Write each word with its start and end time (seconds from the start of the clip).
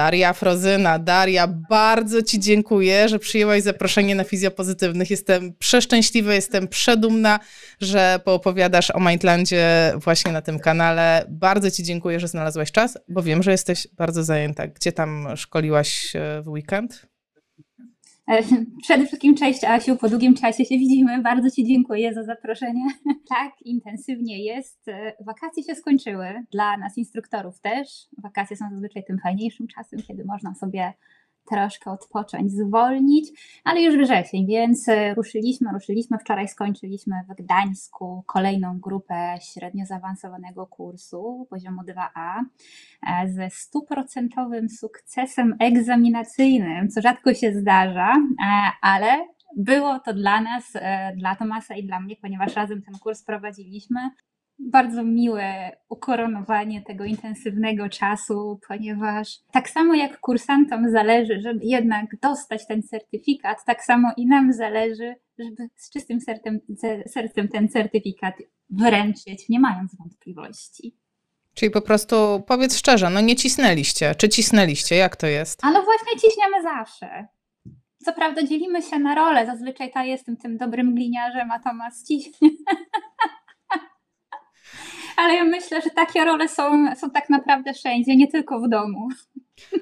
Daria 0.00 0.32
Frozyna. 0.32 0.98
Daria, 0.98 1.46
bardzo 1.46 2.22
Ci 2.22 2.40
dziękuję, 2.40 3.08
że 3.08 3.18
przyjęłaś 3.18 3.62
zaproszenie 3.62 4.14
na 4.14 4.24
Fizjopozytywnych. 4.24 5.10
Jestem 5.10 5.54
przeszczęśliwa, 5.58 6.34
jestem 6.34 6.68
przedumna, 6.68 7.38
że 7.80 8.20
poopowiadasz 8.24 8.90
o 8.90 9.00
Mindlandzie 9.00 9.92
właśnie 9.96 10.32
na 10.32 10.42
tym 10.42 10.58
kanale. 10.58 11.24
Bardzo 11.28 11.70
Ci 11.70 11.82
dziękuję, 11.82 12.20
że 12.20 12.28
znalazłaś 12.28 12.72
czas, 12.72 12.98
bo 13.08 13.22
wiem, 13.22 13.42
że 13.42 13.50
jesteś 13.50 13.88
bardzo 13.92 14.24
zajęta. 14.24 14.66
Gdzie 14.66 14.92
tam 14.92 15.28
szkoliłaś 15.36 16.12
w 16.42 16.48
weekend? 16.48 17.09
E, 18.30 18.42
przede 18.82 19.06
wszystkim 19.06 19.34
cześć 19.34 19.64
Asiu, 19.64 19.96
po 19.96 20.08
długim 20.08 20.34
czasie 20.34 20.64
się 20.64 20.78
widzimy. 20.78 21.22
Bardzo 21.22 21.50
Ci 21.50 21.64
dziękuję 21.64 22.14
za 22.14 22.24
zaproszenie. 22.24 22.84
Tak, 23.28 23.52
intensywnie 23.64 24.44
jest. 24.44 24.88
E, 24.88 25.12
wakacje 25.26 25.62
się 25.62 25.74
skończyły, 25.74 26.26
dla 26.52 26.76
nas 26.76 26.98
instruktorów 26.98 27.60
też. 27.60 27.88
Wakacje 28.22 28.56
są 28.56 28.64
zazwyczaj 28.70 29.04
tym 29.04 29.18
fajniejszym 29.18 29.66
czasem, 29.66 30.02
kiedy 30.02 30.24
można 30.24 30.54
sobie 30.54 30.92
troszkę 31.50 31.90
odpocząć, 31.90 32.52
zwolnić, 32.52 33.28
ale 33.64 33.82
już 33.82 33.96
wrzesień, 33.96 34.46
więc 34.46 34.88
e, 34.88 35.14
ruszyliśmy, 35.14 35.70
ruszyliśmy. 35.72 36.18
Wczoraj 36.18 36.48
skończyliśmy 36.48 37.14
w 37.28 37.42
Gdańsku 37.42 38.24
kolejną 38.26 38.78
grupę 38.80 39.34
średnio 39.42 39.86
zaawansowanego 39.86 40.66
kursu 40.66 41.46
poziomu 41.50 41.82
2A 41.82 42.40
e, 43.06 43.28
ze 43.28 43.50
stuprocentowym 43.50 44.68
sukcesem 44.68 45.56
egzaminacyjnym, 45.60 46.88
co 46.88 47.00
rzadko 47.00 47.34
się 47.34 47.52
zdarza, 47.52 48.12
e, 48.12 48.70
ale 48.82 49.26
było 49.56 49.98
to 49.98 50.14
dla 50.14 50.40
nas, 50.40 50.72
dla 51.16 51.36
Tomasa 51.36 51.74
i 51.74 51.86
dla 51.86 52.00
mnie, 52.00 52.16
ponieważ 52.16 52.56
razem 52.56 52.82
ten 52.82 52.94
kurs 52.98 53.22
prowadziliśmy, 53.22 54.10
bardzo 54.60 55.02
miłe 55.02 55.76
ukoronowanie 55.88 56.82
tego 56.82 57.04
intensywnego 57.04 57.88
czasu, 57.88 58.60
ponieważ 58.68 59.38
tak 59.52 59.70
samo 59.70 59.94
jak 59.94 60.20
kursantom 60.20 60.90
zależy, 60.90 61.40
żeby 61.40 61.60
jednak 61.62 62.06
dostać 62.22 62.66
ten 62.66 62.82
certyfikat, 62.82 63.64
tak 63.66 63.84
samo 63.84 64.12
i 64.16 64.26
nam 64.26 64.52
zależy, 64.52 65.14
żeby 65.38 65.68
z 65.76 65.90
czystym 65.90 66.20
sercem, 66.20 66.60
sercem 67.06 67.48
ten 67.48 67.68
certyfikat 67.68 68.34
wręczyć, 68.70 69.48
nie 69.48 69.60
mając 69.60 69.96
wątpliwości. 69.96 70.96
Czyli 71.54 71.70
po 71.70 71.80
prostu 71.80 72.42
powiedz 72.46 72.76
szczerze, 72.76 73.10
no 73.10 73.20
nie 73.20 73.36
cisnęliście. 73.36 74.14
Czy 74.14 74.28
cisnęliście? 74.28 74.96
Jak 74.96 75.16
to 75.16 75.26
jest? 75.26 75.64
A 75.64 75.70
no 75.70 75.82
właśnie 75.82 76.20
ciśniemy 76.20 76.62
zawsze. 76.62 77.26
Co 78.04 78.12
prawda 78.12 78.42
dzielimy 78.42 78.82
się 78.82 78.98
na 78.98 79.14
role. 79.14 79.46
Zazwyczaj 79.46 79.90
ta 79.92 80.04
jestem 80.04 80.36
tym 80.36 80.56
dobrym 80.56 80.94
gliniarzem, 80.94 81.50
a 81.50 81.58
Tomasz 81.58 81.94
ciśnie. 82.08 82.48
ale 85.16 85.34
ja 85.34 85.44
myślę, 85.44 85.82
że 85.82 85.90
takie 85.90 86.24
role 86.24 86.48
są, 86.48 86.94
są 86.96 87.10
tak 87.10 87.30
naprawdę 87.30 87.74
wszędzie, 87.74 88.16
nie 88.16 88.28
tylko 88.28 88.60
w 88.60 88.68
domu. 88.68 89.08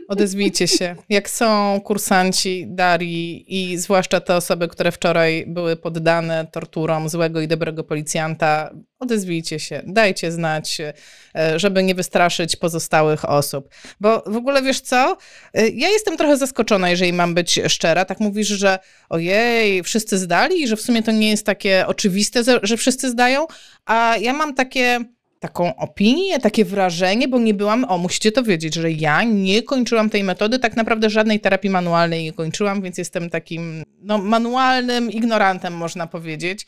Odezwijcie 0.09 0.69
się. 0.69 0.97
Jak 1.09 1.31
są 1.31 1.81
kursanci 1.85 2.65
Darii 2.69 3.45
i 3.49 3.77
zwłaszcza 3.77 4.21
te 4.21 4.37
osoby, 4.37 4.69
które 4.69 4.93
wczoraj 4.93 5.45
były 5.47 5.77
poddane 5.77 6.47
torturom 6.53 7.09
złego 7.09 7.41
i 7.41 7.49
dobrego 7.49 7.85
policjanta, 7.85 8.71
odezwijcie 8.99 9.61
się, 9.61 9.83
dajcie 9.87 10.33
znać, 10.33 10.79
e, 10.81 11.59
żeby 11.59 11.83
nie 11.83 11.95
wystraszyć 11.95 12.57
pozostałych 12.57 13.25
osób. 13.25 13.69
Bo 14.01 14.23
w 14.27 14.37
ogóle 14.37 14.63
wiesz 14.63 14.81
co? 14.81 15.17
E, 15.55 15.69
ja 15.69 15.89
jestem 15.89 16.17
trochę 16.17 16.37
zaskoczona, 16.37 16.91
jeżeli 16.91 17.13
mam 17.13 17.35
być 17.35 17.61
szczera. 17.69 18.05
Tak 18.05 18.21
mówisz, 18.21 18.49
że 18.49 18.79
ojej, 19.09 19.83
wszyscy 19.83 20.19
zdali 20.19 20.63
i 20.63 20.69
że 20.69 20.77
w 20.77 20.81
sumie 20.81 21.03
to 21.03 21.13
nie 21.13 21.31
jest 21.31 21.47
takie 21.47 21.87
oczywiste, 21.87 22.43
że 22.63 22.77
wszyscy 22.77 23.11
zdają, 23.11 23.47
a 23.87 24.15
ja 24.21 24.33
mam 24.33 24.55
takie 24.55 25.01
taką 25.41 25.77
opinię, 25.77 26.39
takie 26.39 26.65
wrażenie, 26.65 27.29
bo 27.29 27.39
nie 27.39 27.55
byłam, 27.55 27.85
o 27.85 27.99
musicie 27.99 28.33
to 28.33 28.43
wiedzieć, 28.43 28.75
że 28.75 28.91
ja 28.91 29.23
nie 29.23 29.63
kończyłam 29.63 30.11
tej 30.11 30.25
metody, 30.25 30.59
tak 30.59 30.77
naprawdę 30.77 31.11
żadnej 31.11 31.41
terapii 31.41 31.71
manualnej 31.71 32.25
nie 32.25 32.33
kończyłam, 32.33 32.83
więc 32.83 32.99
jestem 32.99 33.31
takim 33.31 33.83
no, 34.01 34.19
manualnym 34.19 35.11
ignorantem, 35.11 35.77
można 35.77 36.07
powiedzieć. 36.07 36.67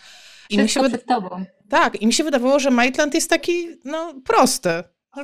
I 0.50 0.58
mi 0.58 0.68
się 0.68 0.80
przed 0.80 1.06
tobą. 1.06 1.44
Tak, 1.68 2.02
i 2.02 2.06
mi 2.06 2.12
się 2.12 2.24
wydawało, 2.24 2.58
że 2.58 2.70
Maitland 2.70 3.14
jest 3.14 3.30
taki 3.30 3.68
no, 3.84 4.14
prosty. 4.24 4.70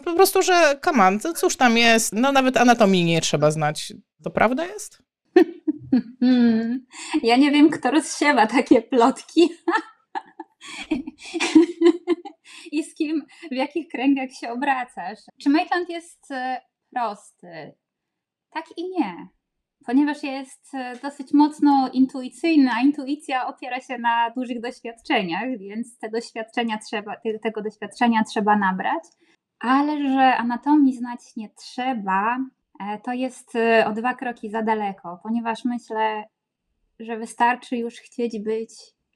Po 0.05 0.15
prostu, 0.15 0.43
że 0.43 0.79
kaman, 0.81 1.21
cóż 1.37 1.56
tam 1.56 1.79
jest, 1.79 2.12
no 2.12 2.33
nawet 2.33 2.56
anatomii 2.56 3.05
nie 3.05 3.21
trzeba 3.21 3.51
znać. 3.51 3.93
To 4.25 4.31
prawda 4.31 4.67
jest? 4.67 4.99
Ja 7.23 7.37
nie 7.37 7.51
wiem, 7.51 7.71
kto 7.71 7.91
rozsiewa 7.91 8.47
takie 8.47 8.83
plotki. 8.83 9.49
i 12.72 12.84
z 12.84 12.94
kim, 12.94 13.27
w 13.50 13.54
jakich 13.54 13.88
kręgach 13.88 14.31
się 14.31 14.50
obracasz. 14.50 15.19
Czy 15.43 15.50
Maitland 15.50 15.88
jest 15.88 16.31
e, 16.31 16.60
prosty? 16.91 17.75
Tak 18.50 18.65
i 18.77 18.88
nie. 18.88 19.28
Ponieważ 19.87 20.22
jest 20.22 20.75
e, 20.75 20.97
dosyć 21.03 21.32
mocno 21.32 21.91
intuicyjna, 21.93 22.82
intuicja 22.82 23.47
opiera 23.47 23.81
się 23.81 23.99
na 23.99 24.31
dużych 24.31 24.60
doświadczeniach, 24.60 25.59
więc 25.59 25.99
te 25.99 26.10
doświadczenia 26.10 26.78
trzeba, 26.78 27.16
tego 27.43 27.62
doświadczenia 27.62 28.25
trzeba 28.25 28.56
nabrać. 28.56 29.05
Ale 29.60 30.09
że 30.09 30.37
anatomii 30.37 30.97
znać 30.97 31.21
nie 31.37 31.49
trzeba, 31.49 32.38
e, 32.81 33.00
to 33.00 33.12
jest 33.12 33.53
o 33.87 33.93
dwa 33.93 34.15
kroki 34.15 34.50
za 34.50 34.62
daleko, 34.62 35.21
ponieważ 35.22 35.65
myślę, 35.65 36.25
że 37.00 37.19
wystarczy 37.19 37.76
już 37.76 37.94
chcieć 37.94 38.38
być 38.38 38.71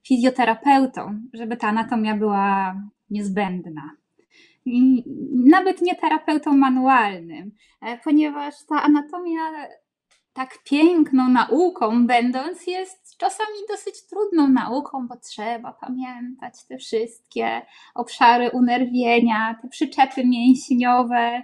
fizjoterapeutą, 0.06 1.20
żeby 1.32 1.56
ta 1.56 1.68
anatomia 1.68 2.16
była 2.16 2.74
niezbędna. 3.10 3.90
Nawet 5.46 5.82
nie 5.82 5.94
terapeutą 5.96 6.56
manualnym, 6.56 7.52
e, 7.82 7.98
ponieważ 7.98 8.54
ta 8.68 8.82
anatomia 8.82 9.42
tak 10.32 10.58
piękną 10.64 11.28
nauką 11.28 12.06
będąc 12.06 12.66
jest 12.66 13.16
czasami 13.16 13.58
dosyć 13.68 14.06
trudną 14.06 14.48
nauką, 14.48 15.08
bo 15.08 15.16
trzeba 15.16 15.72
pamiętać 15.72 16.64
te 16.68 16.78
wszystkie 16.78 17.62
obszary 17.94 18.50
unerwienia, 18.50 19.58
te 19.62 19.68
przyczepy 19.68 20.26
mięśniowe, 20.26 21.42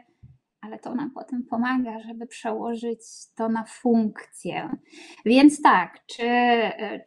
ale 0.67 0.79
to 0.79 0.95
nam 0.95 1.11
potem 1.11 1.43
pomaga, 1.43 2.01
żeby 2.01 2.27
przełożyć 2.27 3.01
to 3.37 3.49
na 3.49 3.65
funkcję. 3.65 4.71
Więc 5.25 5.63
tak, 5.63 6.01
czy, 6.07 6.31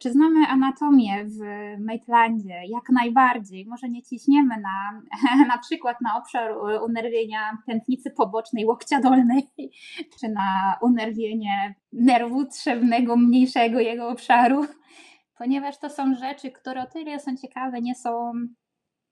czy 0.02 0.12
znamy 0.12 0.46
anatomię 0.46 1.24
w 1.24 1.38
Maitlandzie? 1.84 2.54
Jak 2.68 2.88
najbardziej. 2.92 3.66
Może 3.66 3.88
nie 3.88 4.02
ciśniemy 4.02 4.54
na, 4.56 5.02
na 5.54 5.58
przykład 5.58 5.96
na 6.00 6.18
obszar 6.18 6.54
unerwienia 6.84 7.58
tętnicy 7.66 8.10
pobocznej 8.10 8.66
łokcia 8.66 9.00
dolnej, 9.00 9.50
czy 10.20 10.28
na 10.28 10.78
unerwienie 10.82 11.74
nerwu 11.92 12.46
trzewnego, 12.46 13.16
mniejszego 13.16 13.80
jego 13.80 14.08
obszaru, 14.08 14.66
ponieważ 15.38 15.78
to 15.78 15.90
są 15.90 16.14
rzeczy, 16.14 16.50
które 16.50 16.82
o 16.82 16.86
tyle 16.86 17.20
są 17.20 17.36
ciekawe, 17.36 17.80
nie 17.80 17.94
są 17.94 18.32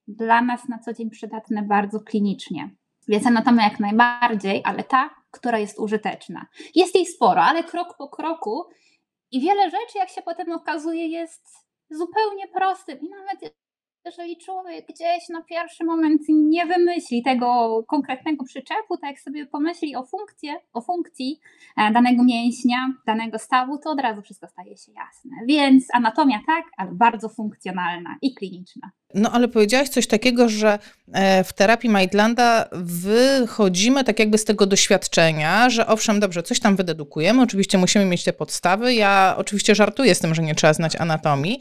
dla 0.07 0.41
nas 0.41 0.67
na 0.69 0.79
co 0.79 0.93
dzień 0.93 1.09
przydatne 1.09 1.63
bardzo 1.63 1.99
klinicznie. 1.99 2.69
Więc 3.09 3.27
anatomia 3.27 3.63
jak 3.63 3.79
najbardziej, 3.79 4.61
ale 4.65 4.83
ta, 4.83 5.09
która 5.31 5.59
jest 5.59 5.79
użyteczna. 5.79 6.45
Jest 6.75 6.95
jej 6.95 7.05
sporo, 7.05 7.41
ale 7.41 7.63
krok 7.63 7.97
po 7.97 8.09
kroku 8.09 8.69
i 9.31 9.41
wiele 9.41 9.69
rzeczy, 9.69 9.97
jak 9.97 10.09
się 10.09 10.21
potem 10.21 10.51
okazuje, 10.51 11.07
jest 11.07 11.47
zupełnie 11.89 12.47
prostym 12.47 12.99
i 12.99 13.09
nawet 13.09 13.55
jeżeli 14.05 14.37
człowiek 14.37 14.85
gdzieś 14.89 15.29
na 15.29 15.41
pierwszy 15.43 15.83
moment 15.83 16.21
nie 16.29 16.65
wymyśli 16.65 17.23
tego 17.23 17.83
konkretnego 17.87 18.45
przyczepu, 18.45 18.97
tak 19.01 19.09
jak 19.09 19.19
sobie 19.19 19.45
pomyśli 19.45 19.95
o, 19.95 20.03
funkcję, 20.03 20.55
o 20.73 20.81
funkcji 20.81 21.39
e, 21.77 21.91
danego 21.91 22.23
mięśnia, 22.23 22.93
danego 23.05 23.39
stawu, 23.39 23.77
to 23.77 23.91
od 23.91 23.99
razu 23.99 24.21
wszystko 24.21 24.47
staje 24.47 24.77
się 24.77 24.91
jasne. 24.91 25.31
Więc 25.47 25.85
anatomia 25.93 26.39
tak, 26.47 26.65
ale 26.77 26.91
bardzo 26.91 27.29
funkcjonalna 27.29 28.15
i 28.21 28.33
kliniczna. 28.33 28.91
No 29.13 29.31
ale 29.31 29.47
powiedziałaś 29.47 29.89
coś 29.89 30.07
takiego, 30.07 30.49
że 30.49 30.79
e, 31.13 31.43
w 31.43 31.53
terapii 31.53 31.89
Maidlanda 31.89 32.69
wychodzimy 32.71 34.03
tak 34.03 34.19
jakby 34.19 34.37
z 34.37 34.45
tego 34.45 34.65
doświadczenia, 34.65 35.69
że 35.69 35.87
owszem, 35.87 36.19
dobrze, 36.19 36.43
coś 36.43 36.59
tam 36.59 36.75
wydedukujemy, 36.75 37.41
oczywiście 37.41 37.77
musimy 37.77 38.05
mieć 38.05 38.23
te 38.23 38.33
podstawy. 38.33 38.93
Ja 38.93 39.35
oczywiście 39.37 39.75
żartuję 39.75 40.15
z 40.15 40.19
tym, 40.19 40.35
że 40.35 40.41
nie 40.41 40.55
trzeba 40.55 40.73
znać 40.73 40.95
anatomii, 40.95 41.59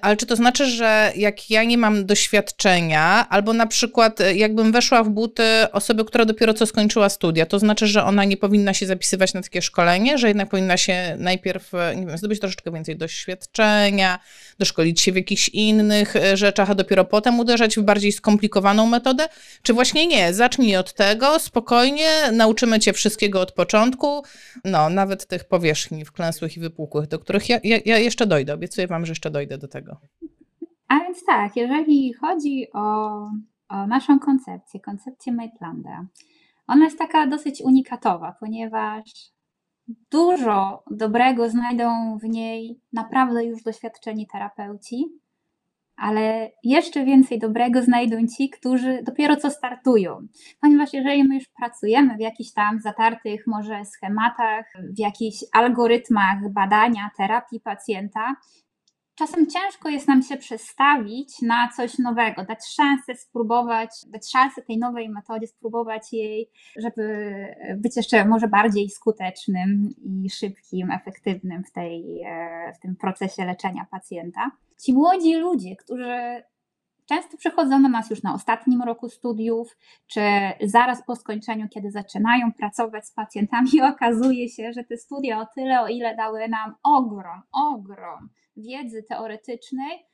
ale 0.00 0.16
czy 0.16 0.26
to 0.26 0.36
znaczy, 0.36 0.66
że 0.66 1.12
jak 1.16 1.50
ja 1.50 1.64
nie 1.64 1.78
mam 1.78 2.06
doświadczenia, 2.06 3.28
albo 3.28 3.52
na 3.52 3.66
przykład 3.66 4.20
e, 4.20 4.34
jakbym 4.34 4.72
weszła 4.72 5.02
w 5.02 5.08
buty 5.08 5.42
osoby, 5.72 6.04
która 6.04 6.24
dopiero 6.24 6.54
co 6.54 6.66
skończyła 6.66 7.08
studia, 7.08 7.46
to 7.46 7.58
znaczy, 7.58 7.86
że 7.86 8.04
ona 8.04 8.24
nie 8.24 8.36
powinna 8.36 8.74
się 8.74 8.86
zapisywać 8.86 9.34
na 9.34 9.42
takie 9.42 9.62
szkolenie, 9.62 10.18
że 10.18 10.28
jednak 10.28 10.48
powinna 10.48 10.76
się 10.76 11.16
najpierw, 11.18 11.74
e, 11.74 11.96
nie 11.96 12.06
wiem, 12.06 12.18
zdobyć 12.18 12.40
troszeczkę 12.40 12.72
więcej 12.72 12.96
doświadczenia, 12.96 14.18
doszkolić 14.58 15.00
się 15.00 15.12
w 15.12 15.16
jakichś 15.16 15.48
innych 15.48 16.14
rzeczach, 16.34 16.70
a 16.70 16.74
dopiero 16.74 17.04
potem 17.04 17.40
uderzać 17.40 17.76
w 17.76 17.82
bardziej 17.82 18.12
skomplikowaną 18.12 18.86
metodę? 18.86 19.28
Czy 19.62 19.72
właśnie 19.74 20.06
nie? 20.06 20.34
Zacznij 20.34 20.76
od 20.76 20.92
tego, 20.94 21.38
spokojnie, 21.38 22.08
nauczymy 22.32 22.80
cię 22.80 22.92
wszystkiego 22.92 23.40
od 23.40 23.52
początku, 23.52 24.22
no, 24.64 24.90
nawet 24.90 25.26
tych 25.26 25.44
powierzchni 25.44 26.04
wklęsłych 26.04 26.56
i 26.56 26.60
wypukłych, 26.60 27.08
do 27.08 27.18
których 27.18 27.48
ja, 27.48 27.60
ja, 27.64 27.78
ja 27.84 27.98
jeszcze 27.98 28.26
dojdę, 28.26 28.54
obiecuję 28.54 28.86
wam, 28.86 29.06
że 29.06 29.10
jeszcze 29.10 29.30
dojdę 29.30 29.61
do 29.62 29.68
tego. 29.68 29.96
A 30.88 30.98
więc 30.98 31.24
tak, 31.24 31.56
jeżeli 31.56 32.12
chodzi 32.12 32.66
o, 32.72 33.16
o 33.68 33.86
naszą 33.86 34.18
koncepcję, 34.18 34.80
koncepcję 34.80 35.32
Maitlanda, 35.32 36.06
Ona 36.66 36.84
jest 36.84 36.98
taka 36.98 37.26
dosyć 37.26 37.62
unikatowa, 37.62 38.36
ponieważ 38.40 39.02
dużo 40.10 40.84
dobrego 40.90 41.50
znajdą 41.50 42.18
w 42.18 42.24
niej 42.24 42.80
naprawdę 42.92 43.44
już 43.44 43.62
doświadczeni 43.62 44.26
terapeuci, 44.26 45.04
ale 45.96 46.50
jeszcze 46.64 47.04
więcej 47.04 47.38
dobrego 47.38 47.82
znajdą 47.82 48.16
ci, 48.36 48.50
którzy 48.50 49.02
dopiero 49.02 49.36
co 49.36 49.50
startują. 49.50 50.26
Ponieważ 50.60 50.92
jeżeli 50.92 51.24
my 51.24 51.34
już 51.34 51.48
pracujemy 51.58 52.16
w 52.16 52.20
jakichś 52.20 52.52
tam 52.52 52.80
zatartych 52.80 53.46
może 53.46 53.84
schematach, 53.84 54.72
w 54.96 54.98
jakichś 54.98 55.36
algorytmach 55.52 56.52
badania, 56.52 57.10
terapii 57.16 57.60
pacjenta, 57.60 58.36
czasem 59.14 59.46
ciężko 59.46 59.88
jest 59.88 60.08
nam 60.08 60.22
się 60.22 60.36
przestawić 60.36 61.42
na 61.42 61.68
coś 61.76 61.98
nowego, 61.98 62.44
dać 62.44 62.58
szansę 62.66 63.14
spróbować, 63.14 63.90
dać 64.06 64.30
szansę 64.30 64.62
tej 64.62 64.78
nowej 64.78 65.08
metodzie, 65.08 65.46
spróbować 65.46 66.12
jej, 66.12 66.50
żeby 66.76 67.32
być 67.76 67.96
jeszcze 67.96 68.24
może 68.24 68.48
bardziej 68.48 68.90
skutecznym 68.90 69.88
i 70.04 70.30
szybkim, 70.30 70.90
efektywnym 70.90 71.64
w, 71.64 71.72
tej, 71.72 72.22
e, 72.26 72.72
w 72.76 72.78
tym 72.78 72.96
procesie 72.96 73.44
leczenia 73.44 73.86
pacjenta. 73.90 74.50
Ci 74.82 74.92
młodzi 74.92 75.36
ludzie, 75.36 75.76
którzy 75.76 76.42
często 77.06 77.36
przychodzą 77.36 77.82
do 77.82 77.88
nas 77.88 78.10
już 78.10 78.22
na 78.22 78.34
ostatnim 78.34 78.82
roku 78.82 79.08
studiów, 79.08 79.76
czy 80.06 80.20
zaraz 80.62 81.04
po 81.06 81.16
skończeniu, 81.16 81.68
kiedy 81.68 81.90
zaczynają 81.90 82.52
pracować 82.52 83.06
z 83.06 83.12
pacjentami, 83.12 83.70
okazuje 83.94 84.48
się, 84.48 84.72
że 84.72 84.84
te 84.84 84.96
studia 84.96 85.40
o 85.40 85.46
tyle, 85.54 85.80
o 85.80 85.88
ile 85.88 86.16
dały 86.16 86.48
nam 86.48 86.74
ogrom, 86.82 87.42
ogrom 87.52 88.28
wiedzy 88.56 89.02
teoretycznej, 89.02 90.06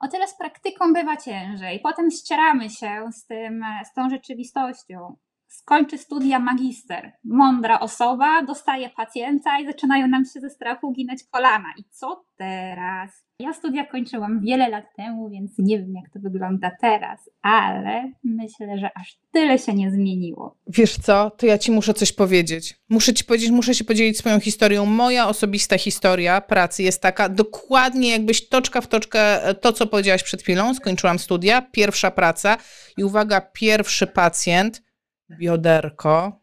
o 0.00 0.08
tyle 0.08 0.28
z 0.28 0.34
praktyką 0.38 0.92
bywa 0.92 1.16
ciężej. 1.16 1.80
Potem 1.80 2.10
ścieramy 2.10 2.70
się 2.70 3.08
z, 3.12 3.26
tym, 3.26 3.64
z 3.90 3.94
tą 3.94 4.10
rzeczywistością. 4.10 5.16
Skończy 5.50 5.98
studia 5.98 6.38
magister. 6.38 7.12
Mądra 7.24 7.80
osoba 7.80 8.42
dostaje 8.42 8.90
pacjenta 8.90 9.60
i 9.60 9.66
zaczynają 9.66 10.08
nam 10.08 10.24
się 10.24 10.40
ze 10.40 10.50
strachu 10.50 10.92
ginać 10.92 11.18
kolana. 11.30 11.68
I 11.78 11.84
co 11.90 12.24
teraz? 12.36 13.10
Ja 13.40 13.52
studia 13.52 13.86
kończyłam 13.86 14.40
wiele 14.40 14.68
lat 14.68 14.84
temu, 14.96 15.30
więc 15.30 15.50
nie 15.58 15.78
wiem, 15.78 15.94
jak 15.94 16.12
to 16.12 16.20
wygląda 16.20 16.70
teraz, 16.80 17.30
ale 17.42 18.12
myślę, 18.24 18.78
że 18.78 18.90
aż 18.94 19.18
tyle 19.32 19.58
się 19.58 19.74
nie 19.74 19.90
zmieniło. 19.90 20.56
Wiesz 20.66 20.96
co, 20.96 21.30
to 21.30 21.46
ja 21.46 21.58
ci 21.58 21.72
muszę 21.72 21.94
coś 21.94 22.12
powiedzieć. 22.12 22.80
Muszę 22.88 23.14
ci 23.14 23.24
powiedzieć, 23.24 23.50
muszę 23.50 23.74
się 23.74 23.84
podzielić 23.84 24.18
swoją 24.18 24.40
historią. 24.40 24.86
Moja 24.86 25.28
osobista 25.28 25.78
historia 25.78 26.40
pracy 26.40 26.82
jest 26.82 27.02
taka, 27.02 27.28
dokładnie 27.28 28.10
jakbyś 28.10 28.48
toczka 28.48 28.80
w 28.80 28.86
toczkę 28.86 29.44
e, 29.44 29.54
to, 29.54 29.72
co 29.72 29.86
powiedziałaś 29.86 30.22
przed 30.22 30.42
chwilą. 30.42 30.74
Skończyłam 30.74 31.18
studia, 31.18 31.62
pierwsza 31.62 32.10
praca 32.10 32.56
i 32.96 33.04
uwaga, 33.04 33.40
pierwszy 33.40 34.06
pacjent, 34.06 34.82
bioderko, 35.38 36.40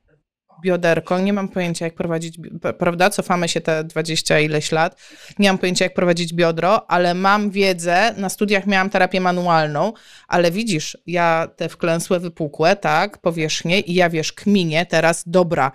bioderko, 0.62 1.20
nie 1.20 1.34
mam 1.34 1.50
pojęcia 1.50 1.86
jak 1.86 1.96
prowadzić, 1.96 2.38
prawda, 2.80 3.10
cofamy 3.10 3.50
się 3.50 3.62
te 3.62 3.84
20 3.84 4.40
ileś 4.40 4.72
lat, 4.72 5.02
nie 5.40 5.50
mam 5.50 5.58
pojęcia 5.58 5.86
jak 5.86 5.94
prowadzić 5.94 6.34
biodro, 6.34 6.92
ale 6.92 7.14
mam 7.14 7.52
wiedzę, 7.52 8.14
na 8.18 8.30
studiach 8.30 8.68
miałam 8.68 8.90
terapię 8.90 9.22
manualną, 9.22 9.94
ale 10.28 10.52
widzisz, 10.52 10.98
ja 11.08 11.48
te 11.56 11.70
wklęsłe, 11.70 12.20
wypukłe, 12.20 12.76
tak, 12.76 13.18
powierzchnie 13.18 13.80
i 13.80 13.94
ja 13.94 14.10
wiesz, 14.10 14.34
kminie 14.34 14.86
teraz, 14.86 15.24
dobra, 15.28 15.72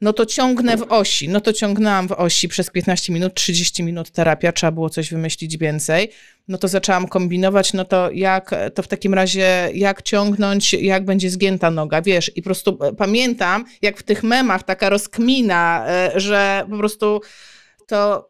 no 0.00 0.12
to 0.12 0.26
ciągnę 0.26 0.76
w 0.76 0.92
osi. 0.92 1.28
No 1.28 1.40
to 1.40 1.52
ciągnęłam 1.52 2.08
w 2.08 2.12
osi 2.12 2.48
przez 2.48 2.70
15 2.70 3.12
minut, 3.12 3.34
30 3.34 3.82
minut 3.82 4.10
terapia, 4.10 4.52
trzeba 4.52 4.72
było 4.72 4.90
coś 4.90 5.10
wymyślić 5.10 5.56
więcej. 5.56 6.10
No 6.48 6.58
to 6.58 6.68
zaczęłam 6.68 7.08
kombinować, 7.08 7.72
no 7.72 7.84
to 7.84 8.10
jak, 8.10 8.50
to 8.74 8.82
w 8.82 8.88
takim 8.88 9.14
razie 9.14 9.70
jak 9.74 10.02
ciągnąć, 10.02 10.72
jak 10.72 11.04
będzie 11.04 11.30
zgięta 11.30 11.70
noga, 11.70 12.02
wiesz, 12.02 12.32
i 12.36 12.42
po 12.42 12.46
prostu 12.46 12.78
e, 12.80 12.92
pamiętam, 12.92 13.64
jak 13.82 13.98
w 13.98 14.02
tych 14.02 14.22
memach 14.22 14.62
taka 14.62 14.88
rozkmina, 14.88 15.84
e, 15.88 16.20
że 16.20 16.66
po 16.70 16.76
prostu 16.76 17.20
to 17.86 18.28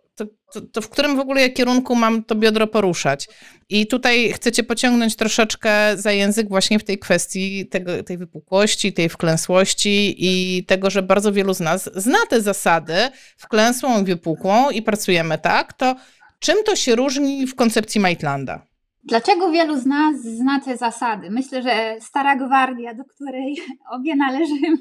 to, 0.53 0.61
to, 0.61 0.81
w 0.81 0.88
którym 0.88 1.17
w 1.17 1.20
ogóle 1.20 1.50
kierunku 1.50 1.94
mam 1.94 2.25
to 2.25 2.35
biodro 2.35 2.67
poruszać? 2.67 3.29
I 3.69 3.87
tutaj 3.87 4.32
chcecie 4.32 4.62
pociągnąć 4.62 5.17
troszeczkę 5.17 5.97
za 5.97 6.12
język 6.12 6.49
właśnie 6.49 6.79
w 6.79 6.85
tej 6.85 6.99
kwestii 6.99 7.67
tego, 7.67 8.03
tej 8.03 8.19
wypukłości, 8.19 8.93
tej 8.93 9.09
wklęsłości 9.09 10.15
i 10.19 10.65
tego, 10.65 10.91
że 10.91 11.03
bardzo 11.03 11.32
wielu 11.32 11.55
z 11.55 11.61
nas 11.61 11.91
zna 11.94 12.19
te 12.31 12.41
zasady 12.41 12.94
wklęsłą 13.37 14.03
i 14.03 14.05
wypukłą 14.05 14.70
i 14.70 14.82
pracujemy 14.82 15.38
tak, 15.38 15.73
to 15.73 15.97
czym 16.38 16.56
to 16.67 16.76
się 16.76 16.96
różni 16.96 17.46
w 17.46 17.55
koncepcji 17.55 18.00
Maitlanda? 18.00 18.67
Dlaczego 19.05 19.50
wielu 19.50 19.76
z 19.76 19.87
nas 19.87 20.17
zna 20.23 20.61
te 20.61 20.76
zasady? 20.76 21.31
Myślę, 21.31 21.62
że 21.62 21.96
stara 22.00 22.37
gwardia, 22.37 22.94
do 22.94 23.05
której 23.05 23.56
obie 23.96 24.17
należymy, 24.17 24.76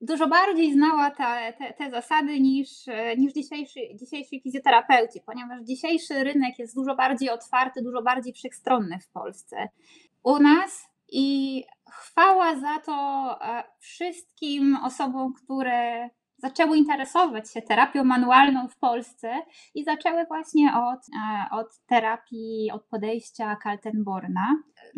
dużo 0.00 0.28
bardziej 0.28 0.72
znała 0.72 1.10
te, 1.10 1.54
te, 1.58 1.72
te, 1.72 1.90
zasady 1.90 2.40
niż, 2.40 2.68
niż 3.18 3.32
dzisiejszy, 3.32 3.80
dzisiejsi 3.94 4.40
fizjoterapeuci, 4.40 5.20
ponieważ 5.26 5.62
dzisiejszy 5.62 6.24
rynek 6.24 6.58
jest 6.58 6.74
dużo 6.74 6.94
bardziej 6.94 7.30
otwarty, 7.30 7.82
dużo 7.82 8.02
bardziej 8.02 8.32
wszechstronny 8.32 8.98
w 8.98 9.08
Polsce. 9.08 9.68
U 10.22 10.38
nas 10.38 10.88
i 11.08 11.64
chwała 11.90 12.60
za 12.60 12.78
to 12.86 12.94
e, 13.40 13.64
wszystkim 13.78 14.76
osobom, 14.76 15.32
które 15.34 16.08
zaczęły 16.42 16.76
interesować 16.76 17.52
się 17.52 17.62
terapią 17.62 18.04
manualną 18.04 18.68
w 18.68 18.78
Polsce 18.78 19.32
i 19.74 19.84
zaczęły 19.84 20.26
właśnie 20.26 20.72
od, 20.74 21.00
e, 21.00 21.56
od 21.56 21.66
terapii, 21.86 22.70
od 22.72 22.84
podejścia 22.84 23.56
Kaltenborna. 23.56 24.46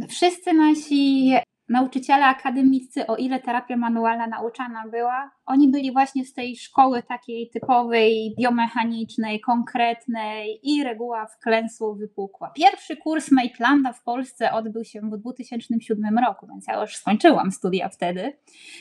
Wszyscy 0.09 0.53
nasi 0.53 1.33
nauczyciele 1.69 2.25
akademiccy, 2.25 3.07
o 3.07 3.17
ile 3.17 3.41
terapia 3.41 3.77
manualna 3.77 4.27
nauczana 4.27 4.89
była, 4.91 5.31
oni 5.47 5.69
byli 5.69 5.93
właśnie 5.93 6.25
z 6.25 6.33
tej 6.33 6.57
szkoły 6.57 7.03
takiej 7.03 7.51
typowej, 7.51 8.35
biomechanicznej, 8.39 9.41
konkretnej 9.41 10.61
i 10.63 10.85
reguła 10.85 11.27
wklęsło 11.27 11.95
wypukła. 11.95 12.51
Pierwszy 12.51 12.97
kurs 12.97 13.31
Maitlanda 13.31 13.93
w 13.93 14.03
Polsce 14.03 14.53
odbył 14.53 14.85
się 14.85 15.01
w 15.01 15.19
2007 15.19 16.19
roku, 16.19 16.47
więc 16.47 16.67
ja 16.67 16.81
już 16.81 16.97
skończyłam 16.97 17.53
studia 17.53 17.89
wtedy. 17.89 18.33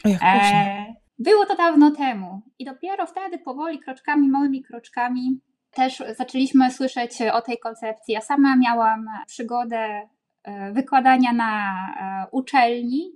E, 0.05 1.02
było 1.23 1.45
to 1.45 1.55
dawno 1.55 1.91
temu 1.91 2.41
i 2.59 2.65
dopiero 2.65 3.05
wtedy 3.05 3.39
powoli, 3.39 3.79
kroczkami, 3.79 4.29
małymi 4.29 4.63
kroczkami 4.63 5.39
też 5.71 6.03
zaczęliśmy 6.17 6.71
słyszeć 6.71 7.21
o 7.21 7.41
tej 7.41 7.59
koncepcji. 7.59 8.13
Ja 8.13 8.21
sama 8.21 8.55
miałam 8.55 9.05
przygodę 9.27 10.07
E, 10.43 10.71
wykładania 10.71 11.33
na 11.33 11.73
e, 11.99 12.27
uczelni, 12.31 13.11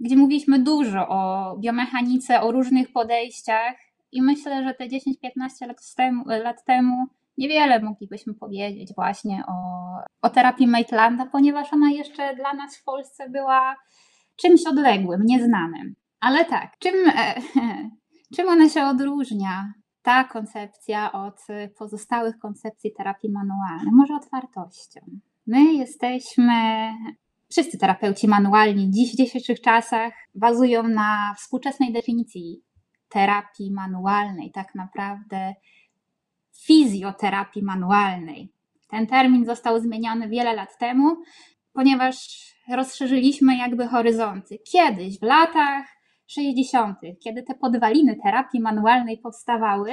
gdzie 0.00 0.16
mówiliśmy 0.16 0.58
dużo 0.58 1.08
o 1.08 1.56
biomechanice, 1.58 2.40
o 2.40 2.52
różnych 2.52 2.92
podejściach 2.92 3.76
i 4.12 4.22
myślę, 4.22 4.64
że 4.64 4.74
te 4.74 4.84
10-15 4.84 5.66
lat 5.66 5.94
temu, 5.96 6.24
lat 6.26 6.64
temu 6.64 7.06
niewiele 7.38 7.82
moglibyśmy 7.82 8.34
powiedzieć 8.34 8.94
właśnie 8.94 9.42
o, 9.48 9.52
o 10.22 10.30
terapii 10.30 10.66
Maitlanda, 10.66 11.26
ponieważ 11.26 11.72
ona 11.72 11.90
jeszcze 11.90 12.36
dla 12.36 12.54
nas 12.54 12.76
w 12.76 12.84
Polsce 12.84 13.30
była 13.30 13.76
czymś 14.36 14.66
odległym, 14.66 15.22
nieznanym. 15.24 15.94
Ale 16.20 16.44
tak, 16.44 16.78
czym, 16.78 16.94
e, 17.08 17.34
czym 18.36 18.48
ona 18.48 18.68
się 18.68 18.84
odróżnia, 18.84 19.72
ta 20.02 20.24
koncepcja 20.24 21.12
od 21.12 21.40
pozostałych 21.78 22.38
koncepcji 22.38 22.92
terapii 22.92 23.30
manualnej? 23.32 23.92
Może 23.92 24.14
otwartością. 24.14 25.00
My 25.46 25.72
jesteśmy, 25.72 26.52
wszyscy 27.50 27.78
terapeuci 27.78 28.28
manualni 28.28 28.90
dziś 28.90 29.12
w 29.12 29.16
dzisiejszych 29.16 29.60
czasach 29.60 30.12
bazują 30.34 30.82
na 30.82 31.34
współczesnej 31.38 31.92
definicji 31.92 32.62
terapii 33.08 33.72
manualnej, 33.72 34.50
tak 34.50 34.74
naprawdę 34.74 35.54
fizjoterapii 36.64 37.62
manualnej. 37.62 38.52
Ten 38.88 39.06
termin 39.06 39.44
został 39.44 39.80
zmieniony 39.80 40.28
wiele 40.28 40.54
lat 40.54 40.78
temu, 40.78 41.16
ponieważ 41.72 42.16
rozszerzyliśmy 42.68 43.56
jakby 43.56 43.86
horyzonty. 43.86 44.58
Kiedyś, 44.72 45.18
w 45.18 45.22
latach 45.22 45.95
60., 46.26 46.98
kiedy 47.24 47.42
te 47.42 47.54
podwaliny 47.54 48.16
terapii 48.22 48.60
manualnej 48.60 49.18
powstawały, 49.18 49.90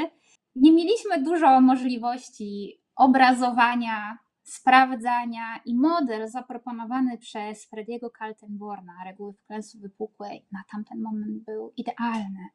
nie 0.56 0.72
mieliśmy 0.72 1.24
dużo 1.24 1.62
możliwości 1.62 2.80
obrazowania 2.96 4.18
sprawdzania 4.44 5.60
i 5.66 5.76
model 5.76 6.28
zaproponowany 6.28 7.18
przez 7.18 7.66
Frediego 7.70 8.10
Kaltenborna, 8.10 8.94
reguły 9.06 9.34
wklęsu 9.34 9.80
wypukłej, 9.80 10.46
na 10.52 10.64
tamten 10.72 11.02
moment 11.02 11.44
był 11.44 11.74
idealny. 11.78 12.48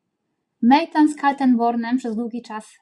Mayton 0.63 1.09
z 1.09 1.17
Kaltenbornem 1.17 1.97
przez 1.97 2.17
długi 2.17 2.43
czas 2.43 2.79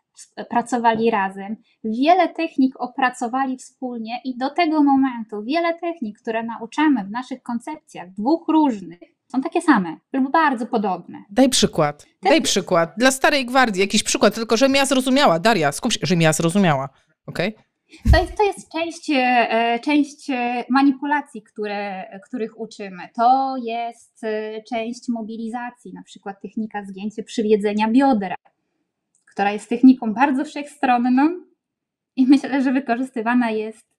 pracowali 0.51 1.11
razem. 1.11 1.57
Wiele 1.85 2.29
technik 2.29 2.81
opracowali 2.81 3.57
wspólnie 3.57 4.21
i 4.25 4.37
do 4.37 4.51
tego 4.51 4.83
momentu 4.83 5.43
wiele 5.43 5.79
technik, 5.79 6.19
które 6.19 6.43
nauczamy 6.43 7.05
w 7.05 7.11
naszych 7.11 7.43
koncepcjach, 7.43 8.13
dwóch 8.13 8.49
różnych, 8.49 9.16
są 9.29 9.41
takie 9.41 9.63
same 9.63 9.97
lub 10.13 10.33
bardzo 10.33 10.67
podobne. 10.67 11.25
Daj 11.31 11.49
przykład. 11.49 12.07
Daj 12.23 12.43
przykład. 12.43 12.95
Dla 12.99 13.11
starej 13.11 13.47
gwardii 13.47 13.81
jakiś 13.81 14.03
przykład, 14.03 14.35
tylko 14.35 14.57
żebym 14.57 14.75
ja 14.75 14.87
zrozumiała. 14.87 15.39
Daria, 15.39 15.73
skup 15.73 15.93
się, 15.93 16.01
żebym 16.03 16.23
ja 16.23 16.33
zrozumiała. 16.33 16.89
Okay? 17.27 17.53
To 18.13 18.19
jest, 18.21 18.37
to 18.37 18.43
jest 18.43 18.73
część, 18.73 19.11
e, 19.15 19.81
część 19.85 20.31
e, 20.31 20.65
manipulacji, 20.71 21.43
które, 21.43 22.05
których 22.25 22.61
uczymy. 22.61 23.09
To 23.15 23.55
jest 23.65 24.25
e, 24.25 24.63
część 24.63 25.09
mobilizacji, 25.09 25.93
na 25.93 26.03
przykład 26.03 26.41
technika 26.43 26.85
zgięcia 26.85 27.23
przywiedzenia 27.23 27.91
biodra, 27.91 28.35
która 29.33 29.53
jest 29.53 29.69
techniką 29.69 30.15
bardzo 30.15 30.45
wszechstronną 30.45 31.41
i 32.17 32.27
myślę, 32.27 32.63
że 32.63 32.73
wykorzystywana 32.73 33.51
jest 33.51 33.96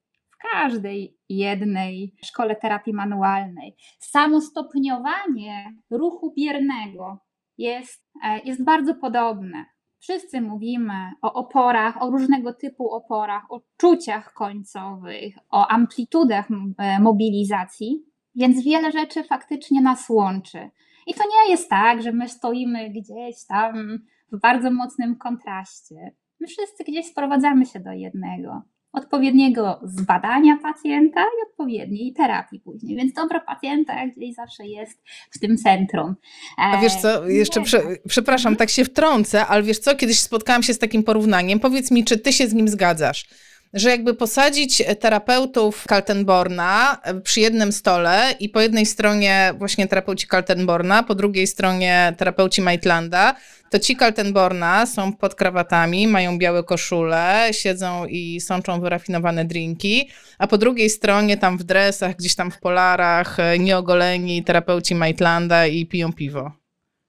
każdej 0.52 1.18
jednej 1.28 2.14
szkole 2.24 2.56
terapii 2.56 2.92
manualnej. 2.92 3.76
Samo 3.98 4.40
stopniowanie 4.40 5.74
ruchu 5.90 6.32
biernego 6.36 7.18
jest, 7.58 8.04
jest 8.44 8.64
bardzo 8.64 8.94
podobne. 8.94 9.64
Wszyscy 10.00 10.40
mówimy 10.40 11.10
o 11.22 11.32
oporach, 11.32 12.02
o 12.02 12.10
różnego 12.10 12.52
typu 12.52 12.90
oporach, 12.90 13.52
o 13.52 13.60
czuciach 13.76 14.32
końcowych, 14.32 15.34
o 15.50 15.68
amplitudach 15.68 16.48
e, 16.78 17.00
mobilizacji, 17.00 18.04
więc 18.34 18.64
wiele 18.64 18.92
rzeczy 18.92 19.24
faktycznie 19.24 19.82
nas 19.82 20.08
łączy. 20.08 20.70
I 21.06 21.14
to 21.14 21.24
nie 21.24 21.50
jest 21.50 21.70
tak, 21.70 22.02
że 22.02 22.12
my 22.12 22.28
stoimy 22.28 22.90
gdzieś 22.90 23.46
tam 23.48 23.98
w 24.32 24.40
bardzo 24.40 24.70
mocnym 24.70 25.16
kontraście. 25.16 26.16
My 26.40 26.46
wszyscy 26.46 26.84
gdzieś 26.84 27.06
sprowadzamy 27.06 27.66
się 27.66 27.80
do 27.80 27.92
jednego 27.92 28.62
odpowiedniego 28.92 29.80
zbadania 29.82 30.58
pacjenta 30.62 31.20
i 31.20 31.50
odpowiedniej 31.50 32.12
terapii 32.12 32.60
później. 32.60 32.96
Więc 32.96 33.12
dobro 33.12 33.40
pacjenta 33.40 34.06
gdzieś 34.06 34.34
zawsze 34.34 34.66
jest 34.66 35.02
w 35.30 35.38
tym 35.38 35.56
centrum. 35.56 36.14
A 36.58 36.80
wiesz 36.80 36.94
co, 36.94 37.26
e, 37.26 37.32
jeszcze 37.32 37.62
prze, 37.62 37.82
przepraszam, 38.08 38.56
tak 38.56 38.70
się 38.70 38.84
wtrącę, 38.84 39.46
ale 39.46 39.62
wiesz 39.62 39.78
co, 39.78 39.96
kiedyś 39.96 40.20
spotkałam 40.20 40.62
się 40.62 40.74
z 40.74 40.78
takim 40.78 41.02
porównaniem. 41.02 41.60
Powiedz 41.60 41.90
mi, 41.90 42.04
czy 42.04 42.18
ty 42.18 42.32
się 42.32 42.48
z 42.48 42.54
nim 42.54 42.68
zgadzasz? 42.68 43.28
Że 43.74 43.90
jakby 43.90 44.14
posadzić 44.14 44.82
terapeutów 45.00 45.84
Kaltenborna 45.86 47.00
przy 47.22 47.40
jednym 47.40 47.72
stole 47.72 48.34
i 48.40 48.48
po 48.48 48.60
jednej 48.60 48.86
stronie 48.86 49.54
właśnie 49.58 49.88
terapeuci 49.88 50.26
Kaltenborna, 50.26 51.02
po 51.02 51.14
drugiej 51.14 51.46
stronie 51.46 52.14
terapeuci 52.16 52.62
Maitlanda, 52.62 53.34
to 53.70 53.78
ci 53.78 53.96
Kaltenborna 53.96 54.86
są 54.86 55.12
pod 55.12 55.34
krawatami, 55.34 56.06
mają 56.06 56.38
białe 56.38 56.64
koszule, 56.64 57.48
siedzą 57.52 58.06
i 58.06 58.40
sączą 58.40 58.80
wyrafinowane 58.80 59.44
drinki, 59.44 60.08
a 60.38 60.46
po 60.46 60.58
drugiej 60.58 60.90
stronie 60.90 61.36
tam 61.36 61.58
w 61.58 61.64
dresach, 61.64 62.16
gdzieś 62.16 62.34
tam 62.34 62.50
w 62.50 62.60
polarach, 62.60 63.36
nieogoleni 63.58 64.44
terapeuci 64.44 64.94
Maitlanda 64.94 65.66
i 65.66 65.86
piją 65.86 66.12
piwo. 66.12 66.52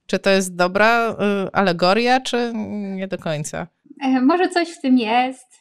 Czy 0.07 0.19
to 0.19 0.29
jest 0.29 0.55
dobra 0.55 1.11
y, 1.11 1.15
alegoria, 1.53 2.19
czy 2.19 2.51
nie 2.95 3.07
do 3.07 3.17
końca? 3.17 3.67
E, 4.01 4.21
może 4.21 4.49
coś 4.49 4.69
w 4.69 4.81
tym 4.81 4.97
jest. 4.97 5.58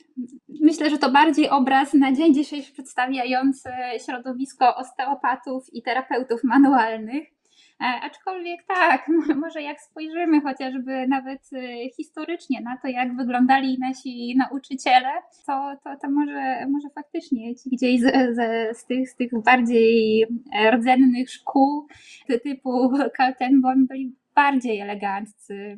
Myślę, 0.61 0.91
że 0.91 0.99
to 0.99 1.11
bardziej 1.11 1.51
obraz 1.51 1.95
na 1.95 2.13
dzień 2.13 2.35
dzisiejszy 2.35 2.73
przedstawiający 2.73 3.69
środowisko 4.07 4.77
osteopatów 4.77 5.65
i 5.73 5.83
terapeutów 5.83 6.45
manualnych. 6.45 7.39
E, 7.81 7.85
aczkolwiek 7.85 8.61
tak, 8.67 9.09
może 9.45 9.63
jak 9.63 9.81
spojrzymy 9.81 10.41
chociażby 10.41 11.09
nawet 11.09 11.41
e, 11.53 11.91
historycznie 11.97 12.61
na 12.61 12.77
to, 12.83 12.89
jak 12.89 13.17
wyglądali 13.17 13.79
nasi 13.81 14.37
nauczyciele, 14.37 15.09
to, 15.47 15.77
to, 15.85 15.97
to 16.03 16.11
może, 16.11 16.67
może 16.71 16.89
faktycznie 16.95 17.57
ci 17.57 17.71
gdzieś 17.71 18.01
z, 18.01 18.37
z, 18.37 18.79
z, 18.79 18.87
tych, 18.87 19.11
z 19.11 19.17
tych 19.17 19.43
bardziej 19.45 20.27
rdzennych 20.71 21.31
szkół 21.31 21.87
typu 22.43 22.91
Kaltenborn 23.17 23.87
byli 23.87 24.17
bardziej 24.35 24.81
eleganccy 24.81 25.77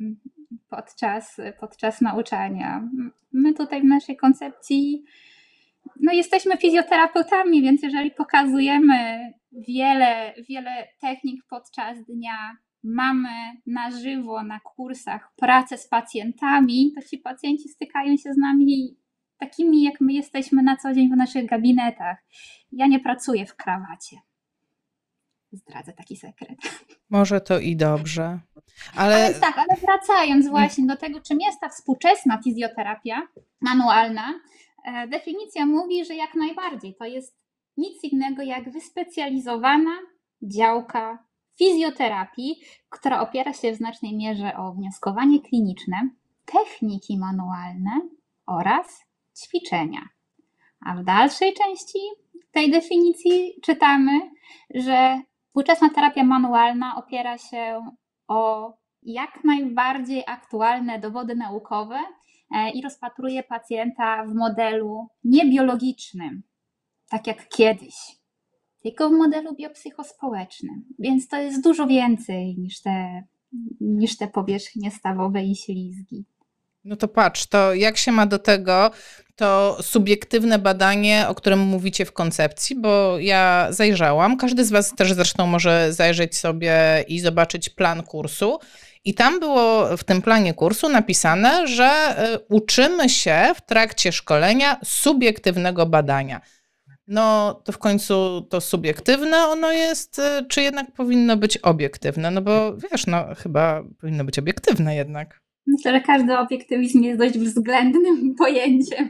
podczas, 0.69 1.37
podczas 1.59 2.01
nauczania. 2.01 2.89
My 3.33 3.53
tutaj 3.53 3.81
w 3.81 3.85
naszej 3.85 4.17
koncepcji 4.17 5.03
no 5.99 6.13
jesteśmy 6.13 6.57
fizjoterapeutami, 6.57 7.61
więc 7.61 7.83
jeżeli 7.83 8.11
pokazujemy 8.11 9.31
wiele, 9.51 10.33
wiele 10.49 10.87
technik 11.01 11.43
podczas 11.49 12.05
dnia, 12.05 12.57
mamy 12.83 13.29
na 13.67 13.91
żywo 13.91 14.43
na 14.43 14.59
kursach 14.59 15.33
pracę 15.37 15.77
z 15.77 15.87
pacjentami, 15.87 16.91
to 16.95 17.01
ci 17.07 17.17
pacjenci 17.17 17.69
stykają 17.69 18.17
się 18.17 18.33
z 18.33 18.37
nami 18.37 18.97
takimi, 19.37 19.83
jak 19.83 20.01
my 20.01 20.13
jesteśmy 20.13 20.63
na 20.63 20.77
co 20.77 20.93
dzień 20.93 21.09
w 21.09 21.17
naszych 21.17 21.45
gabinetach. 21.45 22.17
Ja 22.71 22.87
nie 22.87 22.99
pracuję 22.99 23.45
w 23.45 23.55
krawacie. 23.55 24.17
Zdradzę 25.51 25.93
taki 25.93 26.17
sekret. 26.17 26.59
Może 27.09 27.41
to 27.41 27.59
i 27.59 27.75
dobrze. 27.75 28.39
Ale... 28.95 29.15
ale 29.15 29.33
tak, 29.33 29.57
ale 29.57 29.79
wracając 29.81 30.49
właśnie 30.49 30.85
do 30.85 30.97
tego, 30.97 31.21
czym 31.21 31.37
jest 31.41 31.59
ta 31.61 31.69
współczesna 31.69 32.41
fizjoterapia 32.43 33.27
manualna, 33.61 34.39
e, 34.85 35.07
definicja 35.07 35.65
mówi, 35.65 36.05
że 36.05 36.15
jak 36.15 36.35
najbardziej 36.35 36.95
to 36.95 37.05
jest 37.05 37.41
nic 37.77 38.03
innego 38.03 38.41
jak 38.41 38.71
wyspecjalizowana 38.71 39.97
działka 40.41 41.25
fizjoterapii, 41.57 42.55
która 42.89 43.21
opiera 43.21 43.53
się 43.53 43.71
w 43.71 43.75
znacznej 43.75 44.17
mierze 44.17 44.57
o 44.57 44.73
wnioskowanie 44.73 45.41
kliniczne, 45.41 46.09
techniki 46.45 47.17
manualne 47.17 47.91
oraz 48.45 49.05
ćwiczenia. 49.43 50.01
A 50.85 50.95
w 50.95 51.03
dalszej 51.03 51.53
części 51.53 51.99
tej 52.51 52.71
definicji 52.71 53.53
czytamy, 53.63 54.11
że 54.75 55.21
współczesna 55.51 55.89
terapia 55.89 56.23
manualna 56.23 56.95
opiera 56.95 57.37
się 57.37 57.91
o 58.27 58.73
jak 59.03 59.43
najbardziej 59.43 60.23
aktualne 60.27 60.99
dowody 60.99 61.35
naukowe 61.35 61.99
e, 62.55 62.71
i 62.71 62.81
rozpatruje 62.81 63.43
pacjenta 63.43 64.25
w 64.25 64.33
modelu 64.33 65.07
niebiologicznym, 65.23 66.43
tak 67.09 67.27
jak 67.27 67.47
kiedyś, 67.47 67.95
tylko 68.83 69.09
w 69.09 69.11
modelu 69.11 69.55
biopsychospołecznym. 69.55 70.85
Więc 70.99 71.27
to 71.27 71.37
jest 71.37 71.63
dużo 71.63 71.87
więcej 71.87 72.55
niż 72.57 72.81
te, 72.81 73.23
niż 73.81 74.17
te 74.17 74.27
powierzchnie 74.27 74.91
stawowe 74.91 75.43
i 75.43 75.55
ślizgi. 75.55 76.25
No 76.83 76.95
to 76.95 77.07
patrz, 77.07 77.45
to 77.45 77.73
jak 77.73 77.97
się 77.97 78.11
ma 78.11 78.25
do 78.25 78.39
tego 78.39 78.91
to 79.35 79.77
subiektywne 79.81 80.59
badanie, 80.59 81.25
o 81.27 81.35
którym 81.35 81.59
mówicie 81.59 82.05
w 82.05 82.13
koncepcji, 82.13 82.75
bo 82.75 83.19
ja 83.19 83.67
zajrzałam. 83.69 84.37
Każdy 84.37 84.65
z 84.65 84.71
Was 84.71 84.95
też 84.95 85.13
zresztą 85.13 85.47
może 85.47 85.93
zajrzeć 85.93 86.37
sobie 86.37 87.05
i 87.07 87.19
zobaczyć 87.19 87.69
plan 87.69 88.03
kursu. 88.03 88.59
I 89.05 89.13
tam 89.13 89.39
było 89.39 89.97
w 89.97 90.03
tym 90.03 90.21
planie 90.21 90.53
kursu 90.53 90.89
napisane, 90.89 91.67
że 91.67 92.15
y, 92.35 92.39
uczymy 92.49 93.09
się 93.09 93.51
w 93.55 93.61
trakcie 93.61 94.11
szkolenia 94.11 94.79
subiektywnego 94.83 95.85
badania. 95.85 96.41
No 97.07 97.53
to 97.53 97.71
w 97.71 97.77
końcu 97.77 98.41
to 98.49 98.61
subiektywne 98.61 99.37
ono 99.37 99.71
jest, 99.71 100.19
y, 100.19 100.45
czy 100.49 100.61
jednak 100.61 100.91
powinno 100.91 101.37
być 101.37 101.57
obiektywne? 101.57 102.31
No 102.31 102.41
bo 102.41 102.77
wiesz, 102.77 103.07
no 103.07 103.25
chyba 103.35 103.83
powinno 104.01 104.23
być 104.23 104.39
obiektywne 104.39 104.95
jednak. 104.95 105.41
Myślę, 105.67 105.91
że 105.91 106.01
każdy 106.01 106.37
obiektywizm 106.37 107.03
jest 107.03 107.19
dość 107.19 107.37
względnym 107.37 108.35
pojęciem. 108.39 109.09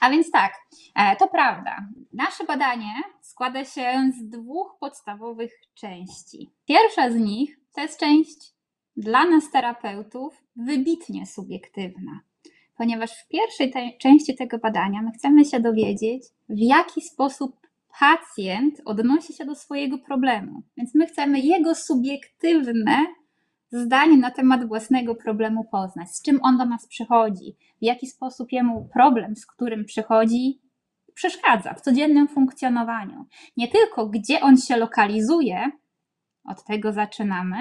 A 0.00 0.10
więc 0.10 0.30
tak, 0.30 0.52
e, 0.94 1.16
to 1.16 1.28
prawda. 1.28 1.88
Nasze 2.12 2.44
badanie 2.44 2.92
składa 3.22 3.64
się 3.64 4.10
z 4.18 4.28
dwóch 4.28 4.76
podstawowych 4.80 5.52
części. 5.74 6.50
Pierwsza 6.68 7.10
z 7.10 7.14
nich 7.14 7.60
to 7.74 7.80
jest 7.80 8.00
część 8.00 8.56
dla 8.96 9.24
nas 9.24 9.50
terapeutów 9.50 10.34
wybitnie 10.56 11.26
subiektywna, 11.26 12.20
ponieważ 12.76 13.10
w 13.10 13.28
pierwszej 13.28 13.70
te 13.70 13.90
części 14.00 14.36
tego 14.36 14.58
badania 14.58 15.02
my 15.02 15.12
chcemy 15.12 15.44
się 15.44 15.60
dowiedzieć, 15.60 16.22
w 16.48 16.58
jaki 16.58 17.00
sposób 17.00 17.66
pacjent 18.00 18.80
odnosi 18.84 19.32
się 19.32 19.44
do 19.44 19.54
swojego 19.54 19.98
problemu. 19.98 20.62
Więc 20.76 20.94
my 20.94 21.06
chcemy 21.06 21.40
jego 21.40 21.74
subiektywne 21.74 23.06
zdanie 23.76 24.16
na 24.16 24.30
temat 24.30 24.68
własnego 24.68 25.14
problemu 25.14 25.64
poznać, 25.64 26.10
z 26.10 26.22
czym 26.22 26.38
on 26.42 26.58
do 26.58 26.64
nas 26.64 26.86
przychodzi, 26.86 27.56
w 27.82 27.84
jaki 27.84 28.06
sposób 28.06 28.52
jemu 28.52 28.88
problem, 28.92 29.36
z 29.36 29.46
którym 29.46 29.84
przychodzi, 29.84 30.60
przeszkadza 31.14 31.74
w 31.74 31.80
codziennym 31.80 32.28
funkcjonowaniu. 32.28 33.26
Nie 33.56 33.68
tylko 33.68 34.06
gdzie 34.06 34.40
on 34.40 34.56
się 34.56 34.76
lokalizuje, 34.76 35.70
od 36.44 36.64
tego 36.64 36.92
zaczynamy, 36.92 37.56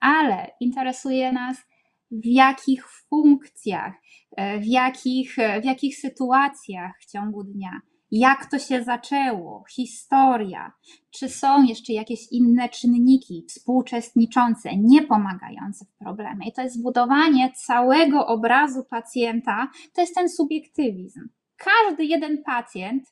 ale 0.00 0.50
interesuje 0.60 1.32
nas 1.32 1.56
w 2.10 2.26
jakich 2.26 2.88
funkcjach, 2.90 3.94
e, 4.36 4.60
w 4.60 4.66
jakich, 4.66 5.38
e, 5.38 5.60
w 5.60 5.64
jakich 5.64 5.96
sytuacjach 5.98 6.92
w 7.00 7.10
ciągu 7.10 7.44
dnia 7.44 7.80
jak 8.10 8.50
to 8.50 8.58
się 8.58 8.82
zaczęło, 8.82 9.64
historia, 9.70 10.72
czy 11.10 11.28
są 11.28 11.62
jeszcze 11.62 11.92
jakieś 11.92 12.32
inne 12.32 12.68
czynniki 12.68 13.44
współuczestniczące, 13.48 14.70
niepomagające 14.76 15.84
w 15.84 15.98
problemie. 15.98 16.48
I 16.48 16.52
to 16.52 16.62
jest 16.62 16.82
budowanie 16.82 17.52
całego 17.66 18.26
obrazu 18.26 18.84
pacjenta, 18.90 19.70
to 19.94 20.00
jest 20.00 20.14
ten 20.14 20.28
subiektywizm. 20.28 21.20
Każdy 21.56 22.04
jeden 22.04 22.42
pacjent, 22.42 23.04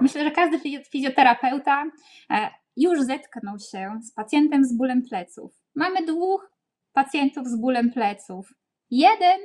myślę, 0.00 0.24
że 0.24 0.30
każdy 0.30 0.58
fizjoterapeuta 0.90 1.84
e, 2.30 2.50
już 2.76 3.02
zetknął 3.02 3.58
się 3.58 4.00
z 4.02 4.14
pacjentem 4.14 4.64
z 4.64 4.76
bólem 4.76 5.02
pleców. 5.02 5.52
Mamy 5.74 6.06
dwóch 6.06 6.52
pacjentów 6.92 7.46
z 7.46 7.60
bólem 7.60 7.90
pleców. 7.90 8.54
Jeden 8.90 9.40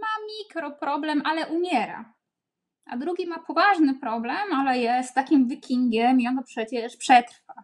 ma 0.00 0.26
mikroproblem, 0.38 1.22
ale 1.24 1.48
umiera 1.48 2.17
a 2.88 2.96
drugi 2.96 3.26
ma 3.26 3.38
poważny 3.38 3.94
problem, 3.94 4.52
ale 4.52 4.78
jest 4.78 5.14
takim 5.14 5.48
wikingiem 5.48 6.20
i 6.20 6.28
ono 6.28 6.42
przecież 6.42 6.96
przetrwa. 6.96 7.54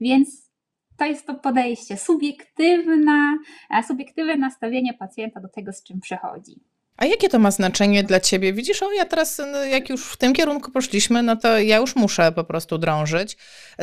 Więc 0.00 0.50
to 0.96 1.04
jest 1.04 1.26
to 1.26 1.34
podejście, 1.34 1.96
subiektywna, 1.96 3.38
e, 3.70 3.82
subiektywne 3.82 4.36
nastawienie 4.36 4.94
pacjenta 4.94 5.40
do 5.40 5.48
tego, 5.48 5.72
z 5.72 5.82
czym 5.82 6.00
przychodzi. 6.00 6.60
A 6.98 7.06
jakie 7.06 7.28
to 7.28 7.38
ma 7.38 7.50
znaczenie 7.50 8.04
dla 8.04 8.20
ciebie? 8.20 8.52
Widzisz, 8.52 8.82
o 8.82 8.92
ja 8.92 9.04
teraz, 9.04 9.38
no, 9.52 9.64
jak 9.64 9.88
już 9.88 10.04
w 10.04 10.16
tym 10.16 10.32
kierunku 10.32 10.70
poszliśmy, 10.70 11.22
no 11.22 11.36
to 11.36 11.58
ja 11.58 11.76
już 11.76 11.96
muszę 11.96 12.32
po 12.32 12.44
prostu 12.44 12.78
drążyć. 12.78 13.36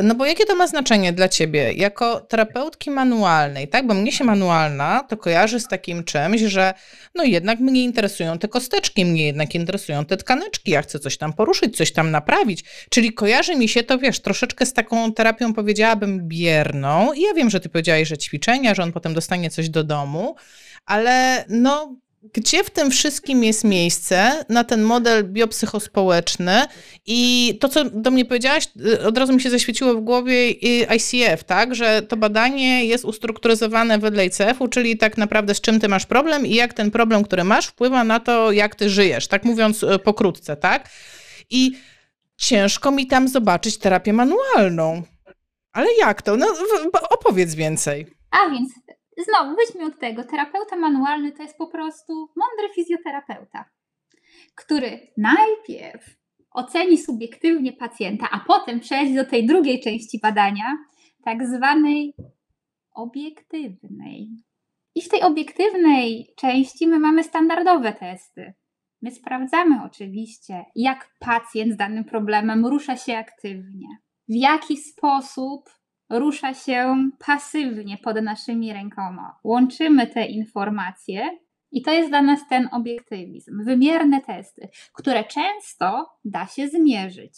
No 0.04 0.16
bo 0.16 0.26
jakie 0.26 0.46
to 0.46 0.56
ma 0.56 0.68
znaczenie 0.68 1.14
dla 1.14 1.30
ciebie 1.30 1.74
jako 1.74 2.20
terapeutki 2.20 2.92
manualnej, 2.92 3.68
tak? 3.68 3.88
Bo 3.88 3.94
mnie 3.94 4.12
się 4.12 4.24
manualna 4.24 5.04
to 5.10 5.18
kojarzy 5.18 5.60
z 5.60 5.68
takim 5.68 6.04
czymś, 6.04 6.42
że 6.42 6.74
no 7.16 7.24
jednak 7.24 7.60
mnie 7.60 7.84
interesują 7.84 8.40
te 8.40 8.48
kosteczki, 8.48 9.06
mnie 9.06 9.26
jednak 9.26 9.56
interesują 9.56 10.06
te 10.06 10.18
tkaneczki, 10.18 10.72
ja 10.72 10.82
chcę 10.82 11.00
coś 11.00 11.18
tam 11.18 11.34
poruszyć, 11.34 11.78
coś 11.78 11.92
tam 11.92 12.12
naprawić. 12.12 12.64
Czyli 12.90 13.14
kojarzy 13.14 13.56
mi 13.56 13.70
się 13.70 13.84
to, 13.84 13.98
wiesz, 13.98 14.20
troszeczkę 14.20 14.66
z 14.66 14.74
taką 14.74 15.14
terapią 15.14 15.54
powiedziałabym 15.54 16.28
bierną. 16.28 17.14
I 17.14 17.22
ja 17.22 17.34
wiem, 17.34 17.50
że 17.50 17.60
ty 17.60 17.70
powiedziałeś, 17.70 18.08
że 18.08 18.18
ćwiczenia, 18.18 18.76
że 18.76 18.84
on 18.84 18.92
potem 18.92 19.14
dostanie 19.14 19.50
coś 19.50 19.70
do 19.70 19.84
domu, 19.84 20.36
ale 20.86 21.46
no 21.50 21.96
gdzie 22.34 22.64
w 22.64 22.70
tym 22.70 22.92
wszystkim 22.92 23.44
jest 23.44 23.64
miejsce 23.64 24.46
na 24.50 24.64
ten 24.64 24.84
model 24.84 25.24
biopsychospołeczny 25.24 26.62
i 27.06 27.58
to, 27.62 27.70
co 27.70 27.84
do 27.84 28.12
mnie 28.12 28.26
powiedziałaś, 28.26 28.68
y, 28.86 29.08
od 29.08 29.18
razu 29.18 29.34
mi 29.34 29.42
się 29.42 29.50
zaświeciło 29.50 29.94
w 29.94 30.02
głowie 30.02 30.52
ICF, 30.96 31.44
tak, 31.44 31.76
że 31.76 32.02
to 32.02 32.18
badanie 32.18 32.86
jest 32.86 33.06
ustrukturyzowane 33.06 34.00
wedle 34.00 34.26
ICF-u, 34.26 34.68
czyli 34.68 34.98
tak 34.98 35.18
naprawdę 35.18 35.56
z 35.56 35.62
czym 35.62 35.80
ty 35.80 35.88
masz 35.88 36.06
problem 36.06 36.46
i 36.46 36.56
jak 36.56 36.74
ten 36.74 36.92
problem, 36.92 37.24
który 37.24 37.44
masz, 37.44 37.68
wpływa 37.68 38.04
na 38.04 38.20
to, 38.20 38.52
jak 38.52 38.76
ty 38.76 38.90
żyjesz, 38.90 39.28
tak 39.28 39.44
mówiąc 39.44 39.84
y, 39.84 40.00
pokrótce, 40.00 40.56
tak? 40.56 40.90
I 41.50 41.72
ciężko 42.38 42.92
mi 42.92 43.08
tam 43.08 43.28
zobaczyć 43.28 43.78
terapię 43.78 44.14
manualną. 44.14 45.04
Ale 45.72 45.88
jak 46.00 46.22
to? 46.22 46.38
No, 46.38 46.48
opowiedz 47.10 47.56
więcej. 47.56 48.08
A 48.32 48.50
więc 48.50 48.70
Znowu, 49.18 49.56
weźmy 49.56 49.86
od 49.86 50.00
tego. 50.00 50.24
Terapeuta 50.24 50.76
manualny 50.76 51.32
to 51.32 51.44
jest 51.44 51.58
po 51.58 51.68
prostu 51.68 52.14
mądry 52.14 52.74
fizjoterapeuta, 52.76 53.66
który 54.56 55.08
najpierw 55.18 56.18
oceni 56.52 56.98
subiektywnie 56.98 57.74
pacjenta, 57.74 58.28
a 58.32 58.40
potem 58.40 58.80
przejdzie 58.80 59.24
do 59.24 59.30
tej 59.30 59.46
drugiej 59.46 59.82
części 59.82 60.20
badania, 60.20 60.78
tak 61.24 61.48
zwanej 61.48 62.14
obiektywnej. 62.92 64.30
I 64.96 65.02
w 65.02 65.10
tej 65.10 65.22
obiektywnej 65.22 66.34
części 66.38 66.88
my 66.88 67.00
mamy 67.00 67.24
standardowe 67.24 67.94
testy. 67.94 68.54
My 69.02 69.12
sprawdzamy 69.12 69.76
oczywiście, 69.86 70.66
jak 70.76 71.10
pacjent 71.20 71.74
z 71.74 71.78
danym 71.78 72.04
problemem 72.04 72.66
rusza 72.66 72.98
się 72.98 73.18
aktywnie, 73.18 73.88
w 74.30 74.36
jaki 74.36 74.78
sposób 74.78 75.70
rusza 76.10 76.54
się 76.54 77.10
pasywnie 77.26 77.98
pod 77.98 78.22
naszymi 78.22 78.74
rękoma. 78.74 79.40
Łączymy 79.44 80.08
te 80.08 80.26
informacje 80.26 81.40
i 81.72 81.82
to 81.82 81.92
jest 81.92 82.10
dla 82.10 82.22
nas 82.22 82.48
ten 82.50 82.70
obiektywizm. 82.72 83.64
Wymierne 83.64 84.22
testy, 84.22 84.70
które 84.94 85.24
często 85.24 86.06
da 86.26 86.48
się 86.48 86.68
zmierzyć 86.68 87.34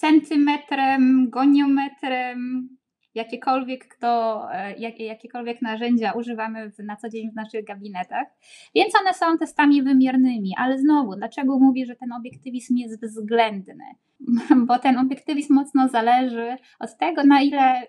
centymetrem, 0.00 1.30
goniometrem, 1.30 2.68
jakiekolwiek, 3.14 3.88
kto, 3.88 4.42
e, 4.52 4.78
jak, 4.78 5.00
jakiekolwiek 5.00 5.62
narzędzia 5.62 6.12
używamy 6.12 6.70
w, 6.70 6.78
na 6.78 6.96
co 6.96 7.08
dzień 7.08 7.30
w 7.30 7.34
naszych 7.34 7.64
gabinetach, 7.64 8.26
więc 8.74 8.94
one 9.00 9.14
są 9.14 9.38
testami 9.38 9.82
wymiernymi, 9.82 10.54
ale 10.58 10.78
znowu, 10.78 11.16
dlaczego 11.16 11.58
mówię, 11.58 11.86
że 11.86 11.96
ten 11.96 12.12
obiektywizm 12.12 12.76
jest 12.76 13.02
względny? 13.02 13.84
Bo 14.66 14.78
ten 14.78 14.98
obiektywizm 14.98 15.54
mocno 15.54 15.88
zależy 15.88 16.56
od 16.78 16.98
tego, 16.98 17.24
na 17.24 17.42
ile 17.42 17.82
e, 17.82 17.86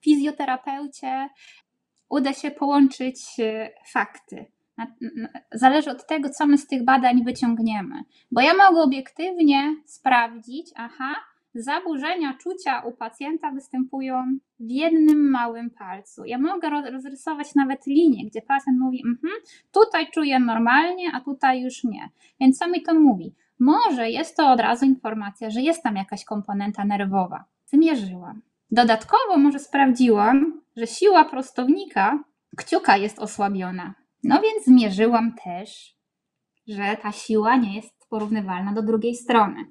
fizjoterapeucie 0.00 1.28
uda 2.08 2.32
się 2.32 2.50
połączyć 2.50 3.40
e, 3.40 3.70
fakty. 3.92 4.46
Zależy 5.52 5.90
od 5.90 6.06
tego, 6.06 6.30
co 6.30 6.46
my 6.46 6.58
z 6.58 6.66
tych 6.66 6.84
badań 6.84 7.24
wyciągniemy. 7.24 7.94
Bo 8.30 8.40
ja 8.40 8.54
mogę 8.54 8.80
obiektywnie 8.80 9.76
sprawdzić, 9.86 10.70
aha, 10.76 11.14
zaburzenia 11.54 12.34
czucia 12.34 12.80
u 12.80 12.92
pacjenta 12.92 13.50
występują 13.50 14.24
w 14.60 14.70
jednym 14.70 15.30
małym 15.30 15.70
palcu. 15.70 16.24
Ja 16.24 16.38
mogę 16.38 16.70
rozrysować 16.70 17.54
nawet 17.54 17.86
linię, 17.86 18.26
gdzie 18.26 18.42
pacjent 18.42 18.78
mówi, 18.80 19.02
mhm, 19.06 19.34
tutaj 19.72 20.10
czuję 20.10 20.40
normalnie, 20.40 21.10
a 21.14 21.20
tutaj 21.20 21.62
już 21.62 21.84
nie. 21.84 22.08
Więc 22.40 22.58
co 22.58 22.68
mi 22.68 22.82
to 22.82 22.94
mówi? 22.94 23.34
Może 23.60 24.10
jest 24.10 24.36
to 24.36 24.52
od 24.52 24.60
razu 24.60 24.86
informacja, 24.86 25.50
że 25.50 25.60
jest 25.60 25.82
tam 25.82 25.96
jakaś 25.96 26.24
komponenta 26.24 26.84
nerwowa. 26.84 27.44
Zmierzyłam. 27.66 28.42
Dodatkowo 28.70 29.36
może 29.38 29.58
sprawdziłam, 29.58 30.60
że 30.76 30.86
siła 30.86 31.24
prostownika 31.24 32.24
kciuka 32.56 32.96
jest 32.96 33.18
osłabiona. 33.18 33.94
No 34.24 34.40
więc 34.40 34.64
zmierzyłam 34.64 35.34
też, 35.44 35.96
że 36.68 36.96
ta 37.02 37.12
siła 37.12 37.56
nie 37.56 37.76
jest 37.76 38.08
porównywalna 38.10 38.72
do 38.72 38.82
drugiej 38.82 39.14
strony. 39.14 39.64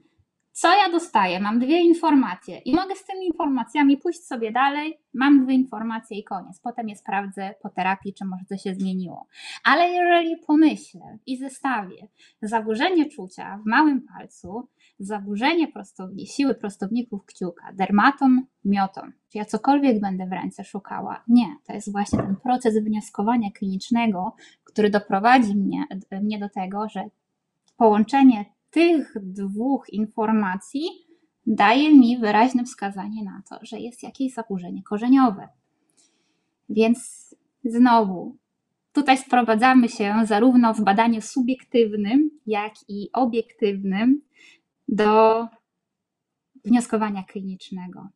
Co 0.53 0.67
ja 0.67 0.91
dostaję? 0.91 1.39
Mam 1.39 1.59
dwie 1.59 1.81
informacje 1.81 2.57
i 2.57 2.75
mogę 2.75 2.95
z 2.95 3.05
tymi 3.05 3.25
informacjami 3.25 3.97
pójść 3.97 4.25
sobie 4.25 4.51
dalej. 4.51 4.97
Mam 5.13 5.45
dwie 5.45 5.53
informacje 5.53 6.19
i 6.19 6.23
koniec. 6.23 6.59
Potem 6.59 6.89
je 6.89 6.95
sprawdzę 6.95 7.55
po 7.61 7.69
terapii, 7.69 8.13
czy 8.13 8.25
może 8.25 8.45
coś 8.45 8.61
się 8.61 8.73
zmieniło. 8.73 9.27
Ale 9.63 9.89
jeżeli 9.89 10.37
pomyślę 10.47 11.17
i 11.25 11.37
zestawię 11.37 12.07
zaburzenie 12.41 13.09
czucia 13.09 13.59
w 13.63 13.69
małym 13.69 14.01
palcu, 14.01 14.67
zaburzenie 14.99 15.67
prostowni, 15.67 16.27
siły 16.27 16.55
prostowników 16.55 17.25
kciuka, 17.25 17.73
dermatom, 17.73 18.45
miotom, 18.65 19.13
czy 19.31 19.37
ja 19.37 19.45
cokolwiek 19.45 20.01
będę 20.01 20.25
w 20.27 20.31
ręce 20.31 20.63
szukała? 20.63 21.23
Nie, 21.27 21.55
to 21.67 21.73
jest 21.73 21.91
właśnie 21.91 22.19
ten 22.19 22.35
proces 22.35 22.83
wnioskowania 22.83 23.51
klinicznego, 23.51 24.35
który 24.63 24.89
doprowadzi 24.89 25.55
mnie, 25.55 25.85
mnie 26.21 26.39
do 26.39 26.49
tego, 26.49 26.89
że 26.89 27.03
połączenie 27.77 28.45
tych 28.71 29.13
dwóch 29.21 29.89
informacji 29.89 30.87
daje 31.47 31.95
mi 31.95 32.17
wyraźne 32.17 32.63
wskazanie 32.63 33.23
na 33.23 33.41
to, 33.49 33.65
że 33.65 33.79
jest 33.79 34.03
jakieś 34.03 34.33
zaburzenie 34.33 34.83
korzeniowe. 34.83 35.47
Więc 36.69 37.29
znowu, 37.63 38.37
tutaj 38.93 39.17
sprowadzamy 39.17 39.89
się 39.89 40.15
zarówno 40.23 40.73
w 40.73 40.81
badaniu 40.81 41.21
subiektywnym, 41.21 42.29
jak 42.45 42.73
i 42.87 43.09
obiektywnym 43.13 44.21
do 44.87 45.47
wnioskowania 46.65 47.23
klinicznego, 47.23 48.09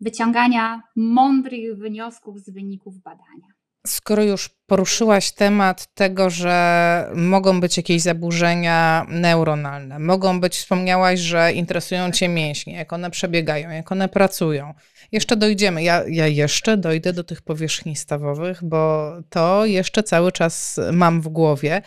wyciągania 0.00 0.82
mądrych 0.96 1.78
wniosków 1.78 2.40
z 2.40 2.50
wyników 2.50 2.98
badania. 2.98 3.53
Skoro 3.86 4.22
już 4.22 4.48
poruszyłaś 4.66 5.32
temat 5.32 5.94
tego, 5.94 6.30
że 6.30 7.10
mogą 7.14 7.60
być 7.60 7.76
jakieś 7.76 8.02
zaburzenia 8.02 9.06
neuronalne, 9.08 9.98
mogą 9.98 10.40
być, 10.40 10.56
wspomniałaś, 10.56 11.20
że 11.20 11.52
interesują 11.52 12.12
Cię 12.12 12.28
mięśnie, 12.28 12.74
jak 12.74 12.92
one 12.92 13.10
przebiegają, 13.10 13.70
jak 13.70 13.92
one 13.92 14.08
pracują. 14.08 14.74
Jeszcze 15.12 15.36
dojdziemy. 15.36 15.82
Ja, 15.82 16.02
ja 16.08 16.26
jeszcze 16.26 16.76
dojdę 16.76 17.12
do 17.12 17.24
tych 17.24 17.42
powierzchni 17.42 17.96
stawowych, 17.96 18.64
bo 18.64 19.12
to 19.30 19.66
jeszcze 19.66 20.02
cały 20.02 20.32
czas 20.32 20.80
mam 20.92 21.20
w 21.20 21.28
głowie, 21.28 21.82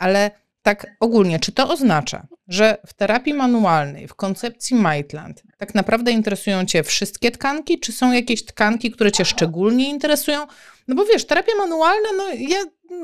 ale 0.00 0.30
tak 0.62 0.86
ogólnie, 1.00 1.40
czy 1.40 1.52
to 1.52 1.68
oznacza, 1.68 2.26
że 2.48 2.78
w 2.86 2.94
terapii 2.94 3.34
manualnej, 3.34 4.08
w 4.08 4.14
koncepcji 4.14 4.76
Maitland, 4.76 5.42
tak 5.58 5.74
naprawdę 5.74 6.10
interesują 6.10 6.64
Cię 6.66 6.82
wszystkie 6.82 7.30
tkanki, 7.30 7.80
czy 7.80 7.92
są 7.92 8.12
jakieś 8.12 8.44
tkanki, 8.44 8.90
które 8.90 9.12
Cię 9.12 9.24
szczególnie 9.24 9.90
interesują? 9.90 10.46
No 10.88 10.94
bo 10.94 11.04
wiesz, 11.04 11.26
terapia 11.26 11.52
manualna, 11.58 12.08
no 12.16 12.24
ja 12.38 12.58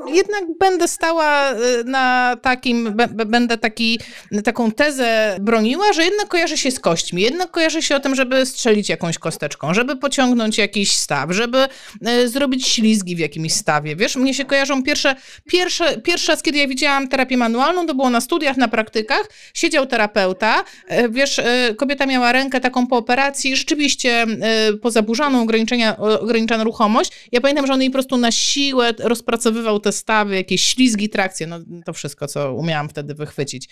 jednak 0.07 0.43
będę 0.59 0.87
stała 0.87 1.53
y, 1.53 1.83
na 1.83 2.35
takim, 2.41 2.97
będę 3.25 3.57
taki, 3.57 3.99
taką 4.43 4.71
tezę 4.71 5.37
broniła, 5.41 5.93
że 5.93 6.03
jednak 6.03 6.27
kojarzy 6.27 6.57
się 6.57 6.71
z 6.71 6.79
kośćmi, 6.79 7.21
jednak 7.21 7.51
kojarzy 7.51 7.81
się 7.81 7.95
o 7.95 7.99
tym, 7.99 8.15
żeby 8.15 8.45
strzelić 8.45 8.89
jakąś 8.89 9.17
kosteczką, 9.17 9.73
żeby 9.73 9.95
pociągnąć 9.95 10.57
jakiś 10.57 10.91
staw, 10.91 11.31
żeby 11.31 11.67
y, 12.07 12.27
zrobić 12.27 12.67
ślizgi 12.67 13.15
w 13.15 13.19
jakimś 13.19 13.53
stawie. 13.53 13.95
Wiesz, 13.95 14.15
mnie 14.15 14.33
się 14.33 14.45
kojarzą 14.45 14.83
pierwsze, 14.83 15.15
pierwsze, 15.45 16.01
pierwszy 16.01 16.31
raz, 16.31 16.41
kiedy 16.41 16.57
ja 16.57 16.67
widziałam 16.67 17.07
terapię 17.07 17.37
manualną, 17.37 17.87
to 17.87 17.95
było 17.95 18.09
na 18.09 18.21
studiach, 18.21 18.57
na 18.57 18.67
praktykach, 18.67 19.29
siedział 19.53 19.85
terapeuta, 19.85 20.63
y, 20.91 21.09
wiesz, 21.09 21.41
kobieta 21.77 22.05
miała 22.05 22.31
rękę 22.31 22.59
taką 22.59 22.87
po 22.87 22.97
operacji, 22.97 23.55
rzeczywiście 23.55 24.25
pozaburzaną, 24.81 25.41
ograniczenia, 25.41 25.97
ograniczona 25.97 26.63
ruchomość. 26.63 27.11
Ja 27.31 27.41
pamiętam, 27.41 27.67
że 27.67 27.73
on 27.73 27.81
jej 27.81 27.89
po 27.89 27.93
prostu 27.93 28.17
na 28.17 28.31
siłę 28.31 28.93
rozpracowywał 28.99 29.78
te 29.79 29.91
stawy, 29.91 30.35
jakieś 30.35 30.63
ślizgi, 30.63 31.09
trakcje, 31.09 31.47
no 31.47 31.59
to 31.85 31.93
wszystko, 31.93 32.27
co 32.27 32.53
umiałam 32.53 32.89
wtedy 32.89 33.13
wychwycić. 33.13 33.69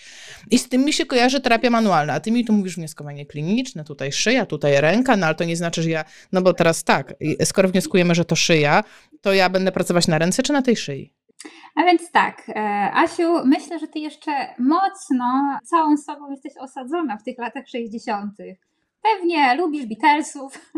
I 0.50 0.58
z 0.58 0.68
tym 0.68 0.84
mi 0.84 0.92
się 0.92 1.06
kojarzy 1.06 1.40
terapia 1.40 1.70
manualna, 1.70 2.12
a 2.12 2.20
ty 2.20 2.30
mi 2.30 2.44
tu 2.44 2.52
mówisz 2.52 2.76
wnioskowanie 2.76 3.26
kliniczne, 3.26 3.84
tutaj 3.84 4.12
szyja, 4.12 4.46
tutaj 4.46 4.80
ręka, 4.80 5.16
no 5.16 5.26
ale 5.26 5.34
to 5.34 5.44
nie 5.44 5.56
znaczy, 5.56 5.82
że 5.82 5.90
ja, 5.90 6.04
no 6.32 6.42
bo 6.42 6.52
teraz 6.52 6.84
tak, 6.84 7.14
skoro 7.44 7.68
wnioskujemy, 7.68 8.14
że 8.14 8.24
to 8.24 8.36
szyja, 8.36 8.84
to 9.20 9.32
ja 9.32 9.50
będę 9.50 9.72
pracować 9.72 10.08
na 10.08 10.18
ręce 10.18 10.42
czy 10.42 10.52
na 10.52 10.62
tej 10.62 10.76
szyi? 10.76 11.12
A 11.74 11.84
więc 11.84 12.10
tak, 12.10 12.48
e, 12.48 12.54
Asiu, 12.94 13.44
myślę, 13.44 13.78
że 13.78 13.88
ty 13.88 13.98
jeszcze 13.98 14.54
mocno 14.58 15.58
całą 15.64 15.96
sobą 15.96 16.30
jesteś 16.30 16.52
osadzona 16.60 17.16
w 17.16 17.22
tych 17.22 17.38
latach 17.38 17.68
60. 17.68 18.32
Pewnie 19.02 19.54
lubisz 19.56 19.86
Beatlesów, 19.86 20.72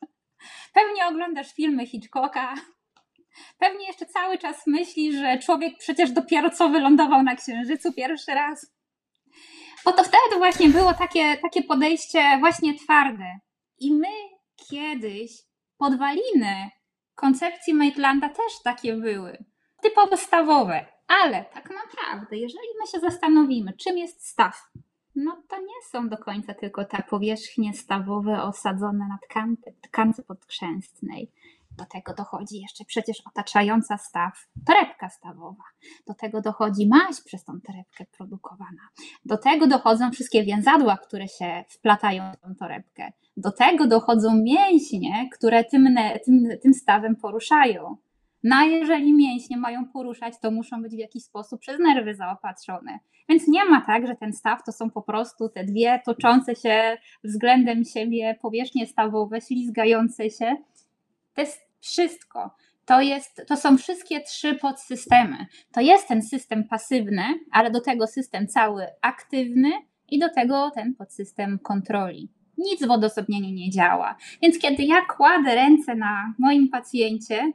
pewnie 0.78 1.06
oglądasz 1.06 1.54
filmy 1.54 1.86
Hitchcocka, 1.86 2.54
pewnie 3.58 3.86
jeszcze 3.86 4.06
cały 4.06 4.38
czas 4.38 4.66
myślisz, 4.66 5.14
że 5.14 5.38
człowiek 5.38 5.78
przecież 5.78 6.10
dopiero 6.10 6.50
co 6.50 6.68
wylądował 6.68 7.22
na 7.22 7.36
Księżycu 7.36 7.92
pierwszy 7.92 8.34
raz. 8.34 8.74
Bo 9.84 9.92
to 9.92 10.04
wtedy 10.04 10.38
właśnie 10.38 10.68
było 10.68 10.94
takie, 10.94 11.36
takie 11.36 11.62
podejście 11.62 12.36
właśnie 12.38 12.74
twarde. 12.74 13.38
I 13.78 13.94
my 13.94 14.08
kiedyś 14.70 15.32
podwaliny 15.78 16.70
koncepcji 17.14 17.74
Maitland 17.74 18.22
też 18.22 18.62
takie 18.64 18.94
były 18.96 19.44
typowo 19.82 20.16
stawowe. 20.16 20.86
Ale 21.06 21.44
tak 21.44 21.70
naprawdę, 21.70 22.36
jeżeli 22.36 22.68
my 22.80 22.86
się 22.86 23.00
zastanowimy, 23.00 23.72
czym 23.72 23.98
jest 23.98 24.26
staw, 24.26 24.70
no 25.14 25.42
to 25.48 25.60
nie 25.60 25.82
są 25.90 26.08
do 26.08 26.18
końca 26.18 26.54
tylko 26.54 26.84
te 26.84 27.02
powierzchnie 27.10 27.74
stawowe 27.74 28.42
osadzone 28.42 29.08
na 29.08 29.18
tkance, 29.28 29.72
tkance 29.82 30.22
podkrzęstnej. 30.22 31.32
Do 31.78 31.84
tego 31.84 32.14
dochodzi 32.14 32.60
jeszcze 32.60 32.84
przecież 32.84 33.22
otaczająca 33.26 33.98
staw 33.98 34.46
torebka 34.66 35.08
stawowa. 35.08 35.64
Do 36.06 36.14
tego 36.14 36.40
dochodzi 36.40 36.88
maź 36.88 37.20
przez 37.24 37.44
tą 37.44 37.60
torebkę 37.60 38.04
produkowana. 38.16 38.88
Do 39.24 39.36
tego 39.36 39.66
dochodzą 39.66 40.10
wszystkie 40.10 40.44
więzadła, 40.44 40.96
które 40.96 41.28
się 41.28 41.64
wplatają 41.68 42.32
w 42.32 42.36
tą 42.36 42.54
torebkę. 42.54 43.12
Do 43.36 43.52
tego 43.52 43.86
dochodzą 43.86 44.34
mięśnie, 44.34 45.28
które 45.32 45.64
tym, 45.64 45.96
tym, 46.24 46.48
tym 46.62 46.74
stawem 46.74 47.16
poruszają. 47.16 47.96
No 48.44 48.56
a 48.56 48.64
jeżeli 48.64 49.14
mięśnie 49.14 49.56
mają 49.56 49.88
poruszać, 49.88 50.34
to 50.42 50.50
muszą 50.50 50.82
być 50.82 50.92
w 50.94 50.98
jakiś 50.98 51.24
sposób 51.24 51.60
przez 51.60 51.78
nerwy 51.78 52.14
zaopatrzone. 52.14 52.98
Więc 53.28 53.48
nie 53.48 53.64
ma 53.64 53.80
tak, 53.80 54.06
że 54.06 54.16
ten 54.16 54.32
staw 54.32 54.64
to 54.64 54.72
są 54.72 54.90
po 54.90 55.02
prostu 55.02 55.48
te 55.48 55.64
dwie 55.64 56.00
toczące 56.04 56.54
się 56.54 56.96
względem 57.24 57.84
siebie 57.84 58.38
powierzchnie 58.42 58.86
stawowe, 58.86 59.40
ślizgające 59.40 60.30
się. 60.30 60.56
To 61.34 61.40
jest 61.40 61.68
wszystko. 61.80 62.50
To, 62.86 63.00
jest, 63.00 63.42
to 63.48 63.56
są 63.56 63.78
wszystkie 63.78 64.20
trzy 64.20 64.54
podsystemy. 64.54 65.46
To 65.72 65.80
jest 65.80 66.08
ten 66.08 66.22
system 66.22 66.64
pasywny, 66.64 67.24
ale 67.52 67.70
do 67.70 67.80
tego 67.80 68.06
system 68.06 68.48
cały 68.48 68.86
aktywny 69.02 69.70
i 70.10 70.18
do 70.18 70.28
tego 70.28 70.70
ten 70.74 70.94
podsystem 70.94 71.58
kontroli. 71.58 72.28
Nic 72.58 72.86
w 72.86 72.90
odosobnieniu 72.90 73.50
nie 73.50 73.70
działa. 73.70 74.16
Więc 74.42 74.58
kiedy 74.58 74.82
ja 74.82 74.96
kładę 75.16 75.54
ręce 75.54 75.94
na 75.94 76.34
moim 76.38 76.68
pacjencie, 76.68 77.52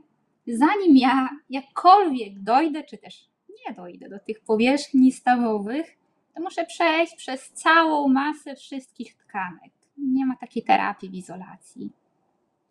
zanim 0.48 0.98
ja 0.98 1.30
jakkolwiek 1.50 2.40
dojdę, 2.40 2.84
czy 2.84 2.98
też 2.98 3.30
nie 3.68 3.74
dojdę 3.74 4.10
do 4.10 4.20
tych 4.20 4.40
powierzchni 4.40 5.12
stawowych, 5.12 5.98
to 6.36 6.42
muszę 6.42 6.66
przejść 6.66 7.16
przez 7.16 7.52
całą 7.52 8.08
masę 8.08 8.56
wszystkich 8.56 9.16
tkanek. 9.16 9.72
Nie 9.98 10.26
ma 10.26 10.36
takiej 10.36 10.64
terapii 10.64 11.10
w 11.10 11.14
izolacji. 11.14 11.92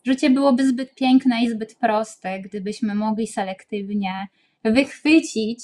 Życie 0.09 0.31
byłoby 0.31 0.69
zbyt 0.69 0.95
piękne 0.95 1.43
i 1.43 1.51
zbyt 1.51 1.75
proste, 1.75 2.41
gdybyśmy 2.41 2.95
mogli 2.95 3.27
selektywnie 3.27 4.29
wychwycić 4.65 5.61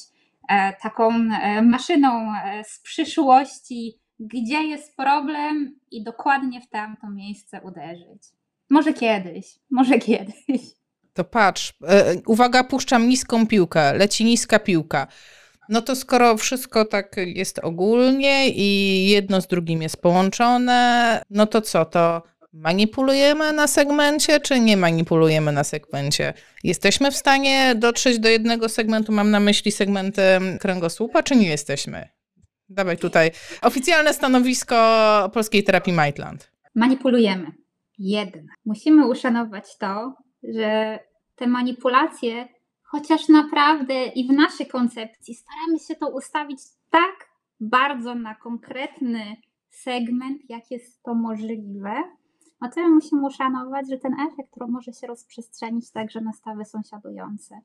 e, 0.49 0.73
taką 0.83 1.11
e, 1.15 1.63
maszyną 1.63 2.33
e, 2.45 2.65
z 2.65 2.81
przyszłości, 2.81 3.99
gdzie 4.21 4.63
jest 4.63 4.97
problem 4.97 5.79
i 5.91 6.03
dokładnie 6.03 6.61
w 6.61 6.69
tamto 6.69 7.11
miejsce 7.11 7.61
uderzyć. 7.61 8.23
Może 8.71 8.93
kiedyś, 8.93 9.47
może 9.71 9.99
kiedyś. 9.99 10.63
To 11.13 11.25
patrz, 11.25 11.73
uwaga, 12.27 12.65
puszczam 12.65 13.09
niską 13.09 13.47
piłkę, 13.47 13.95
leci 13.95 14.25
niska 14.25 14.59
piłka. 14.59 15.07
No 15.69 15.83
to 15.83 15.97
skoro 15.97 16.37
wszystko 16.37 16.85
tak 16.85 17.17
jest 17.17 17.59
ogólnie 17.59 18.49
i 18.49 19.09
jedno 19.09 19.41
z 19.41 19.47
drugim 19.47 19.83
jest 19.83 20.03
połączone, 20.03 21.23
no 21.31 21.47
to 21.47 21.61
co, 21.61 21.85
to 21.85 22.23
manipulujemy 22.55 23.53
na 23.53 23.67
segmencie, 23.67 24.41
czy 24.41 24.61
nie 24.61 24.77
manipulujemy 24.77 25.53
na 25.53 25.65
segmencie? 25.65 26.35
Jesteśmy 26.65 27.11
w 27.11 27.17
stanie 27.17 27.75
dotrzeć 27.75 28.19
do 28.19 28.29
jednego 28.29 28.69
segmentu, 28.69 29.13
mam 29.13 29.31
na 29.31 29.41
myśli 29.41 29.73
segmenty 29.73 30.23
kręgosłupa, 30.61 31.23
czy 31.23 31.37
nie 31.37 31.49
jesteśmy? 31.49 32.09
Dawaj 32.69 32.99
tutaj 32.99 33.31
oficjalne 33.63 34.15
stanowisko 34.15 34.77
polskiej 35.35 35.65
terapii 35.65 35.93
Maitland. 35.93 36.51
Manipulujemy. 36.75 37.47
Jednak 37.99 38.57
musimy 38.65 39.09
uszanować 39.09 39.79
to, 39.79 40.15
że 40.43 40.99
te 41.37 41.47
manipulacje, 41.47 42.49
chociaż 42.83 43.29
naprawdę 43.29 44.07
i 44.07 44.29
w 44.29 44.33
naszej 44.33 44.67
koncepcji 44.67 45.35
staramy 45.35 45.79
się 45.89 45.95
to 45.95 46.09
ustawić 46.09 46.59
tak 46.91 47.29
bardzo 47.61 48.15
na 48.15 48.35
konkretny 48.35 49.37
segment, 49.71 50.39
jak 50.49 50.71
jest 50.71 51.03
to 51.03 51.15
możliwe, 51.15 51.95
no 52.61 52.71
to 52.71 52.89
musimy 52.89 53.27
uszanować, 53.27 53.91
że 53.91 53.99
ten 53.99 54.13
efekt 54.21 54.51
może 54.69 54.93
się 54.93 55.07
rozprzestrzenić 55.07 55.91
także 55.91 56.21
na 56.21 56.33
stawy 56.33 56.65
sąsiadujące. 56.65 57.61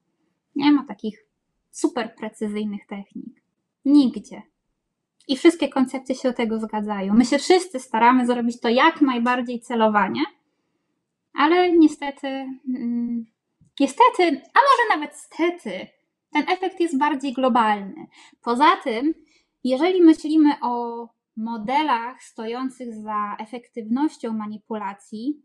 Nie 0.56 0.72
ma 0.72 0.86
takich 0.86 1.26
super 1.72 2.16
precyzyjnych 2.16 2.88
technik. 2.88 3.42
Nigdzie. 3.86 4.42
I 5.28 5.38
wszystkie 5.38 5.70
koncepcje 5.70 6.16
się 6.16 6.30
do 6.30 6.36
tego 6.36 6.60
zgadzają. 6.60 7.14
My 7.14 7.26
się 7.26 7.38
wszyscy 7.38 7.80
staramy 7.80 8.26
zrobić 8.26 8.60
to 8.60 8.70
jak 8.70 9.02
najbardziej 9.02 9.60
celowanie, 9.60 10.22
ale 11.34 11.72
niestety, 11.72 12.28
mm, 12.28 13.26
niestety, 13.80 14.24
a 14.28 14.60
może 14.60 15.00
nawet 15.00 15.18
stety, 15.18 15.88
ten 16.34 16.50
efekt 16.50 16.80
jest 16.80 16.98
bardziej 16.98 17.34
globalny. 17.34 18.08
Poza 18.44 18.78
tym, 18.84 19.14
jeżeli 19.64 20.02
myślimy 20.02 20.50
o 20.62 21.08
modelach 21.40 22.24
stojących 22.24 22.96
za 22.96 23.36
efektywnością 23.40 24.34
manipulacji, 24.34 25.42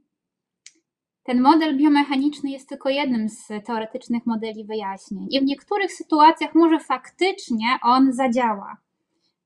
ten 1.23 1.41
model 1.41 1.79
biomechaniczny 1.79 2.51
jest 2.51 2.69
tylko 2.69 2.89
jednym 2.89 3.29
z 3.29 3.49
teoretycznych 3.67 4.27
modeli 4.27 4.65
wyjaśnień 4.65 5.27
i 5.31 5.41
w 5.41 5.45
niektórych 5.45 5.93
sytuacjach 5.93 6.55
może 6.55 6.81
faktycznie 6.81 7.67
on 7.83 8.13
zadziała. 8.13 8.77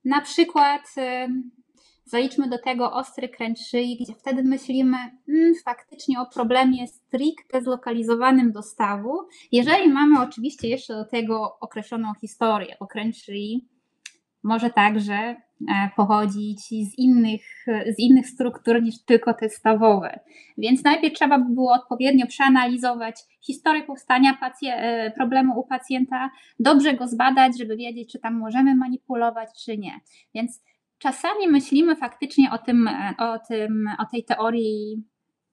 Na 0.04 0.20
przykład 0.20 0.94
Zaliczmy 2.10 2.48
do 2.48 2.58
tego 2.58 2.92
ostry 2.92 3.28
kręg 3.28 3.58
szyi, 3.58 3.98
gdzie 4.00 4.14
wtedy 4.14 4.42
myślimy 4.42 4.96
hmm, 5.26 5.54
faktycznie 5.64 6.20
o 6.20 6.26
problemie 6.26 6.86
stricte 6.86 7.62
zlokalizowanym 7.62 8.52
do 8.52 8.62
stawu. 8.62 9.18
Jeżeli 9.52 9.88
mamy 9.88 10.20
oczywiście 10.20 10.68
jeszcze 10.68 10.94
do 10.94 11.04
tego 11.04 11.58
określoną 11.60 12.12
historię, 12.20 12.76
kręg 12.90 13.14
szyi 13.14 13.68
może 14.44 14.70
także 14.70 15.14
e, 15.14 15.36
pochodzić 15.96 16.60
z 16.60 16.98
innych, 16.98 17.42
z 17.66 17.98
innych 17.98 18.26
struktur 18.26 18.82
niż 18.82 19.04
tylko 19.04 19.34
te 19.34 19.48
stawowe. 19.48 20.20
Więc 20.58 20.84
najpierw 20.84 21.14
trzeba 21.14 21.38
by 21.38 21.54
było 21.54 21.72
odpowiednio 21.72 22.26
przeanalizować 22.26 23.20
historię 23.46 23.82
powstania 23.82 24.38
e, 24.62 25.10
problemu 25.10 25.60
u 25.60 25.66
pacjenta, 25.66 26.30
dobrze 26.58 26.94
go 26.94 27.06
zbadać, 27.06 27.58
żeby 27.58 27.76
wiedzieć, 27.76 28.12
czy 28.12 28.18
tam 28.18 28.38
możemy 28.38 28.74
manipulować, 28.76 29.48
czy 29.64 29.78
nie. 29.78 30.00
Więc 30.34 30.62
czasami 30.98 31.48
myślimy 31.48 31.96
faktycznie 31.96 32.50
o, 32.52 32.58
tym, 32.58 32.88
o, 33.18 33.38
tym, 33.48 33.88
o 33.98 34.06
tej 34.12 34.24
teorii 34.24 35.04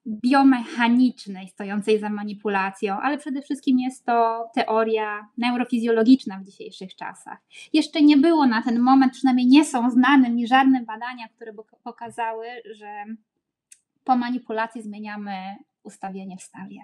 biomechanicznej 0.07 1.47
stojącej 1.47 1.99
za 1.99 2.09
manipulacją, 2.09 2.97
ale 3.01 3.17
przede 3.17 3.41
wszystkim 3.41 3.79
jest 3.79 4.05
to 4.05 4.49
teoria 4.55 5.27
neurofizjologiczna 5.37 6.39
w 6.39 6.45
dzisiejszych 6.45 6.95
czasach. 6.95 7.37
Jeszcze 7.73 8.01
nie 8.01 8.17
było 8.17 8.47
na 8.47 8.61
ten 8.61 8.79
moment, 8.79 9.13
przynajmniej 9.13 9.47
nie 9.47 9.65
są 9.65 9.89
znane 9.89 10.29
mi 10.29 10.47
żadne 10.47 10.83
badania, 10.83 11.27
które 11.35 11.53
by 11.53 11.61
pokazały, 11.83 12.47
że 12.75 13.03
po 14.03 14.17
manipulacji 14.17 14.81
zmieniamy 14.81 15.55
ustawienie 15.83 16.37
w 16.37 16.41
stawie. 16.43 16.81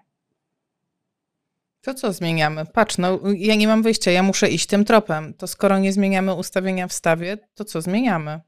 To 1.81 1.93
co 1.93 2.13
zmieniamy? 2.13 2.65
Patrz, 2.65 2.97
no 2.97 3.19
ja 3.37 3.55
nie 3.55 3.67
mam 3.67 3.83
wyjścia, 3.83 4.11
ja 4.11 4.23
muszę 4.23 4.49
iść 4.49 4.65
tym 4.65 4.85
tropem. 4.85 5.33
To 5.33 5.47
skoro 5.47 5.79
nie 5.79 5.93
zmieniamy 5.93 6.33
ustawienia 6.33 6.87
w 6.87 6.93
stawie, 6.93 7.37
to 7.55 7.65
co 7.65 7.81
zmieniamy? 7.81 8.39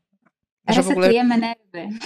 Resetujemy 0.68 1.36
ogóle... 1.36 1.56
nerwy. 1.74 2.00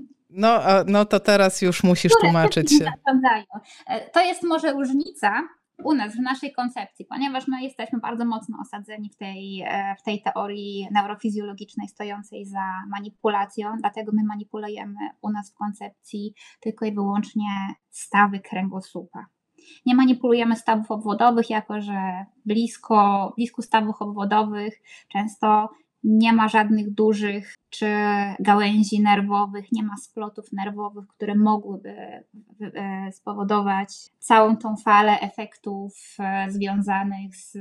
No, 0.38 0.60
no 0.86 1.04
to 1.04 1.20
teraz 1.20 1.62
już 1.62 1.84
musisz 1.84 2.12
tłumaczyć 2.20 2.78
się. 2.78 2.92
E, 3.86 4.10
to 4.10 4.20
jest 4.20 4.42
może 4.42 4.72
różnica 4.72 5.48
u 5.84 5.94
nas, 5.94 6.16
w 6.16 6.20
naszej 6.20 6.52
koncepcji, 6.52 7.04
ponieważ 7.04 7.48
my 7.48 7.62
jesteśmy 7.62 7.98
bardzo 7.98 8.24
mocno 8.24 8.58
osadzeni 8.62 9.10
w 9.10 9.16
tej, 9.16 9.62
e, 9.62 9.96
w 9.98 10.02
tej 10.02 10.22
teorii 10.22 10.88
neurofizjologicznej 10.90 11.88
stojącej 11.88 12.46
za 12.46 12.64
manipulacją, 12.90 13.76
dlatego 13.80 14.12
my 14.14 14.22
manipulujemy 14.24 14.98
u 15.22 15.30
nas 15.30 15.52
w 15.52 15.54
koncepcji 15.54 16.34
tylko 16.60 16.86
i 16.86 16.94
wyłącznie 16.94 17.48
stawy 17.90 18.40
kręgosłupa. 18.40 19.26
Nie 19.86 19.94
manipulujemy 19.94 20.56
stawów 20.56 20.90
obwodowych, 20.90 21.50
jako 21.50 21.80
że 21.80 22.26
blisko, 22.46 23.32
blisko 23.36 23.62
stawów 23.62 24.02
obwodowych 24.02 24.74
często 25.08 25.68
nie 26.04 26.32
ma 26.32 26.48
żadnych 26.48 26.94
dużych 26.94 27.54
czy 27.70 27.86
gałęzi 28.40 29.02
nerwowych, 29.02 29.72
nie 29.72 29.82
ma 29.82 29.96
splotów 29.96 30.52
nerwowych, 30.52 31.06
które 31.06 31.34
mogłyby 31.34 31.90
e, 32.60 33.12
spowodować 33.12 33.88
całą 34.18 34.56
tą 34.56 34.76
falę 34.76 35.20
efektów 35.20 36.16
e, 36.18 36.50
związanych 36.50 37.36
z 37.36 37.56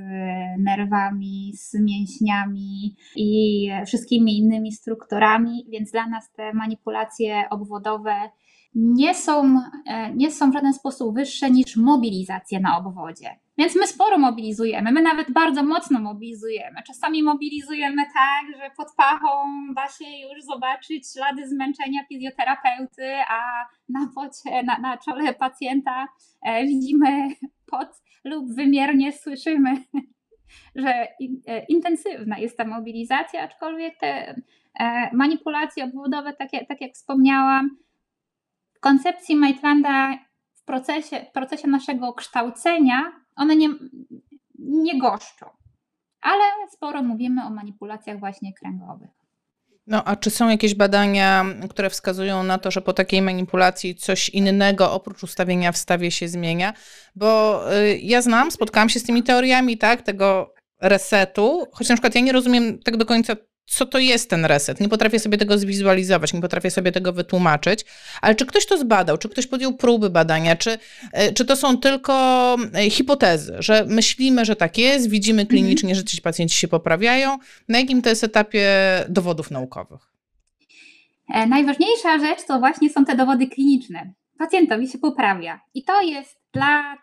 nerwami, 0.60 1.52
z 1.56 1.74
mięśniami 1.74 2.96
i 3.16 3.70
wszystkimi 3.86 4.38
innymi 4.38 4.72
strukturami, 4.72 5.66
więc 5.70 5.92
dla 5.92 6.08
nas 6.08 6.32
te 6.32 6.54
manipulacje 6.54 7.44
obwodowe 7.50 8.30
nie 8.76 9.14
są, 9.14 9.62
e, 9.86 10.14
nie 10.16 10.32
są 10.32 10.52
w 10.52 10.54
żaden 10.54 10.74
sposób 10.74 11.16
wyższe 11.16 11.52
niż 11.52 11.78
mobilizacje 11.78 12.60
na 12.60 12.78
obwodzie. 12.78 13.40
Więc 13.58 13.76
my 13.76 13.88
sporo 13.88 14.18
mobilizujemy, 14.18 14.92
my 14.92 15.02
nawet 15.02 15.32
bardzo 15.32 15.64
mocno 15.64 16.00
mobilizujemy. 16.00 16.84
Czasami 16.88 17.24
mobilizujemy 17.24 18.04
tak, 18.06 18.58
że 18.58 18.72
pod 18.78 18.88
pachą 18.98 19.28
da 19.76 19.88
się 19.88 20.06
już 20.06 20.44
zobaczyć 20.44 21.14
ślady 21.14 21.48
zmęczenia 21.48 22.06
fizjoterapeuty, 22.10 23.14
a 23.30 23.66
na, 23.90 24.10
pocie, 24.16 24.64
na, 24.64 24.78
na 24.78 24.98
czole 24.98 25.34
pacjenta 25.34 26.08
e, 26.46 26.66
widzimy 26.66 27.28
pot 27.72 27.90
lub 28.24 28.56
wymiernie 28.56 29.12
słyszymy, 29.12 29.84
że 30.76 31.08
e, 31.48 31.66
intensywna 31.70 32.40
jest 32.40 32.58
ta 32.58 32.66
mobilizacja, 32.66 33.42
aczkolwiek 33.42 33.98
te 34.00 34.42
manipulacje 35.14 35.84
obwodowe, 35.84 36.34
tak 36.34 36.54
jak, 36.54 36.68
tak 36.68 36.82
jak 36.82 36.94
wspomniałam, 36.94 37.78
koncepcji 38.88 39.36
Maitlanda 39.36 40.18
w 40.54 40.64
procesie, 40.66 41.26
w 41.30 41.32
procesie 41.32 41.68
naszego 41.68 42.14
kształcenia 42.14 43.12
one 43.36 43.56
nie, 43.56 43.70
nie 44.60 45.00
goszczą, 45.00 45.46
ale 46.22 46.44
sporo 46.72 47.04
mówimy 47.04 47.46
o 47.46 47.50
manipulacjach 47.50 48.20
właśnie 48.20 48.54
kręgowych. 48.54 49.10
No 49.88 50.04
a 50.04 50.16
czy 50.16 50.30
są 50.30 50.50
jakieś 50.50 50.76
badania, 50.76 51.46
które 51.70 51.90
wskazują 51.90 52.44
na 52.44 52.58
to, 52.58 52.72
że 52.72 52.82
po 52.82 52.94
takiej 52.94 53.22
manipulacji 53.22 53.96
coś 53.96 54.30
innego 54.30 54.92
oprócz 54.92 55.24
ustawienia 55.24 55.72
w 55.72 55.78
stawie 55.78 56.12
się 56.12 56.28
zmienia? 56.28 56.74
Bo 57.16 57.62
y, 57.74 57.98
ja 57.98 58.22
znam, 58.22 58.52
spotkałam 58.52 58.90
się 58.90 59.00
z 59.00 59.04
tymi 59.04 59.24
teoriami, 59.24 59.78
tak, 59.78 60.02
tego 60.02 60.54
resetu, 60.82 61.68
choć 61.72 61.90
na 61.90 61.96
przykład 61.96 62.16
ja 62.16 62.22
nie 62.22 62.32
rozumiem 62.32 62.80
tak 62.80 62.98
do 62.98 63.06
końca, 63.06 63.36
co 63.68 63.86
to 63.86 64.00
jest 64.00 64.30
ten 64.30 64.46
reset. 64.46 64.80
Nie 64.80 64.90
potrafię 64.90 65.20
sobie 65.20 65.38
tego 65.38 65.58
zwizualizować, 65.58 66.34
nie 66.34 66.42
potrafię 66.42 66.72
sobie 66.72 66.92
tego 66.92 67.14
wytłumaczyć, 67.14 67.86
ale 68.22 68.36
czy 68.36 68.46
ktoś 68.46 68.66
to 68.66 68.78
zbadał, 68.78 69.18
czy 69.18 69.30
ktoś 69.30 69.48
podjął 69.48 69.74
próby 69.74 70.10
badania, 70.10 70.56
czy, 70.56 70.78
e, 71.14 71.34
czy 71.34 71.46
to 71.46 71.56
są 71.56 71.78
tylko 71.78 72.14
e, 72.74 72.90
hipotezy, 72.90 73.56
że 73.60 73.86
myślimy, 73.86 74.46
że 74.46 74.56
tak 74.56 74.78
jest, 74.78 75.10
widzimy 75.10 75.42
mhm. 75.42 75.48
klinicznie, 75.48 75.96
że 75.96 76.04
ci 76.04 76.22
pacjenci 76.22 76.58
się 76.58 76.68
poprawiają. 76.68 77.38
Na 77.68 77.80
jakim 77.80 78.02
to 78.02 78.10
jest 78.10 78.24
etapie 78.24 78.70
dowodów 79.10 79.52
naukowych? 79.52 80.02
E, 81.34 81.48
najważniejsza 81.48 82.20
rzecz 82.20 82.46
to 82.48 82.60
właśnie 82.60 82.90
są 82.90 83.06
te 83.06 83.16
dowody 83.16 83.48
kliniczne. 83.48 84.14
Pacjentowi 84.38 84.88
się 84.88 84.98
poprawia. 84.98 85.62
I 85.74 85.84
to 85.84 86.02
jest 86.02 86.38
dla 86.54 86.98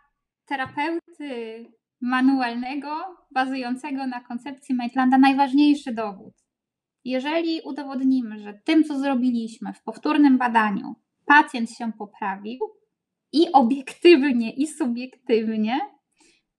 terapeuty 0.46 1.64
manualnego, 2.04 2.96
bazującego 3.30 4.06
na 4.06 4.20
koncepcji 4.20 4.74
Maitlanda 4.74 5.18
najważniejszy 5.18 5.94
dowód. 5.94 6.34
Jeżeli 7.04 7.60
udowodnimy, 7.64 8.38
że 8.38 8.54
tym, 8.64 8.84
co 8.84 8.98
zrobiliśmy 8.98 9.72
w 9.72 9.82
powtórnym 9.82 10.38
badaniu, 10.38 10.94
pacjent 11.26 11.70
się 11.70 11.92
poprawił 11.98 12.58
i 13.32 13.52
obiektywnie, 13.52 14.50
i 14.50 14.66
subiektywnie, 14.66 15.80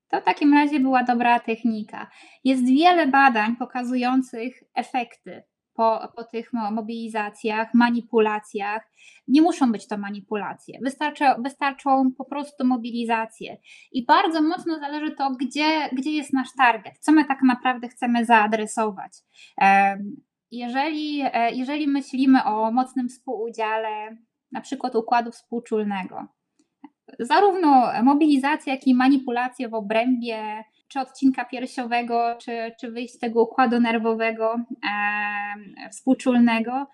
to 0.08 0.22
w 0.22 0.24
takim 0.24 0.54
razie 0.54 0.80
była 0.80 1.04
dobra 1.04 1.40
technika. 1.40 2.10
Jest 2.44 2.66
wiele 2.66 3.08
badań 3.08 3.56
pokazujących 3.56 4.64
efekty 4.76 5.44
po, 5.76 6.08
po 6.16 6.24
tych 6.24 6.54
mobilizacjach, 6.54 7.74
manipulacjach. 7.74 8.92
Nie 9.28 9.42
muszą 9.42 9.72
być 9.72 9.88
to 9.88 9.98
manipulacje, 9.98 10.80
wystarczy, 10.84 11.26
wystarczą 11.40 12.12
po 12.18 12.26
prostu 12.26 12.66
mobilizacje. 12.66 13.58
I 13.92 14.06
bardzo 14.06 14.42
mocno 14.42 14.80
zależy 14.80 15.12
to, 15.12 15.32
gdzie, 15.40 15.90
gdzie 15.94 16.12
jest 16.12 16.34
nasz 16.34 16.50
target, 16.58 17.00
co 17.00 17.12
my 17.12 17.26
tak 17.26 17.42
naprawdę 17.42 17.88
chcemy 17.88 18.26
zaadresować. 18.26 19.12
Jeżeli, 20.52 21.22
e, 21.34 21.52
jeżeli 21.52 21.88
myślimy 21.88 22.44
o 22.44 22.72
mocnym 22.72 23.10
współudziale, 23.10 24.18
na 24.52 24.62
przykład 24.62 24.96
układu 24.96 25.32
współczulnego, 25.32 26.28
zarówno 27.20 27.92
mobilizacja, 28.04 28.74
jak 28.74 28.88
i 28.88 28.96
manipulacje 28.96 29.70
w 29.70 29.74
obrębie 29.74 30.64
czy 30.88 31.00
odcinka 31.00 31.46
piersiowego, 31.46 32.38
czy, 32.42 32.72
czy 32.80 32.92
wyjść 32.92 33.14
z 33.14 33.20
tego 33.20 33.44
układu 33.44 33.80
nerwowego 33.80 34.56
e, 34.56 35.90
współczulnego, 35.90 36.88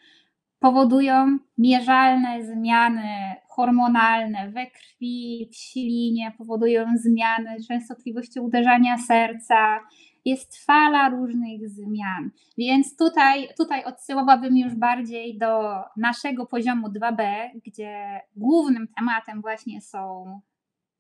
powodują 0.59 1.37
mierzalne 1.57 2.45
zmiany 2.45 3.35
hormonalne 3.49 4.51
we 4.51 4.65
krwi, 4.65 5.49
w 5.51 5.55
silinie, 5.55 6.31
powodują 6.37 6.85
zmiany 6.95 7.57
częstotliwości 7.67 8.39
uderzania 8.39 8.97
serca, 8.97 9.79
jest 10.25 10.65
fala 10.65 11.09
różnych 11.09 11.69
zmian. 11.69 12.31
Więc 12.57 12.97
tutaj, 12.97 13.47
tutaj 13.57 13.83
odsyłałabym 13.83 14.57
już 14.57 14.75
bardziej 14.75 15.37
do 15.37 15.73
naszego 15.97 16.45
poziomu 16.45 16.87
2B, 16.87 17.23
gdzie 17.65 18.19
głównym 18.35 18.87
tematem 18.97 19.41
właśnie 19.41 19.81
są 19.81 20.25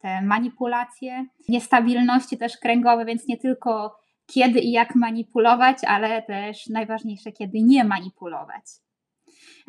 te 0.01 0.21
manipulacje, 0.21 1.25
niestabilności 1.49 2.37
też 2.37 2.57
kręgowe, 2.57 3.05
więc 3.05 3.27
nie 3.27 3.37
tylko 3.37 3.95
kiedy 4.33 4.59
i 4.59 4.71
jak 4.71 4.95
manipulować, 4.95 5.77
ale 5.87 6.21
też 6.21 6.67
najważniejsze, 6.67 7.31
kiedy 7.31 7.61
nie 7.61 7.83
manipulować. 7.83 8.63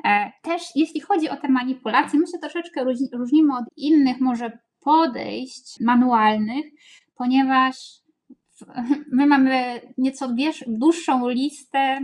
E, 0.04 0.32
też 0.42 0.62
jeśli 0.74 1.00
chodzi 1.00 1.28
o 1.28 1.36
te 1.36 1.48
manipulacje, 1.48 2.18
my 2.18 2.26
się 2.26 2.38
troszeczkę 2.38 2.84
różnimy 3.12 3.56
od 3.56 3.64
innych 3.76 4.20
może 4.20 4.58
podejść 4.80 5.80
manualnych, 5.80 6.66
ponieważ 7.14 7.76
my 9.16 9.26
mamy 9.26 9.80
nieco 9.98 10.28
dłuższą 10.66 11.28
listę 11.28 11.98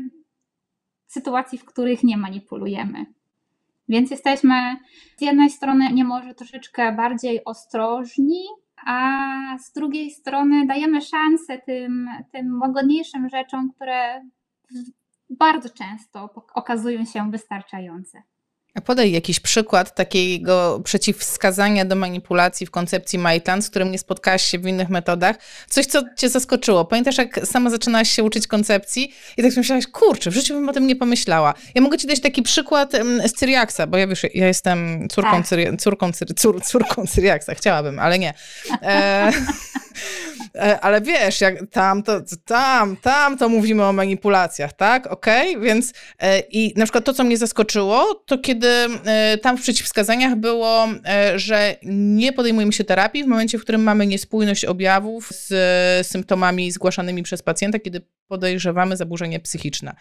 sytuacji, 1.07 1.59
w 1.59 1.64
których 1.64 2.05
nie 2.05 2.17
manipulujemy. 2.17 3.07
Więc 3.88 4.11
jesteśmy 4.11 4.77
z 5.16 5.20
jednej 5.20 5.51
strony 5.51 5.92
nie 5.92 6.05
może 6.05 6.35
troszeczkę 6.35 6.92
bardziej 6.92 7.44
ostrożni, 7.44 8.44
a 8.87 9.59
z 9.59 9.72
drugiej 9.72 10.11
strony 10.11 10.66
dajemy 10.66 11.01
szansę 11.01 11.59
tym, 11.59 12.09
tym 12.33 12.61
łagodniejszym 12.61 13.29
rzeczom, 13.29 13.72
które 13.72 14.24
bardzo 15.31 15.68
często 15.70 16.31
okazują 16.55 17.05
się 17.05 17.31
wystarczające. 17.31 18.22
Podaj 18.85 19.12
jakiś 19.12 19.41
przykład 19.41 19.95
takiego 19.95 20.81
przeciwwskazania 20.85 21.85
do 21.85 21.97
manipulacji 21.97 22.67
w 22.67 22.71
koncepcji 22.71 23.19
Maitland, 23.19 23.64
z 23.64 23.71
którym 23.71 23.93
nie 23.93 23.99
spotkałaś 23.99 24.43
się 24.43 24.59
w 24.59 24.67
innych 24.67 24.88
metodach. 24.88 25.37
Coś, 25.69 25.87
co 25.87 26.03
cię 26.17 26.29
zaskoczyło. 26.29 26.85
Pamiętasz, 26.85 27.19
jak 27.19 27.41
sama 27.47 27.71
zaczynałaś 27.71 28.11
się 28.11 28.23
uczyć 28.23 28.47
koncepcji 28.47 29.12
i 29.37 29.43
tak 29.43 29.57
myślałaś, 29.57 29.87
kurczę, 29.87 30.31
w 30.31 30.35
życiu 30.35 30.55
bym 30.55 30.69
o 30.69 30.73
tym 30.73 30.87
nie 30.87 30.97
pomyślała. 30.97 31.55
Ja 31.75 31.83
mogę 31.83 31.99
ci 31.99 32.07
dać 32.07 32.21
taki 32.21 32.43
przykład 32.43 32.93
z 33.27 33.33
Cyriaksa, 33.33 33.87
bo 33.87 33.97
ja 33.97 34.07
wiesz, 34.07 34.23
ja 34.35 34.47
jestem 34.47 35.09
córką, 35.09 35.31
tak. 35.31 35.47
Cyri, 35.47 35.77
córką, 35.77 36.12
Cyri, 36.12 36.35
cór, 36.35 36.62
córką 36.62 37.07
Cyriaksa. 37.07 37.55
Chciałabym, 37.55 37.99
ale 37.99 38.19
nie. 38.19 38.35
E, 38.83 39.33
e, 40.55 40.81
ale 40.81 41.01
wiesz, 41.01 41.41
jak 41.41 41.55
tam 41.71 42.03
to, 42.03 42.21
tam, 42.45 42.97
tam 42.97 43.38
to 43.38 43.49
mówimy 43.49 43.85
o 43.85 43.93
manipulacjach, 43.93 44.73
tak? 44.73 45.07
Okej, 45.07 45.51
okay? 45.51 45.62
więc 45.62 45.93
e, 46.19 46.38
i 46.38 46.75
na 46.77 46.85
przykład 46.85 47.05
to, 47.05 47.14
co 47.14 47.25
mnie 47.25 47.37
zaskoczyło, 47.37 48.25
to 48.27 48.38
kiedy 48.38 48.67
E, 49.04 49.38
tam 49.38 49.59
w 49.59 49.62
przeciwwskazaniach 49.62 50.37
było, 50.37 50.88
e, 51.04 51.38
że 51.38 51.76
nie 51.83 52.33
podejmujemy 52.33 52.72
się 52.72 52.85
terapii 52.85 53.24
w 53.24 53.26
momencie, 53.26 53.59
w 53.59 53.62
którym 53.62 53.83
mamy 53.83 54.07
niespójność 54.07 54.64
objawów 54.64 55.28
z 55.33 56.07
symptomami 56.07 56.70
zgłaszanymi 56.72 57.22
przez 57.22 57.42
pacjenta, 57.42 57.78
kiedy 57.78 58.00
podejrzewamy 58.28 58.96
zaburzenie 58.96 59.40
psychiczne. 59.40 59.94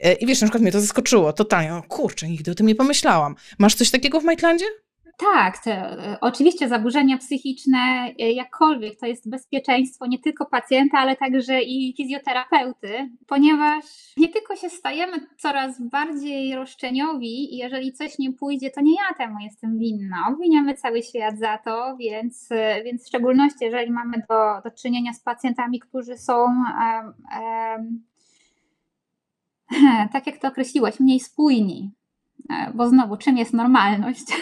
E, 0.00 0.12
I 0.12 0.26
wiesz, 0.26 0.40
na 0.40 0.46
przykład 0.46 0.62
mnie 0.62 0.72
to 0.72 0.80
zaskoczyło 0.80 1.32
totalnie. 1.32 1.74
O 1.74 1.82
kurczę, 1.82 2.28
nigdy 2.28 2.50
o 2.50 2.54
tym 2.54 2.66
nie 2.66 2.74
pomyślałam. 2.74 3.34
Masz 3.58 3.74
coś 3.74 3.90
takiego 3.90 4.20
w 4.20 4.24
Maitlandzie? 4.24 4.66
Tak, 5.16 5.66
e, 5.66 6.18
oczywiście 6.20 6.68
zaburzenia 6.68 7.18
psychiczne, 7.18 7.78
e, 8.20 8.32
jakkolwiek 8.32 9.00
to 9.00 9.06
jest 9.06 9.30
bezpieczeństwo 9.30 10.06
nie 10.06 10.18
tylko 10.18 10.46
pacjenta, 10.46 10.98
ale 10.98 11.16
także 11.16 11.62
i 11.62 11.94
fizjoterapeuty, 11.96 13.10
ponieważ 13.26 13.84
nie 14.16 14.28
tylko 14.28 14.56
się 14.56 14.70
stajemy 14.70 15.12
coraz 15.38 15.82
bardziej 15.82 16.54
roszczeniowi 16.54 17.54
i 17.54 17.56
jeżeli 17.56 17.92
coś 17.92 18.18
nie 18.18 18.32
pójdzie, 18.32 18.70
to 18.70 18.80
nie 18.80 18.94
ja 18.94 19.14
temu 19.14 19.38
jestem 19.40 19.78
winna. 19.78 20.16
Obwiniamy 20.28 20.74
cały 20.74 21.02
świat 21.02 21.38
za 21.38 21.58
to, 21.58 21.96
więc, 21.96 22.48
e, 22.50 22.82
więc 22.84 23.04
w 23.04 23.08
szczególności 23.08 23.64
jeżeli 23.64 23.90
mamy 23.90 24.22
do, 24.28 24.60
do 24.64 24.70
czynienia 24.70 25.12
z 25.12 25.20
pacjentami, 25.20 25.80
którzy 25.80 26.18
są 26.18 26.44
um, 26.44 27.14
um, 27.42 28.02
tak 30.12 30.26
jak 30.26 30.38
to 30.38 30.48
określiłaś, 30.48 31.00
mniej 31.00 31.20
spójni, 31.20 31.90
bo 32.74 32.88
znowu, 32.88 33.16
czym 33.16 33.38
jest 33.38 33.52
normalność? 33.52 34.24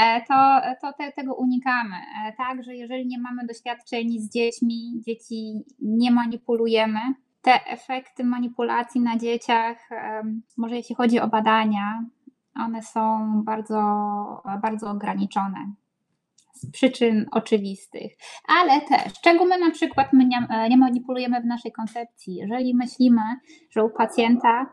E, 0.00 0.20
to, 0.28 0.60
to 0.80 0.92
te, 0.92 1.12
tego 1.12 1.34
unikamy. 1.34 1.96
E, 1.96 2.32
tak, 2.32 2.62
że 2.62 2.76
jeżeli 2.76 3.06
nie 3.06 3.18
mamy 3.18 3.46
doświadczeń 3.46 4.18
z 4.18 4.32
dziećmi, 4.32 5.00
dzieci 5.06 5.64
nie 5.82 6.10
manipulujemy, 6.10 7.00
te 7.42 7.66
efekty 7.66 8.24
manipulacji 8.24 9.00
na 9.00 9.16
dzieciach, 9.16 9.88
może 10.56 10.76
jeśli 10.76 10.94
chodzi 10.94 11.20
o 11.20 11.28
badania, 11.28 12.04
one 12.56 12.82
są 12.82 13.20
bardzo, 13.44 13.82
bardzo 14.62 14.90
ograniczone 14.90 15.72
z 16.54 16.70
przyczyn 16.70 17.26
oczywistych, 17.32 18.12
ale 18.48 18.80
też, 18.80 19.20
czego 19.20 19.44
my 19.44 19.58
na 19.58 19.70
przykład 19.70 20.12
my 20.12 20.24
nie, 20.24 20.46
e, 20.50 20.68
nie 20.68 20.76
manipulujemy 20.76 21.40
w 21.40 21.44
naszej 21.44 21.72
koncepcji. 21.72 22.34
Jeżeli 22.34 22.74
myślimy, 22.74 23.22
że 23.70 23.84
u 23.84 23.90
pacjenta 23.90 24.66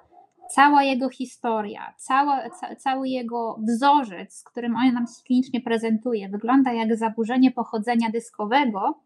cała 0.49 0.83
jego 0.83 1.09
historia, 1.09 1.93
cała, 1.97 2.49
ca, 2.49 2.75
cały 2.75 3.09
jego 3.09 3.59
wzorzec, 3.67 4.35
z 4.35 4.43
którym 4.43 4.75
on 4.75 4.93
nam 4.93 5.05
klinicznie 5.25 5.61
prezentuje, 5.61 6.29
wygląda 6.29 6.73
jak 6.73 6.95
zaburzenie 6.97 7.51
pochodzenia 7.51 8.09
dyskowego, 8.09 8.99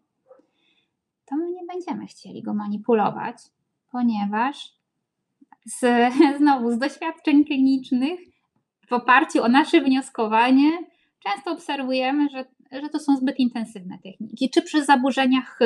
to 1.24 1.36
my 1.36 1.50
nie 1.50 1.66
będziemy 1.68 2.06
chcieli 2.06 2.42
go 2.42 2.54
manipulować, 2.54 3.36
ponieważ 3.92 4.72
z, 5.66 5.86
znowu 6.38 6.70
z 6.70 6.78
doświadczeń 6.78 7.44
klinicznych, 7.44 8.20
w 8.88 8.92
oparciu 8.92 9.42
o 9.42 9.48
nasze 9.48 9.80
wnioskowanie, 9.80 10.70
często 11.24 11.52
obserwujemy, 11.52 12.28
że, 12.28 12.44
że 12.82 12.88
to 12.88 12.98
są 12.98 13.16
zbyt 13.16 13.38
intensywne 13.38 13.98
techniki, 13.98 14.50
czy 14.50 14.62
przy 14.62 14.84
zaburzeniach 14.84 15.58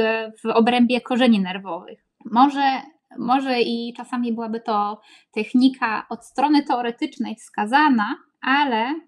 w 0.42 0.46
obrębie 0.46 1.00
korzeni 1.00 1.40
nerwowych. 1.40 2.04
Może, 2.24 2.82
może 3.18 3.60
i 3.60 3.94
czasami 3.96 4.32
byłaby 4.32 4.60
to 4.60 5.00
technika 5.32 6.06
od 6.08 6.24
strony 6.24 6.62
teoretycznej 6.62 7.36
wskazana, 7.36 8.16
ale 8.42 9.00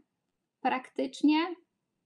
praktycznie 0.60 1.38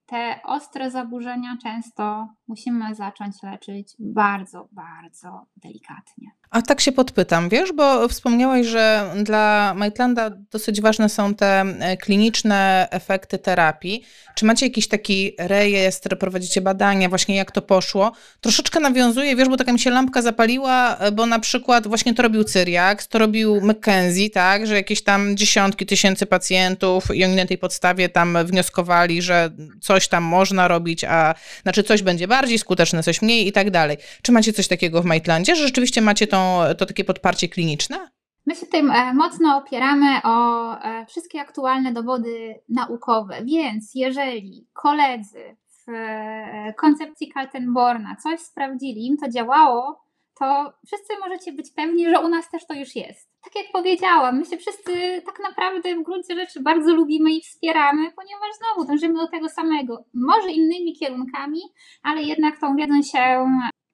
te 0.09 0.41
ostre 0.45 0.91
zaburzenia 0.91 1.57
często 1.63 2.29
musimy 2.49 2.95
zacząć 2.95 3.43
leczyć 3.43 3.95
bardzo, 3.99 4.69
bardzo 4.73 5.47
delikatnie. 5.57 6.31
A 6.51 6.63
tak 6.63 6.81
się 6.81 6.93
podpytam, 6.93 7.49
wiesz, 7.49 7.73
bo 7.73 8.09
wspomniałaś, 8.09 8.67
że 8.67 9.11
dla 9.23 9.75
Maitlanda 9.77 10.31
dosyć 10.31 10.81
ważne 10.81 11.09
są 11.09 11.35
te 11.35 11.61
e, 11.61 11.97
kliniczne 11.97 12.89
efekty 12.91 13.39
terapii. 13.39 14.05
Czy 14.35 14.45
macie 14.45 14.67
jakiś 14.67 14.89
taki 14.89 15.33
rejestr, 15.39 16.19
prowadzicie 16.19 16.61
badania, 16.61 17.09
właśnie 17.09 17.37
jak 17.37 17.53
to 17.53 17.63
poszło? 17.63 18.13
Troszeczkę 18.41 18.81
nawiązuje, 18.81 19.37
wiesz, 19.37 19.49
bo 19.49 19.57
taka 19.57 19.73
mi 19.73 19.79
się 19.79 19.91
lampka 19.91 20.23
zapaliła, 20.23 20.97
e, 20.97 21.13
bo 21.13 21.27
na 21.27 21.39
przykład 21.39 21.87
właśnie 21.87 22.15
to 22.15 22.23
robił 22.23 22.45
Cyriax, 22.45 23.09
to 23.09 23.19
robił 23.19 23.61
McKenzie, 23.61 24.31
tak, 24.31 24.67
że 24.67 24.75
jakieś 24.75 25.05
tam 25.05 25.37
dziesiątki 25.37 25.87
tysięcy 25.87 26.27
pacjentów 26.27 27.15
i 27.15 27.25
oni 27.25 27.37
na 27.37 27.47
tej 27.47 27.59
podstawie 27.59 28.09
tam 28.09 28.39
wnioskowali, 28.45 29.23
że 29.23 29.51
coś 29.81 29.98
tam 30.07 30.25
można 30.25 30.69
robić, 30.69 31.05
a 31.05 31.35
znaczy 31.63 31.83
coś 31.83 32.03
będzie 32.03 32.29
bardziej 32.29 32.59
skuteczne, 32.59 33.03
coś 33.03 33.23
mniej 33.23 33.49
i 33.49 33.53
tak 33.53 33.71
dalej. 33.71 33.97
Czy 34.23 34.33
macie 34.33 34.53
coś 34.53 34.69
takiego 34.69 35.03
w 35.03 35.05
Maitlandzie, 35.05 35.57
że 35.57 35.63
rzeczywiście 35.63 36.01
macie 36.01 36.27
tą 36.27 36.61
to 36.79 36.87
takie 36.87 37.05
podparcie 37.05 37.49
kliniczne? 37.49 38.09
My 38.49 38.55
się 38.55 38.67
tym 38.67 38.91
e, 38.91 39.15
mocno 39.15 39.57
opieramy 39.57 40.21
o 40.25 40.75
e, 40.83 41.07
wszystkie 41.07 41.41
aktualne 41.41 41.93
dowody 41.93 42.55
naukowe, 42.69 43.45
więc 43.45 43.91
jeżeli 43.95 44.67
koledzy 44.73 45.57
w 45.87 45.91
e, 45.91 46.75
koncepcji 46.77 47.29
Kaltenborna 47.29 48.17
coś 48.23 48.41
sprawdzili, 48.41 49.07
im 49.07 49.17
to 49.17 49.29
działało, 49.29 50.01
to 50.39 50.73
wszyscy 50.87 51.13
możecie 51.21 51.53
być 51.53 51.71
pewni, 51.77 52.05
że 52.11 52.21
u 52.21 52.29
nas 52.29 52.51
też 52.51 52.67
to 52.67 52.75
już 52.75 52.97
jest. 52.97 53.31
Tak 53.45 53.55
jak 53.57 53.73
powiedziałam, 53.73 54.39
my 54.39 54.45
się 54.45 54.57
wszyscy 54.57 55.23
tak 55.27 55.39
naprawdę 55.43 55.97
w 55.97 56.03
gruncie 56.03 56.35
rzeczy 56.35 56.61
bardzo 56.63 56.95
lubimy 56.95 57.33
i 57.33 57.41
wspieramy, 57.41 58.13
ponieważ 58.17 58.51
znowu 58.59 58.89
dążymy 58.89 59.15
do 59.15 59.29
tego 59.29 59.49
samego. 59.49 60.05
Może 60.15 60.51
innymi 60.51 60.97
kierunkami, 60.97 61.61
ale 62.03 62.23
jednak 62.23 62.61
tą 62.61 62.77
wiedzą 62.77 63.03
się 63.03 63.47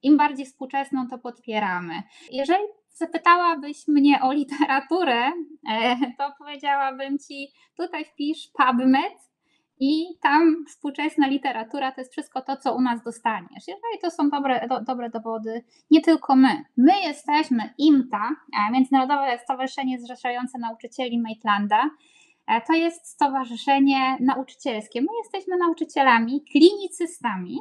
im 0.02 0.16
bardziej 0.16 0.46
współczesną, 0.46 1.06
to 1.10 1.18
podpieramy. 1.18 2.02
Jeżeli 2.30 2.64
zapytałabyś 2.92 3.88
mnie 3.88 4.20
o 4.22 4.32
literaturę, 4.32 5.32
to 6.18 6.32
powiedziałabym 6.38 7.18
ci, 7.18 7.48
tutaj 7.76 8.04
wpisz 8.04 8.50
PubMed 8.58 9.33
i 9.80 10.18
tam 10.22 10.64
współczesna 10.68 11.26
literatura 11.26 11.92
to 11.92 12.00
jest 12.00 12.12
wszystko 12.12 12.42
to, 12.42 12.56
co 12.56 12.74
u 12.74 12.80
nas 12.80 13.02
dostaniesz. 13.02 13.68
Jeżeli 13.68 13.98
to 14.02 14.10
są 14.10 14.30
dobre, 14.30 14.66
do, 14.68 14.80
dobre 14.80 15.10
dowody, 15.10 15.64
nie 15.90 16.00
tylko 16.00 16.36
my. 16.36 16.64
My 16.76 16.92
jesteśmy 17.02 17.74
IMTA, 17.78 18.30
e, 18.68 18.72
Międzynarodowe 18.72 19.38
Stowarzyszenie 19.38 19.98
Zrzeszające 19.98 20.58
Nauczycieli 20.58 21.20
Maitlanda. 21.20 21.90
E, 22.46 22.60
to 22.60 22.72
jest 22.72 23.06
stowarzyszenie 23.06 24.16
nauczycielskie. 24.20 25.00
My 25.00 25.08
jesteśmy 25.24 25.56
nauczycielami, 25.56 26.44
klinicystami, 26.52 27.58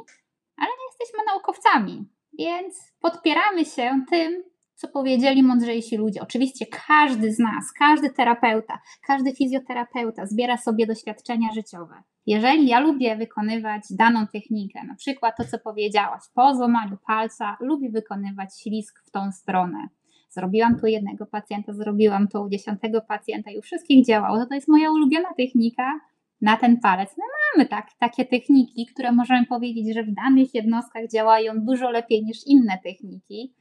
ale 0.56 0.68
nie 0.68 0.86
jesteśmy 0.90 1.24
naukowcami. 1.26 2.08
Więc 2.38 2.92
podpieramy 3.00 3.64
się 3.64 4.04
tym, 4.10 4.44
co 4.74 4.88
powiedzieli 4.88 5.42
mądrzejsi 5.42 5.96
ludzie. 5.96 6.22
Oczywiście 6.22 6.66
każdy 6.86 7.32
z 7.32 7.38
nas, 7.38 7.72
każdy 7.78 8.10
terapeuta, 8.10 8.78
każdy 9.06 9.34
fizjoterapeuta 9.34 10.26
zbiera 10.26 10.56
sobie 10.56 10.86
doświadczenia 10.86 11.48
życiowe. 11.54 11.94
Jeżeli 12.26 12.66
ja 12.66 12.80
lubię 12.80 13.16
wykonywać 13.16 13.82
daną 13.90 14.26
technikę, 14.26 14.84
na 14.84 14.94
przykład 14.94 15.34
to, 15.36 15.44
co 15.44 15.58
powiedziałaś, 15.58 16.22
po 16.34 16.54
złamaniu 16.54 16.96
palca, 17.06 17.56
lubię 17.60 17.90
wykonywać 17.90 18.60
ślisk 18.60 19.02
w 19.06 19.10
tą 19.10 19.32
stronę. 19.32 19.88
Zrobiłam 20.30 20.76
to 20.76 20.86
u 20.86 20.86
jednego 20.86 21.26
pacjenta, 21.26 21.72
zrobiłam 21.72 22.28
to 22.28 22.42
u 22.42 22.48
dziesiątego 22.48 23.00
pacjenta 23.00 23.50
i 23.50 23.58
u 23.58 23.62
wszystkich 23.62 24.06
działało, 24.06 24.38
to 24.38 24.46
to 24.46 24.54
jest 24.54 24.68
moja 24.68 24.90
ulubiona 24.90 25.28
technika, 25.36 26.00
na 26.40 26.56
ten 26.56 26.80
palec. 26.80 27.16
My 27.18 27.24
mamy 27.54 27.68
tak, 27.68 27.86
takie 27.98 28.24
techniki, 28.24 28.86
które 28.86 29.12
możemy 29.12 29.46
powiedzieć, 29.46 29.94
że 29.94 30.02
w 30.02 30.14
danych 30.14 30.54
jednostkach 30.54 31.08
działają 31.08 31.52
dużo 31.60 31.90
lepiej 31.90 32.24
niż 32.24 32.38
inne 32.46 32.78
techniki, 32.84 33.54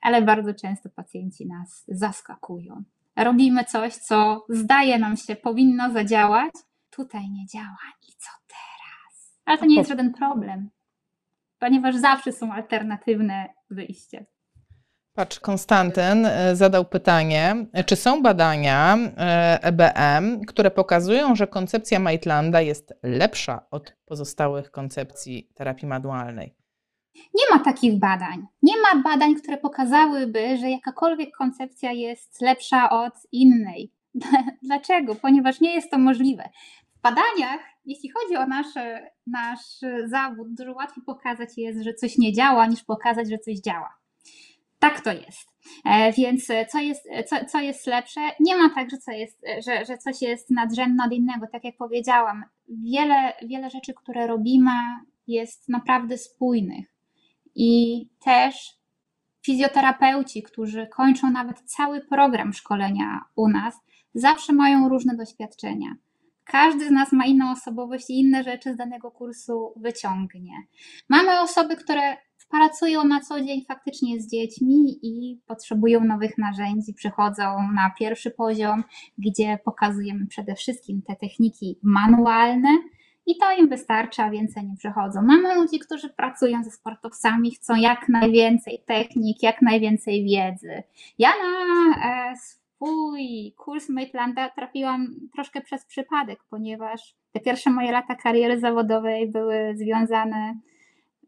ale 0.00 0.22
bardzo 0.22 0.54
często 0.54 0.88
pacjenci 0.88 1.46
nas 1.46 1.84
zaskakują. 1.88 2.82
Robimy 3.16 3.64
coś, 3.64 3.94
co 3.94 4.46
zdaje 4.48 4.98
nam 4.98 5.16
się 5.16 5.36
powinno 5.36 5.92
zadziałać, 5.92 6.52
tutaj 6.90 7.30
nie 7.30 7.46
działa 7.46 7.92
i 8.02 8.12
co 8.12 8.30
teraz? 8.48 9.40
Ale 9.44 9.58
to 9.58 9.66
nie 9.66 9.76
jest 9.76 9.88
żaden 9.88 10.12
problem, 10.12 10.70
ponieważ 11.58 11.96
zawsze 11.96 12.32
są 12.32 12.52
alternatywne 12.52 13.48
wyjście. 13.70 14.26
Patrz, 15.14 15.40
Konstantyn 15.40 16.26
e, 16.26 16.56
zadał 16.56 16.84
pytanie, 16.84 17.66
czy 17.86 17.96
są 17.96 18.22
badania 18.22 18.98
EBM, 19.62 20.34
e 20.34 20.40
które 20.46 20.70
pokazują, 20.70 21.34
że 21.34 21.46
koncepcja 21.46 21.98
Maitlanda 21.98 22.60
jest 22.60 22.94
lepsza 23.02 23.66
od 23.70 23.96
pozostałych 24.04 24.70
koncepcji 24.70 25.50
terapii 25.54 25.88
manualnej? 25.88 26.59
Nie 27.14 27.56
ma 27.56 27.64
takich 27.64 27.98
badań. 27.98 28.46
Nie 28.62 28.74
ma 28.76 29.02
badań, 29.02 29.34
które 29.34 29.56
pokazałyby, 29.56 30.56
że 30.56 30.70
jakakolwiek 30.70 31.36
koncepcja 31.36 31.92
jest 31.92 32.40
lepsza 32.40 32.90
od 32.90 33.14
innej. 33.32 33.92
Dlaczego? 34.62 35.14
Ponieważ 35.14 35.60
nie 35.60 35.74
jest 35.74 35.90
to 35.90 35.98
możliwe. 35.98 36.48
W 36.98 37.00
badaniach, 37.02 37.60
jeśli 37.84 38.10
chodzi 38.10 38.36
o 38.36 38.46
nasz, 38.46 38.74
nasz 39.26 39.92
zawód, 40.06 40.48
dużo 40.54 40.72
łatwiej 40.72 41.04
pokazać 41.04 41.48
jest, 41.56 41.82
że 41.82 41.94
coś 41.94 42.18
nie 42.18 42.32
działa, 42.32 42.66
niż 42.66 42.84
pokazać, 42.84 43.30
że 43.30 43.38
coś 43.38 43.56
działa. 43.56 44.00
Tak 44.78 45.00
to 45.00 45.12
jest. 45.12 45.48
E, 45.84 46.12
więc 46.12 46.46
co 46.68 46.78
jest, 46.78 47.08
co, 47.26 47.44
co 47.44 47.60
jest 47.60 47.86
lepsze? 47.86 48.20
Nie 48.40 48.56
ma 48.56 48.70
tak, 48.74 48.90
że, 48.90 48.98
co 48.98 49.12
jest, 49.12 49.40
że, 49.66 49.84
że 49.84 49.98
coś 49.98 50.22
jest 50.22 50.50
nadrzędne 50.50 51.04
od 51.04 51.12
innego. 51.12 51.46
Tak 51.52 51.64
jak 51.64 51.76
powiedziałam, 51.76 52.44
wiele, 52.68 53.32
wiele 53.42 53.70
rzeczy, 53.70 53.94
które 53.94 54.26
robimy, 54.26 54.70
jest 55.26 55.68
naprawdę 55.68 56.18
spójnych. 56.18 56.99
I 57.54 58.08
też 58.24 58.80
fizjoterapeuci, 59.46 60.42
którzy 60.42 60.86
kończą 60.86 61.30
nawet 61.30 61.60
cały 61.60 62.00
program 62.00 62.52
szkolenia 62.52 63.20
u 63.36 63.48
nas, 63.48 63.74
zawsze 64.14 64.52
mają 64.52 64.88
różne 64.88 65.16
doświadczenia. 65.16 65.88
Każdy 66.44 66.88
z 66.88 66.90
nas 66.90 67.12
ma 67.12 67.26
inną 67.26 67.50
osobowość 67.50 68.10
i 68.10 68.20
inne 68.20 68.44
rzeczy 68.44 68.72
z 68.74 68.76
danego 68.76 69.10
kursu 69.10 69.72
wyciągnie. 69.76 70.52
Mamy 71.08 71.40
osoby, 71.40 71.76
które 71.76 72.16
pracują 72.50 73.04
na 73.04 73.20
co 73.20 73.40
dzień 73.40 73.64
faktycznie 73.68 74.20
z 74.20 74.30
dziećmi 74.30 74.98
i 75.02 75.40
potrzebują 75.46 76.04
nowych 76.04 76.38
narzędzi, 76.38 76.94
przychodzą 76.94 77.44
na 77.74 77.90
pierwszy 77.98 78.30
poziom, 78.30 78.84
gdzie 79.18 79.58
pokazujemy 79.64 80.26
przede 80.26 80.54
wszystkim 80.54 81.02
te 81.02 81.16
techniki 81.16 81.78
manualne. 81.82 82.68
I 83.30 83.36
to 83.36 83.52
im 83.52 83.68
wystarcza, 83.68 84.30
więcej 84.30 84.66
nie 84.66 84.76
przychodzą. 84.76 85.22
Mamy 85.22 85.54
ludzi, 85.54 85.78
którzy 85.78 86.08
pracują 86.08 86.64
ze 86.64 86.70
sportowcami, 86.70 87.50
chcą 87.50 87.76
jak 87.76 88.08
najwięcej 88.08 88.82
technik, 88.86 89.42
jak 89.42 89.62
najwięcej 89.62 90.24
wiedzy. 90.24 90.82
Ja 91.18 91.28
na 91.28 91.94
e, 92.04 92.36
swój 92.36 93.54
kurs 93.56 93.88
Maitlanda 93.88 94.48
trafiłam 94.48 95.06
troszkę 95.34 95.60
przez 95.60 95.84
przypadek, 95.86 96.40
ponieważ 96.50 97.14
te 97.32 97.40
pierwsze 97.40 97.70
moje 97.70 97.92
lata 97.92 98.14
kariery 98.14 98.60
zawodowej 98.60 99.30
były 99.30 99.74
związane 99.76 100.54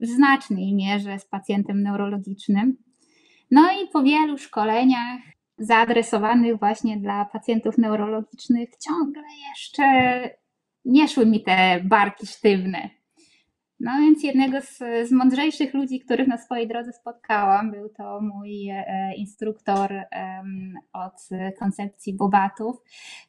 w 0.00 0.06
znacznej 0.06 0.74
mierze 0.74 1.18
z 1.18 1.24
pacjentem 1.24 1.82
neurologicznym. 1.82 2.76
No 3.50 3.62
i 3.72 3.88
po 3.88 4.02
wielu 4.02 4.38
szkoleniach 4.38 5.20
zaadresowanych 5.58 6.58
właśnie 6.58 6.96
dla 6.96 7.24
pacjentów 7.24 7.78
neurologicznych 7.78 8.68
ciągle 8.76 9.22
jeszcze 9.48 9.82
nie 10.84 11.08
szły 11.08 11.26
mi 11.26 11.42
te 11.42 11.80
barki 11.84 12.26
sztywne. 12.26 12.90
No 13.82 13.92
więc 14.00 14.22
jednego 14.22 14.60
z, 14.60 14.78
z 15.08 15.12
mądrzejszych 15.12 15.74
ludzi, 15.74 16.00
których 16.00 16.28
na 16.28 16.38
swojej 16.38 16.68
drodze 16.68 16.92
spotkałam, 16.92 17.70
był 17.70 17.88
to 17.88 18.20
mój 18.20 18.68
e, 18.70 19.14
instruktor 19.16 19.92
e, 19.92 20.42
od 20.92 21.28
koncepcji 21.58 22.16
bobatów. 22.16 22.76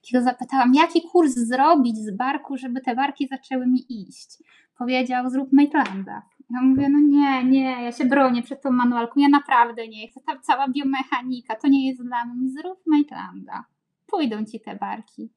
Kiedy 0.02 0.24
zapytałam, 0.24 0.74
jaki 0.76 1.02
kurs 1.02 1.34
zrobić 1.34 1.98
z 1.98 2.18
barku, 2.18 2.58
żeby 2.58 2.82
te 2.82 2.96
barki 2.96 3.28
zaczęły 3.28 3.68
mi 3.68 3.86
iść. 3.90 4.38
Powiedział, 4.78 5.30
zrób 5.30 5.54
Maitlanda. 5.54 6.22
Ja 6.50 6.62
mówię, 6.62 6.90
no 6.90 7.00
nie, 7.00 7.44
nie, 7.44 7.84
ja 7.84 7.92
się 7.92 8.06
bronię 8.06 8.44
przed 8.44 8.62
tą 8.62 8.72
manualką, 8.72 9.20
ja 9.20 9.30
naprawdę 9.30 9.88
nie 9.88 10.08
chcę, 10.08 10.20
ta 10.26 10.40
cała 10.40 10.68
biomechanika, 10.68 11.56
to 11.56 11.68
nie 11.68 11.88
jest 11.88 12.04
dla 12.04 12.26
mnie, 12.26 12.50
zrób 12.50 12.80
Maitlanda. 12.86 13.66
Pójdą 14.08 14.46
ci 14.46 14.60
te 14.60 14.76
barki 14.76 15.30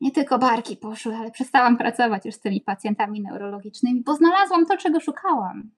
nie 0.00 0.10
tylko 0.10 0.38
barki 0.38 0.76
poszły, 0.76 1.16
ale 1.16 1.30
przestałam 1.30 1.76
pracować 1.76 2.24
już 2.24 2.34
z 2.34 2.40
tymi 2.40 2.60
pacjentami 2.60 3.22
neurologicznymi, 3.22 4.02
bo 4.02 4.14
znalazłam 4.14 4.66
to, 4.66 4.76
czego 4.76 5.00
szukałam. 5.00 5.70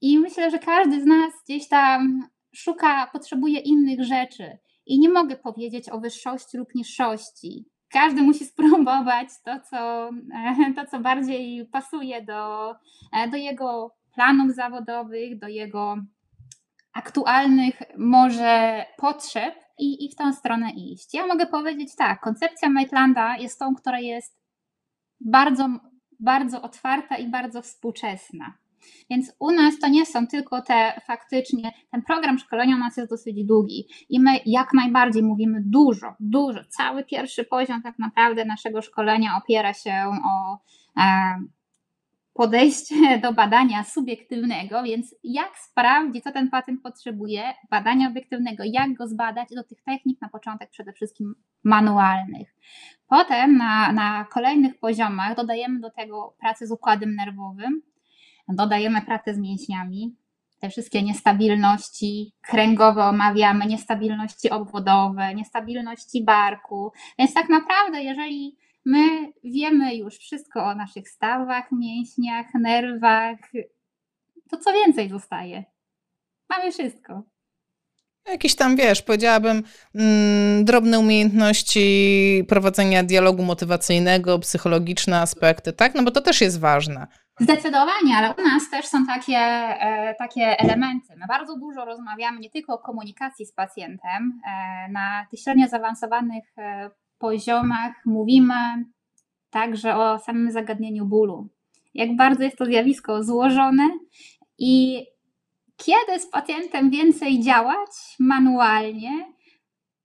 I 0.00 0.18
myślę, 0.18 0.50
że 0.50 0.58
każdy 0.58 1.02
z 1.02 1.06
nas 1.06 1.32
gdzieś 1.44 1.68
tam 1.68 2.28
szuka, 2.54 3.06
potrzebuje 3.12 3.60
innych 3.60 4.04
rzeczy. 4.04 4.58
I 4.86 4.98
nie 4.98 5.08
mogę 5.08 5.36
powiedzieć 5.36 5.88
o 5.88 6.00
wyższości 6.00 6.58
lub 6.58 6.74
niższości. 6.74 7.64
Każdy 7.92 8.22
musi 8.22 8.44
spróbować 8.44 9.28
to, 9.44 9.60
co, 9.70 10.10
to, 10.76 10.86
co 10.90 11.00
bardziej 11.00 11.66
pasuje 11.66 12.22
do, 12.22 12.74
do 13.30 13.36
jego 13.36 13.94
planów 14.14 14.54
zawodowych, 14.54 15.38
do 15.38 15.48
jego 15.48 15.96
aktualnych 16.92 17.82
może 17.98 18.84
potrzeb 18.96 19.54
i, 19.78 20.04
i 20.04 20.10
w 20.10 20.14
tą 20.14 20.32
stronę 20.32 20.70
iść. 20.70 21.14
Ja 21.14 21.26
mogę 21.26 21.46
powiedzieć 21.46 21.96
tak, 21.96 22.20
koncepcja 22.20 22.70
Maitlanda 22.70 23.36
jest 23.36 23.58
tą, 23.58 23.74
która 23.74 24.00
jest 24.00 24.40
bardzo, 25.20 25.68
bardzo 26.20 26.62
otwarta 26.62 27.16
i 27.16 27.30
bardzo 27.30 27.62
współczesna. 27.62 28.54
Więc 29.10 29.32
u 29.38 29.50
nas 29.50 29.78
to 29.78 29.88
nie 29.88 30.06
są 30.06 30.26
tylko 30.26 30.62
te 30.62 31.00
faktycznie, 31.06 31.72
ten 31.90 32.02
program 32.02 32.38
szkolenia 32.38 32.76
u 32.76 32.78
nas 32.78 32.96
jest 32.96 33.10
dosyć 33.10 33.44
długi 33.44 33.88
i 34.08 34.20
my 34.20 34.30
jak 34.46 34.72
najbardziej 34.74 35.22
mówimy 35.22 35.62
dużo, 35.66 36.14
dużo. 36.20 36.60
Cały 36.68 37.04
pierwszy 37.04 37.44
poziom 37.44 37.82
tak 37.82 37.98
naprawdę 37.98 38.44
naszego 38.44 38.82
szkolenia 38.82 39.30
opiera 39.42 39.74
się 39.74 40.12
o 40.24 40.58
e, 41.00 41.38
podejście 42.36 42.94
do 43.22 43.32
badania 43.32 43.84
subiektywnego, 43.84 44.82
więc 44.82 45.14
jak 45.24 45.58
sprawdzić, 45.58 46.24
co 46.24 46.32
ten 46.32 46.50
pacjent 46.50 46.82
potrzebuje, 46.82 47.42
badania 47.70 48.08
obiektywnego, 48.08 48.62
jak 48.66 48.94
go 48.94 49.08
zbadać, 49.08 49.48
do 49.56 49.64
tych 49.64 49.82
technik 49.82 50.20
na 50.20 50.28
początek 50.28 50.70
przede 50.70 50.92
wszystkim 50.92 51.34
manualnych. 51.64 52.54
Potem 53.08 53.56
na, 53.56 53.92
na 53.92 54.24
kolejnych 54.24 54.78
poziomach 54.78 55.36
dodajemy 55.36 55.80
do 55.80 55.90
tego 55.90 56.36
pracę 56.40 56.66
z 56.66 56.70
układem 56.70 57.14
nerwowym, 57.14 57.82
dodajemy 58.48 59.02
pracę 59.02 59.34
z 59.34 59.38
mięśniami, 59.38 60.16
te 60.60 60.70
wszystkie 60.70 61.02
niestabilności 61.02 62.32
kręgowe 62.42 63.04
omawiamy, 63.04 63.66
niestabilności 63.66 64.50
obwodowe, 64.50 65.34
niestabilności 65.34 66.24
barku. 66.24 66.92
Więc 67.18 67.34
tak 67.34 67.48
naprawdę, 67.48 68.02
jeżeli 68.02 68.56
My 68.86 69.32
wiemy 69.44 69.96
już 69.96 70.14
wszystko 70.14 70.64
o 70.64 70.74
naszych 70.74 71.08
stawach, 71.08 71.72
mięśniach, 71.72 72.46
nerwach. 72.54 73.38
To 74.50 74.56
co 74.56 74.72
więcej 74.72 75.08
zostaje? 75.08 75.64
Mamy 76.50 76.72
wszystko. 76.72 77.22
Jakieś 78.28 78.54
tam, 78.54 78.76
wiesz, 78.76 79.02
powiedziałabym, 79.02 79.62
mm, 79.94 80.64
drobne 80.64 80.98
umiejętności 80.98 82.44
prowadzenia 82.48 83.04
dialogu 83.04 83.42
motywacyjnego, 83.42 84.38
psychologiczne 84.38 85.20
aspekty, 85.20 85.72
tak? 85.72 85.94
No 85.94 86.02
bo 86.02 86.10
to 86.10 86.20
też 86.20 86.40
jest 86.40 86.60
ważne. 86.60 87.06
Zdecydowanie, 87.40 88.16
ale 88.16 88.34
u 88.34 88.42
nas 88.42 88.70
też 88.70 88.86
są 88.86 89.06
takie, 89.06 89.36
e, 89.36 90.14
takie 90.18 90.58
elementy. 90.58 91.16
My 91.16 91.26
bardzo 91.28 91.58
dużo 91.58 91.84
rozmawiamy 91.84 92.40
nie 92.40 92.50
tylko 92.50 92.74
o 92.74 92.78
komunikacji 92.78 93.46
z 93.46 93.52
pacjentem. 93.52 94.40
E, 94.50 94.88
na 94.92 95.26
tych 95.30 95.40
średnio 95.40 95.68
zaawansowanych 95.68 96.44
e, 96.58 96.90
poziomach 97.18 97.92
mówimy 98.06 98.84
także 99.50 99.96
o 99.96 100.18
samym 100.18 100.50
zagadnieniu 100.50 101.06
bólu. 101.06 101.48
Jak 101.94 102.16
bardzo 102.16 102.42
jest 102.42 102.56
to 102.56 102.64
zjawisko 102.64 103.24
złożone 103.24 103.88
i 104.58 105.04
kiedy 105.76 106.20
z 106.20 106.26
pacjentem 106.30 106.90
więcej 106.90 107.40
działać 107.40 107.90
manualnie, 108.18 109.32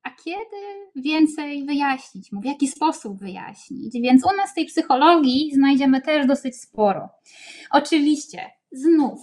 a 0.03 0.09
kiedy 0.09 0.57
więcej 0.95 1.66
wyjaśnić 1.66 2.32
mu, 2.32 2.41
w 2.41 2.45
jaki 2.45 2.68
sposób 2.68 3.20
wyjaśnić. 3.20 3.93
Więc 3.93 4.26
u 4.26 4.38
nas 4.38 4.53
tej 4.53 4.66
psychologii 4.66 5.51
znajdziemy 5.53 6.01
też 6.01 6.28
dosyć 6.28 6.55
sporo. 6.62 7.09
Oczywiście, 7.72 8.49
znów, 8.72 9.20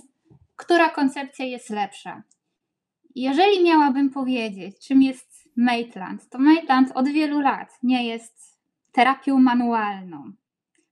która 0.56 0.90
koncepcja 0.90 1.44
jest 1.44 1.70
lepsza? 1.70 2.22
Jeżeli 3.14 3.64
miałabym 3.64 4.10
powiedzieć, 4.10 4.86
czym 4.86 5.02
jest 5.02 5.27
Maitland, 5.58 6.28
to 6.28 6.38
Maitland 6.38 6.92
od 6.94 7.08
wielu 7.08 7.40
lat 7.40 7.78
nie 7.82 8.06
jest 8.06 8.58
terapią 8.92 9.38
manualną. 9.38 10.32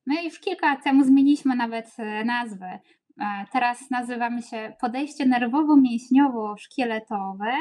My 0.06 0.24
już 0.24 0.40
kilka 0.40 0.66
lat 0.66 0.84
temu 0.84 1.04
zmieniliśmy 1.04 1.56
nawet 1.56 1.86
e, 1.98 2.24
nazwę. 2.24 2.78
E, 3.20 3.44
teraz 3.52 3.90
nazywamy 3.90 4.42
się 4.42 4.76
podejście 4.80 5.26
nerwowo-mięśniowo-szkieletowe 5.26 7.52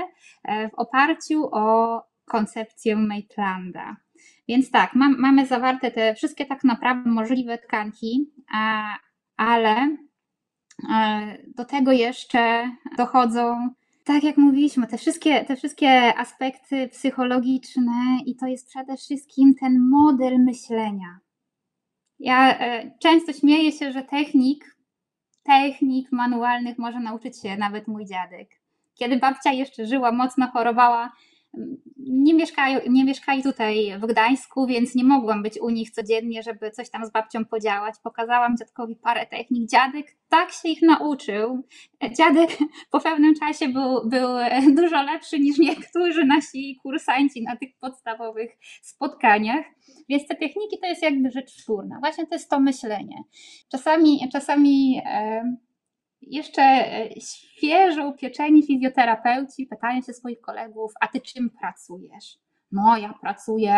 e, 0.44 0.70
w 0.70 0.74
oparciu 0.74 1.50
o 1.52 2.02
koncepcję 2.26 2.96
Maitlanda. 2.96 3.96
Więc 4.48 4.72
tak, 4.72 4.96
mam, 4.96 5.16
mamy 5.20 5.46
zawarte 5.46 5.92
te 5.92 6.16
wszystkie 6.16 6.46
tak 6.46 6.64
naprawdę 6.64 7.10
możliwe 7.10 7.58
tkanki, 7.58 8.32
ale 9.38 9.98
do 11.56 11.66
tego 11.66 11.92
jeszcze 11.92 12.72
dochodzą 12.98 13.70
tak 14.06 14.24
jak 14.24 14.38
mówiliśmy, 14.38 14.88
te 14.88 14.98
wszystkie, 14.98 15.46
te 15.46 15.56
wszystkie 15.56 16.18
aspekty 16.18 16.88
psychologiczne 16.88 18.18
i 18.26 18.36
to 18.36 18.48
jest 18.48 18.70
przede 18.70 18.98
wszystkim 18.98 19.56
ten 19.56 19.80
model 19.90 20.40
myślenia. 20.40 21.20
Ja 22.20 22.60
e, 22.60 22.92
często 23.00 23.34
śmieję 23.34 23.72
się, 23.72 23.92
że 23.92 24.04
technik, 24.04 24.78
technik 25.44 26.12
manualnych 26.12 26.78
może 26.78 27.00
nauczyć 27.00 27.42
się 27.42 27.58
nawet 27.58 27.88
mój 27.88 28.06
dziadek. 28.06 28.50
Kiedy 28.96 29.18
babcia 29.18 29.52
jeszcze 29.52 29.86
żyła, 29.86 30.12
mocno 30.12 30.48
chorowała, 30.48 31.12
nie 31.98 32.34
mieszkają, 32.34 32.80
nie 32.90 33.06
mieszkali 33.06 33.44
tutaj 33.44 34.00
w 34.00 34.06
Gdańsku, 34.06 34.68
więc 34.68 34.96
nie 34.96 35.04
mogłam 35.04 35.44
być 35.44 35.60
u 35.62 35.70
nich 35.70 35.92
codziennie, 35.92 36.44
żeby 36.44 36.72
coś 36.72 36.90
tam 36.90 37.06
z 37.06 37.12
babcią 37.12 37.46
podziałać. 37.46 37.96
Pokazałam 38.04 38.58
dziadkowi 38.58 38.96
parę 38.96 39.26
technik. 39.26 39.70
Dziadek 39.70 40.16
tak 40.30 40.52
się 40.52 40.70
ich 40.70 40.82
nauczył. 40.82 41.64
Dziadek 42.18 42.50
po 42.92 43.00
pewnym 43.00 43.36
czasie 43.36 43.68
był, 43.68 44.10
był 44.10 44.28
dużo 44.82 45.04
lepszy 45.04 45.40
niż 45.40 45.58
niektórzy 45.58 46.26
nasi 46.26 46.80
kursanci 46.84 47.44
na 47.44 47.56
tych 47.56 47.70
podstawowych 47.80 48.58
spotkaniach. 48.82 49.66
Więc 50.10 50.28
te 50.28 50.36
techniki 50.36 50.80
to 50.82 50.88
jest 50.88 51.04
jakby 51.04 51.32
rzecz 51.32 51.64
wtórna. 51.64 52.00
Właśnie 52.00 52.28
to 52.28 52.36
jest 52.36 52.50
to 52.50 52.60
myślenie. 52.60 53.24
Czasami, 53.72 54.30
czasami 54.32 55.02
e, 55.06 55.56
jeszcze 56.28 56.62
e, 56.62 57.10
świeżo 57.22 58.08
upieczeni 58.08 58.64
fizjoterapeuci 58.64 59.68
pytają 59.68 60.02
się 60.02 60.14
swoich 60.14 60.42
kolegów, 60.42 60.92
a 61.02 61.08
ty 61.08 61.22
czym 61.22 61.50
pracujesz? 61.50 62.38
No, 62.72 62.98
ja 62.98 63.14
pracuję 63.22 63.74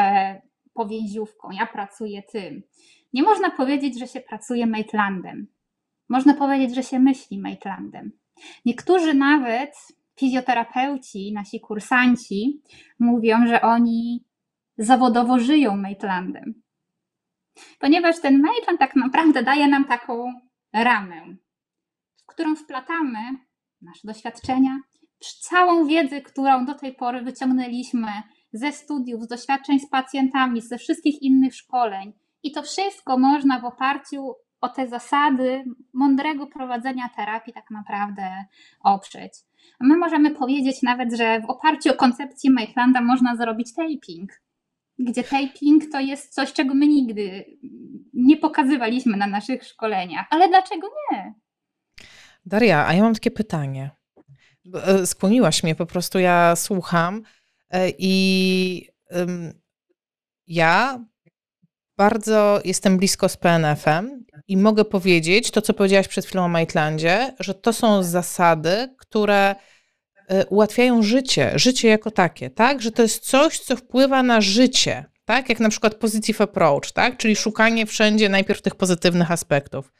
powięziówką, 0.73 1.51
ja 1.51 1.65
pracuję 1.65 2.23
tym. 2.23 2.63
Nie 3.13 3.23
można 3.23 3.51
powiedzieć, 3.51 3.99
że 3.99 4.07
się 4.07 4.21
pracuje 4.21 4.67
Maitlandem. 4.67 5.47
Można 6.09 6.33
powiedzieć, 6.33 6.75
że 6.75 6.83
się 6.83 6.99
myśli 6.99 7.39
Maitlandem. 7.39 8.11
Niektórzy 8.65 9.13
nawet 9.13 9.75
fizjoterapeuci, 10.19 11.33
nasi 11.33 11.59
kursanci, 11.59 12.61
mówią, 12.99 13.47
że 13.47 13.61
oni 13.61 14.25
zawodowo 14.77 15.39
żyją 15.39 15.77
Maitlandem. 15.77 16.61
Ponieważ 17.79 18.19
ten 18.19 18.41
Maitland 18.41 18.79
tak 18.79 18.95
naprawdę 18.95 19.43
daje 19.43 19.67
nam 19.67 19.85
taką 19.85 20.33
ramę, 20.73 21.21
którą 22.37 22.55
wplatamy 22.55 23.19
nasze 23.81 24.07
doświadczenia, 24.07 24.79
całą 25.41 25.87
wiedzę, 25.87 26.21
którą 26.21 26.65
do 26.65 26.73
tej 26.73 26.95
pory 26.95 27.21
wyciągnęliśmy 27.21 28.07
ze 28.53 28.71
studiów, 28.71 29.23
z 29.23 29.27
doświadczeń 29.27 29.79
z 29.79 29.89
pacjentami, 29.89 30.61
ze 30.61 30.77
wszystkich 30.77 31.21
innych 31.21 31.55
szkoleń. 31.55 32.13
I 32.43 32.51
to 32.51 32.63
wszystko 32.63 33.17
można 33.17 33.59
w 33.59 33.65
oparciu 33.65 34.33
o 34.61 34.69
te 34.69 34.87
zasady 34.87 35.63
mądrego 35.93 36.47
prowadzenia 36.47 37.09
terapii 37.15 37.53
tak 37.53 37.71
naprawdę 37.71 38.45
oprzeć. 38.83 39.33
My 39.79 39.97
możemy 39.97 40.31
powiedzieć 40.31 40.81
nawet, 40.83 41.13
że 41.17 41.41
w 41.41 41.49
oparciu 41.49 41.91
o 41.91 41.93
koncepcję 41.93 42.51
Maitlanda 42.51 43.01
można 43.01 43.35
zrobić 43.35 43.73
taping, 43.75 44.31
gdzie 44.99 45.23
taping 45.23 45.83
to 45.91 45.99
jest 45.99 46.33
coś, 46.33 46.53
czego 46.53 46.73
my 46.73 46.87
nigdy 46.87 47.45
nie 48.13 48.37
pokazywaliśmy 48.37 49.17
na 49.17 49.27
naszych 49.27 49.63
szkoleniach. 49.63 50.27
Ale 50.29 50.49
dlaczego 50.49 50.87
nie? 51.11 51.33
Daria, 52.47 52.87
a 52.87 52.93
ja 52.93 53.03
mam 53.03 53.13
takie 53.13 53.31
pytanie. 53.31 53.91
E, 54.73 55.07
skłoniłaś 55.07 55.63
mnie, 55.63 55.75
po 55.75 55.85
prostu 55.85 56.19
ja 56.19 56.55
słucham 56.55 57.23
e, 57.69 57.89
i 57.97 58.89
ja 60.47 61.05
bardzo 61.97 62.61
jestem 62.65 62.97
blisko 62.97 63.29
z 63.29 63.37
PNF-em 63.37 64.25
i 64.47 64.57
mogę 64.57 64.85
powiedzieć 64.85 65.51
to, 65.51 65.61
co 65.61 65.73
powiedziałaś 65.73 66.07
przed 66.07 66.25
chwilą 66.25 66.45
o 66.45 66.47
Maitlandzie, 66.47 67.33
że 67.39 67.53
to 67.53 67.73
są 67.73 68.03
zasady, 68.03 68.95
które 68.97 69.55
y, 70.31 70.45
ułatwiają 70.45 71.03
życie, 71.03 71.51
życie 71.55 71.87
jako 71.87 72.11
takie, 72.11 72.49
tak? 72.49 72.81
Że 72.81 72.91
to 72.91 73.01
jest 73.01 73.25
coś, 73.25 73.59
co 73.59 73.75
wpływa 73.75 74.23
na 74.23 74.41
życie, 74.41 75.05
tak? 75.25 75.49
Jak 75.49 75.59
na 75.59 75.69
przykład 75.69 75.95
positive 75.95 76.41
approach, 76.41 76.91
tak? 76.91 77.17
Czyli 77.17 77.35
szukanie 77.35 77.85
wszędzie 77.85 78.29
najpierw 78.29 78.61
tych 78.61 78.75
pozytywnych 78.75 79.31
aspektów. 79.31 79.93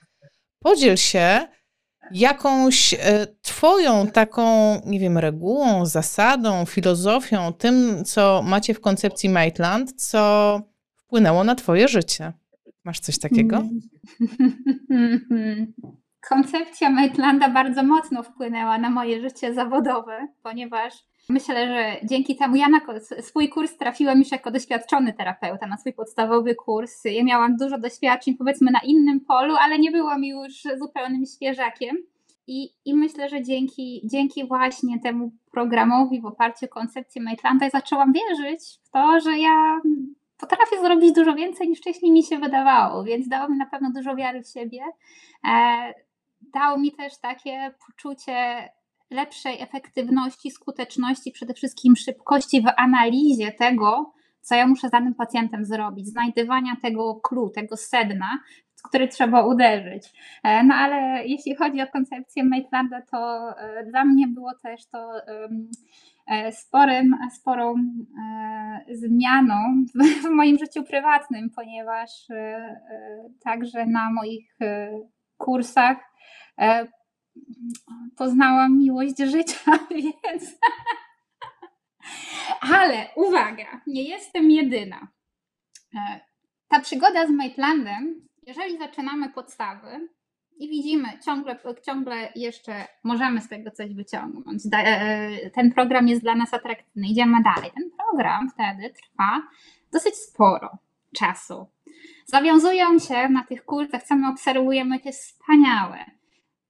Podziel 0.60 0.98
się 0.98 1.48
jakąś 2.12 2.94
y, 2.94 2.98
twoją 3.42 4.08
taką, 4.08 4.76
nie 4.86 5.00
wiem, 5.00 5.18
regułą, 5.18 5.86
zasadą, 5.86 6.66
filozofią, 6.66 7.54
tym, 7.54 8.06
co 8.06 8.42
macie 8.46 8.74
w 8.74 8.82
koncepcji 8.82 9.30
Maitland, 9.30 9.94
co 10.02 10.62
wpłynęło 10.96 11.44
na 11.44 11.56
twoje 11.56 11.88
życie. 11.88 12.34
Masz 12.84 13.00
coś 13.00 13.20
takiego? 13.20 13.64
Koncepcja 16.30 16.90
Maitlanda 16.90 17.50
bardzo 17.50 17.84
mocno 17.84 18.24
wpłynęła 18.24 18.78
na 18.78 18.90
moje 18.90 19.22
życie 19.22 19.54
zawodowe, 19.54 20.28
ponieważ 20.44 20.94
myślę, 21.30 21.68
że 21.68 22.08
dzięki 22.08 22.36
temu 22.36 22.56
ja 22.56 22.70
na 22.70 22.82
swój 23.22 23.50
kurs 23.50 23.78
trafiłam 23.78 24.20
już 24.20 24.32
jako 24.32 24.52
doświadczony 24.52 25.14
terapeuta, 25.14 25.68
na 25.68 25.78
swój 25.78 25.94
podstawowy 25.94 26.56
kurs. 26.56 27.02
Ja 27.06 27.24
miałam 27.24 27.58
dużo 27.58 27.78
doświadczeń, 27.78 28.36
powiedzmy, 28.38 28.72
na 28.72 28.80
innym 28.80 29.20
polu, 29.20 29.56
ale 29.56 29.80
nie 29.80 29.92
byłam 29.92 30.24
już 30.24 30.54
zupełnym 30.80 31.26
świeżakiem. 31.26 31.98
I, 32.48 32.70
I 32.86 32.96
myślę, 32.96 33.30
że 33.30 33.44
dzięki, 33.44 34.02
dzięki 34.06 34.48
właśnie 34.48 35.00
temu 35.00 35.32
programowi 35.52 36.22
w 36.22 36.26
oparciu 36.26 36.66
o 36.66 36.70
koncepcję 36.70 37.22
Maitlanda 37.22 37.70
zaczęłam 37.70 38.14
wierzyć 38.14 38.62
w 38.84 38.90
to, 38.90 39.20
że 39.20 39.38
ja 39.38 39.80
potrafię 40.38 40.80
zrobić 40.82 41.16
dużo 41.16 41.36
więcej 41.36 41.70
niż 41.70 41.80
wcześniej 41.80 42.12
mi 42.12 42.24
się 42.24 42.38
wydawało, 42.38 43.04
więc 43.04 43.28
dało 43.28 43.50
mi 43.50 43.58
na 43.58 43.66
pewno 43.66 43.92
dużo 43.96 44.16
wiary 44.16 44.44
w 44.44 44.48
siebie. 44.48 44.80
E, 45.48 45.94
dało 46.54 46.78
mi 46.78 46.92
też 46.92 47.18
takie 47.18 47.74
poczucie 47.88 48.70
lepszej 49.12 49.62
efektywności, 49.62 50.52
skuteczności, 50.52 51.32
przede 51.32 51.54
wszystkim 51.54 51.96
szybkości 51.96 52.62
w 52.62 52.66
analizie 52.78 53.52
tego, 53.52 54.14
co 54.42 54.56
ja 54.56 54.68
muszę 54.68 54.88
z 54.88 54.92
danym 54.92 55.16
pacjentem 55.16 55.66
zrobić, 55.66 56.08
znajdywania 56.08 56.76
tego 56.82 57.16
clue, 57.16 57.50
tego 57.50 57.78
sedna, 57.78 58.30
w 58.76 58.90
który 58.90 59.08
trzeba 59.08 59.46
uderzyć. 59.46 60.14
E, 60.44 60.64
no 60.64 60.76
ale 60.76 61.28
jeśli 61.28 61.56
chodzi 61.56 61.82
o 61.82 61.88
koncepcję 61.88 62.44
Maitlanda, 62.44 63.02
to 63.12 63.50
e, 63.60 63.86
dla 63.86 64.06
mnie 64.06 64.28
było 64.28 64.52
też 64.64 64.86
to 64.86 65.12
E, 66.28 66.52
sporym, 66.52 67.16
sporą 67.32 67.76
zmianą 68.92 69.86
w 70.24 70.30
moim 70.30 70.58
życiu 70.58 70.84
prywatnym, 70.84 71.50
ponieważ 71.56 72.28
także 73.44 73.86
na 73.86 74.12
moich 74.12 74.58
kursach 75.38 75.98
poznałam 78.18 78.78
miłość 78.78 79.18
życia, 79.18 79.80
więc. 79.92 80.58
Ale 82.62 83.08
uwaga, 83.16 83.82
nie 83.88 84.04
jestem 84.04 84.52
jedyna. 84.52 85.08
Ta 86.68 86.80
przygoda 86.80 87.28
z 87.28 87.32
Maitlandem, 87.32 88.28
jeżeli 88.48 88.78
zaczynamy 88.78 89.30
podstawy, 89.30 90.10
i 90.60 90.70
widzimy, 90.70 91.08
ciągle, 91.26 91.60
ciągle 91.86 92.32
jeszcze 92.36 92.88
możemy 93.04 93.42
z 93.42 93.50
tego 93.50 93.72
coś 93.72 93.94
wyciągnąć. 93.94 94.62
E, 94.74 95.50
ten 95.50 95.72
program 95.72 96.08
jest 96.08 96.22
dla 96.22 96.36
nas 96.36 96.54
atrakcyjny, 96.54 97.08
idziemy 97.08 97.38
dalej. 97.44 97.72
Ten 97.76 97.90
program 97.98 98.50
wtedy 98.50 98.94
trwa 98.94 99.42
dosyć 99.92 100.16
sporo 100.16 100.78
czasu. 101.16 101.68
Zawiązują 102.26 103.00
się 103.00 103.30
na 103.30 103.44
tych 103.44 103.66
kursach, 103.66 104.04
co 104.04 104.16
my 104.16 104.30
obserwujemy, 104.30 105.00
te 105.00 105.12
wspaniałe, 105.12 106.06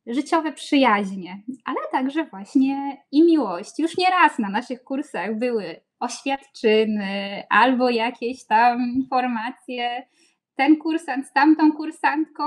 życiowe 0.08 0.52
przyjaźnie, 0.52 1.44
ale 1.66 1.78
także 1.92 2.26
właśnie 2.26 2.98
i 3.12 3.24
miłość. 3.24 3.80
Już 3.80 3.98
nie 3.98 4.10
raz 4.10 4.40
na 4.40 4.50
naszych 4.50 4.84
kursach 4.84 5.40
były 5.40 5.82
oświadczyny 6.00 7.44
albo 7.50 7.90
jakieś 7.90 8.46
tam 8.46 8.82
informacje. 8.96 10.08
Ten 10.56 10.78
kursant 10.78 11.28
z 11.28 11.34
tamtą 11.34 11.72
kursantką 11.72 12.44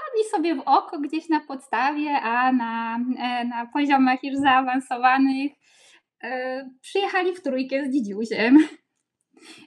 wpadli 0.00 0.30
sobie 0.30 0.54
w 0.54 0.68
oko 0.68 1.00
gdzieś 1.00 1.28
na 1.28 1.40
podstawie, 1.40 2.10
a 2.10 2.52
na, 2.52 3.00
e, 3.18 3.44
na 3.44 3.66
poziomach 3.66 4.18
już 4.24 4.36
zaawansowanych 4.36 5.52
e, 6.22 6.70
przyjechali 6.80 7.34
w 7.34 7.42
trójkę 7.42 7.84
z 7.84 7.92
dzidziusiem. 7.92 8.58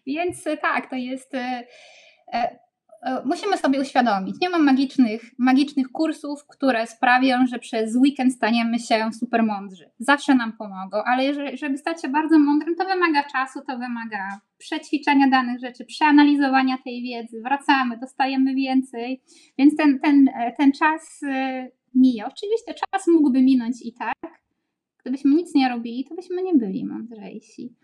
Więc 0.07 0.47
e, 0.47 0.57
tak, 0.57 0.89
to 0.89 0.95
jest 0.95 1.31
musimy 3.25 3.57
sobie 3.57 3.81
uświadomić, 3.81 4.35
nie 4.41 4.49
mam 4.49 4.63
magicznych, 4.63 5.31
magicznych 5.37 5.91
kursów, 5.91 6.47
które 6.47 6.87
sprawią, 6.87 7.47
że 7.47 7.59
przez 7.59 7.95
weekend 7.95 8.33
staniemy 8.33 8.79
się 8.79 9.09
super 9.19 9.43
mądrzy. 9.43 9.89
Zawsze 9.99 10.35
nam 10.35 10.53
pomogą, 10.53 10.97
ale 11.05 11.23
jeżeli, 11.23 11.57
żeby 11.57 11.77
stać 11.77 12.01
się 12.01 12.07
bardzo 12.07 12.39
mądrym, 12.39 12.75
to 12.75 12.85
wymaga 12.85 13.23
czasu, 13.23 13.59
to 13.67 13.77
wymaga 13.77 14.39
przećwiczenia 14.57 15.29
danych 15.29 15.59
rzeczy, 15.59 15.85
przeanalizowania 15.85 16.77
tej 16.83 17.01
wiedzy, 17.03 17.41
wracamy, 17.41 17.97
dostajemy 17.97 18.55
więcej, 18.55 19.21
więc 19.57 19.75
ten, 19.75 19.99
ten, 19.99 20.27
e, 20.27 20.53
ten 20.57 20.71
czas 20.71 21.23
e, 21.23 21.67
mija. 21.95 22.27
Oczywiście 22.27 22.73
czas 22.73 23.07
mógłby 23.07 23.41
minąć 23.41 23.85
i 23.85 23.93
tak, 23.93 24.41
gdybyśmy 25.01 25.31
nic 25.31 25.55
nie 25.55 25.69
robili, 25.69 26.05
to 26.05 26.15
byśmy 26.15 26.43
nie 26.43 26.53
byli 26.53 26.85
mądrzejsi. 26.85 27.75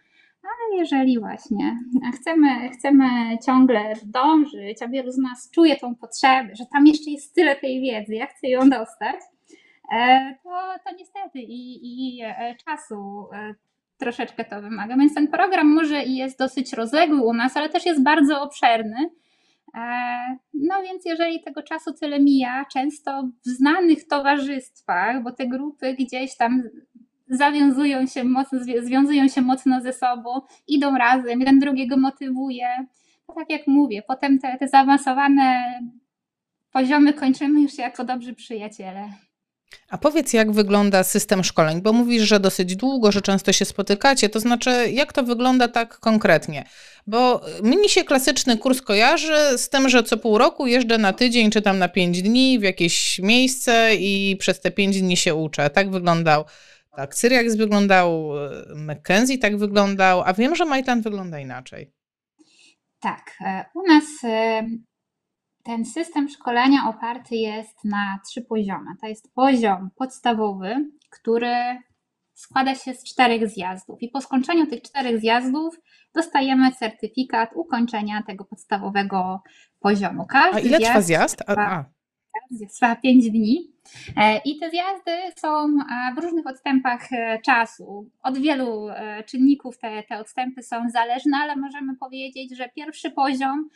Ale 0.44 0.78
jeżeli 0.78 1.20
właśnie 1.20 1.80
chcemy, 2.16 2.70
chcemy 2.70 3.38
ciągle 3.46 3.94
dążyć, 4.06 4.82
a 4.82 4.88
wielu 4.88 5.12
z 5.12 5.18
nas 5.18 5.52
czuje 5.52 5.76
tą 5.76 5.96
potrzebę, 5.96 6.56
że 6.56 6.66
tam 6.74 6.88
jeszcze 6.88 7.12
jest 7.12 7.36
tyle 7.36 7.56
tej 7.56 7.82
wiedzy, 7.82 8.16
ja 8.16 8.26
chcę 8.26 8.48
ją 8.48 8.70
dostać, 8.70 9.16
e, 9.92 10.36
to, 10.44 10.50
to 10.86 10.96
niestety 10.98 11.40
i, 11.40 11.80
i 11.84 12.22
e, 12.24 12.56
czasu 12.66 13.28
e, 13.34 13.56
troszeczkę 13.98 14.46
to 14.46 14.62
wymaga. 14.62 14.98
Więc 14.98 15.14
ten 15.14 15.28
program 15.28 15.68
może 15.68 16.04
i 16.04 16.16
jest 16.16 16.40
dosyć 16.40 16.74
rozległy 16.74 17.22
u 17.22 17.34
nas, 17.34 17.58
ale 17.58 17.70
też 17.70 17.86
jest 17.86 18.04
bardzo 18.04 18.42
obszerny. 18.42 19.10
No 20.54 20.82
więc 20.84 21.06
jeżeli 21.06 21.44
tego 21.44 21.64
czasu 21.64 21.94
tyle 21.94 22.20
mija, 22.20 22.66
często 22.74 23.30
w 23.46 23.50
znanych 23.50 24.08
towarzystwach, 24.08 25.24
bo 25.24 25.32
te 25.32 25.48
grupy 25.48 25.94
gdzieś 25.94 26.38
tam 26.38 26.64
zawiązują 27.30 28.08
się 28.08 28.24
mocno, 28.24 28.60
związują 28.84 29.28
się 29.28 29.42
mocno 29.42 29.82
ze 29.82 29.94
sobą, 29.94 30.42
idą 30.68 30.98
razem, 30.98 31.40
jeden 31.40 31.60
drugiego 31.60 31.98
motywuje. 31.98 32.68
Tak 33.36 33.50
jak 33.50 33.68
mówię, 33.68 34.02
potem 34.08 34.40
te, 34.40 34.58
te 34.58 34.68
zaawansowane 34.68 35.80
poziomy 36.72 37.14
kończymy 37.14 37.62
już 37.62 37.78
jako 37.78 38.04
dobrzy 38.04 38.34
przyjaciele. 38.34 39.10
A 39.90 39.98
powiedz, 39.98 40.34
jak 40.34 40.52
wygląda 40.52 41.04
system 41.04 41.44
szkoleń, 41.44 41.82
bo 41.82 41.94
mówisz, 41.94 42.24
że 42.24 42.40
dosyć 42.40 42.76
długo, 42.76 43.12
że 43.12 43.22
często 43.22 43.54
się 43.54 43.66
spotykacie, 43.66 44.30
to 44.30 44.40
znaczy, 44.40 44.72
jak 44.92 45.14
to 45.14 45.24
wygląda 45.24 45.68
tak 45.68 46.00
konkretnie? 46.00 46.66
Bo 47.08 47.42
mnie 47.64 47.90
się 47.90 48.04
klasyczny 48.04 48.58
kurs 48.58 48.82
kojarzy 48.82 49.58
z 49.58 49.70
tym, 49.70 49.90
że 49.90 50.04
co 50.04 50.18
pół 50.18 50.38
roku 50.38 50.68
jeżdżę 50.68 50.98
na 50.98 51.14
tydzień 51.14 51.52
czy 51.52 51.62
tam 51.62 51.78
na 51.78 51.90
pięć 51.90 52.22
dni 52.22 52.60
w 52.60 52.64
jakieś 52.64 53.20
miejsce 53.20 53.96
i 53.96 54.38
przez 54.40 54.60
te 54.60 54.72
pięć 54.72 55.02
dni 55.02 55.18
się 55.18 55.36
uczę. 55.36 55.70
Tak 55.70 55.92
wyglądał 55.92 56.46
tak, 57.00 57.16
Syriax 57.16 57.56
wyglądał, 57.56 58.30
Mackenzie 58.76 59.38
tak 59.38 59.58
wyglądał, 59.58 60.22
a 60.26 60.34
wiem, 60.34 60.56
że 60.56 60.66
Maitland 60.66 61.04
wygląda 61.04 61.40
inaczej. 61.40 61.94
Tak, 63.00 63.32
e, 63.42 63.66
u 63.76 63.88
nas 63.88 64.04
e, 64.24 64.68
ten 65.64 65.86
system 65.86 66.30
szkolenia 66.30 66.80
oparty 66.90 67.36
jest 67.36 67.84
na 67.84 68.20
trzy 68.28 68.42
poziomy. 68.42 68.86
To 69.02 69.08
jest 69.08 69.34
poziom 69.34 69.90
podstawowy, 69.96 70.76
który 71.10 71.56
składa 72.34 72.76
się 72.76 72.94
z 72.94 73.04
czterech 73.04 73.50
zjazdów 73.50 74.02
i 74.02 74.10
po 74.10 74.22
skończeniu 74.22 74.68
tych 74.68 74.82
czterech 74.82 75.20
zjazdów 75.20 75.76
dostajemy 76.16 76.72
certyfikat 76.72 77.50
ukończenia 77.56 78.24
tego 78.28 78.46
podstawowego 78.46 79.42
poziomu. 79.80 80.26
Każdy 80.26 80.58
a 80.58 80.60
ile 80.60 80.78
zjazd 80.78 80.92
trwa 80.92 81.02
zjazd? 81.02 81.44
A, 81.48 81.54
a. 81.56 81.86
Trwa 82.76 82.96
pięć 82.96 83.32
dni. 83.32 83.79
E, 84.18 84.42
I 84.46 84.60
te 84.60 84.70
zjazdy 84.70 85.12
są 85.36 85.66
e, 85.66 86.14
w 86.16 86.24
różnych 86.24 86.48
odstępach 86.48 87.14
e, 87.14 87.40
czasu. 87.46 88.10
Od 88.24 88.38
wielu 88.38 88.88
czynników 89.26 89.78
te, 89.78 90.04
te 90.04 90.20
odstępy 90.20 90.64
są 90.64 90.90
zależne, 90.90 91.38
ale 91.38 91.56
możemy 91.56 91.96
powiedzieć, 91.96 92.58
że 92.58 92.70
pierwszy 92.76 93.12
poziom, 93.12 93.70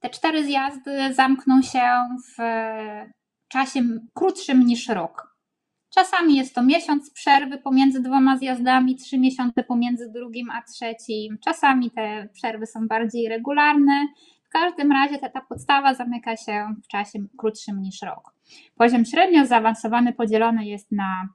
te 0.00 0.10
cztery 0.10 0.44
zjazdy 0.44 1.14
zamkną 1.14 1.62
się 1.62 1.82
w 2.28 2.42
czasie 3.48 3.80
krótszym 4.14 4.66
niż 4.66 4.88
rok. 4.88 5.34
Czasami 5.94 6.36
jest 6.36 6.54
to 6.54 6.62
miesiąc 6.62 7.10
przerwy 7.10 7.58
pomiędzy 7.58 8.02
dwoma 8.02 8.38
zjazdami, 8.38 8.96
trzy 8.96 9.18
miesiące 9.18 9.64
pomiędzy 9.64 10.10
drugim 10.10 10.50
a 10.50 10.62
trzecim. 10.62 11.38
Czasami 11.44 11.90
te 11.90 12.28
przerwy 12.32 12.66
są 12.66 12.88
bardziej 12.88 13.28
regularne. 13.28 14.06
Każdym 14.54 14.92
razie 14.92 15.18
ta, 15.18 15.28
ta 15.28 15.40
podstawa 15.40 15.94
zamyka 15.94 16.36
się 16.36 16.74
w 16.84 16.88
czasie 16.88 17.18
krótszym 17.38 17.82
niż 17.82 18.02
rok. 18.02 18.34
Poziom 18.76 19.04
średnio 19.04 19.46
zaawansowany 19.46 20.12
podzielony 20.12 20.66
jest 20.66 20.92
na 20.92 21.28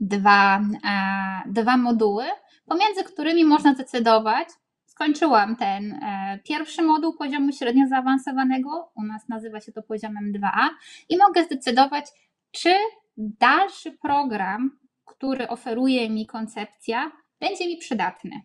dwa, 0.00 0.60
e, 0.86 1.42
dwa 1.46 1.76
moduły, 1.76 2.24
pomiędzy 2.66 3.04
którymi 3.04 3.44
można 3.44 3.74
decydować, 3.74 4.48
skończyłam 4.86 5.56
ten 5.56 5.92
e, 5.92 6.38
pierwszy 6.44 6.82
moduł 6.82 7.16
poziomu 7.16 7.52
średnio 7.52 7.86
zaawansowanego, 7.88 8.92
u 8.96 9.02
nas 9.02 9.28
nazywa 9.28 9.60
się 9.60 9.72
to 9.72 9.82
poziomem 9.82 10.32
2a, 10.32 10.68
i 11.08 11.16
mogę 11.18 11.44
zdecydować, 11.44 12.06
czy 12.50 12.74
dalszy 13.16 13.92
program, 13.92 14.78
który 15.04 15.48
oferuje 15.48 16.10
mi 16.10 16.26
koncepcja, 16.26 17.12
będzie 17.40 17.66
mi 17.66 17.76
przydatny. 17.76 18.40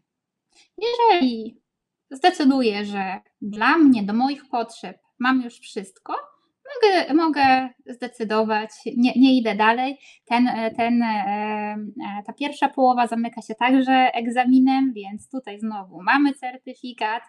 Jeżeli 0.78 1.62
zdecyduję, 2.12 2.86
że 2.86 3.20
dla 3.42 3.78
mnie, 3.78 4.04
do 4.04 4.14
moich 4.14 4.50
potrzeb 4.50 4.98
mam 5.20 5.42
już 5.42 5.54
wszystko, 5.54 6.14
mogę, 6.76 7.14
mogę 7.14 7.70
zdecydować, 7.86 8.70
nie, 8.98 9.14
nie 9.16 9.38
idę 9.38 9.56
dalej. 9.56 9.98
Ten, 10.26 10.50
ten, 10.78 11.04
e, 11.04 11.08
e, 11.08 12.24
ta 12.26 12.34
pierwsza 12.34 12.70
połowa 12.70 13.08
zamyka 13.08 13.42
się 13.42 13.56
także 13.56 14.12
egzaminem, 14.14 14.94
więc 14.94 15.30
tutaj 15.30 15.60
znowu 15.60 16.04
mamy 16.04 16.34
certyfikat. 16.34 17.24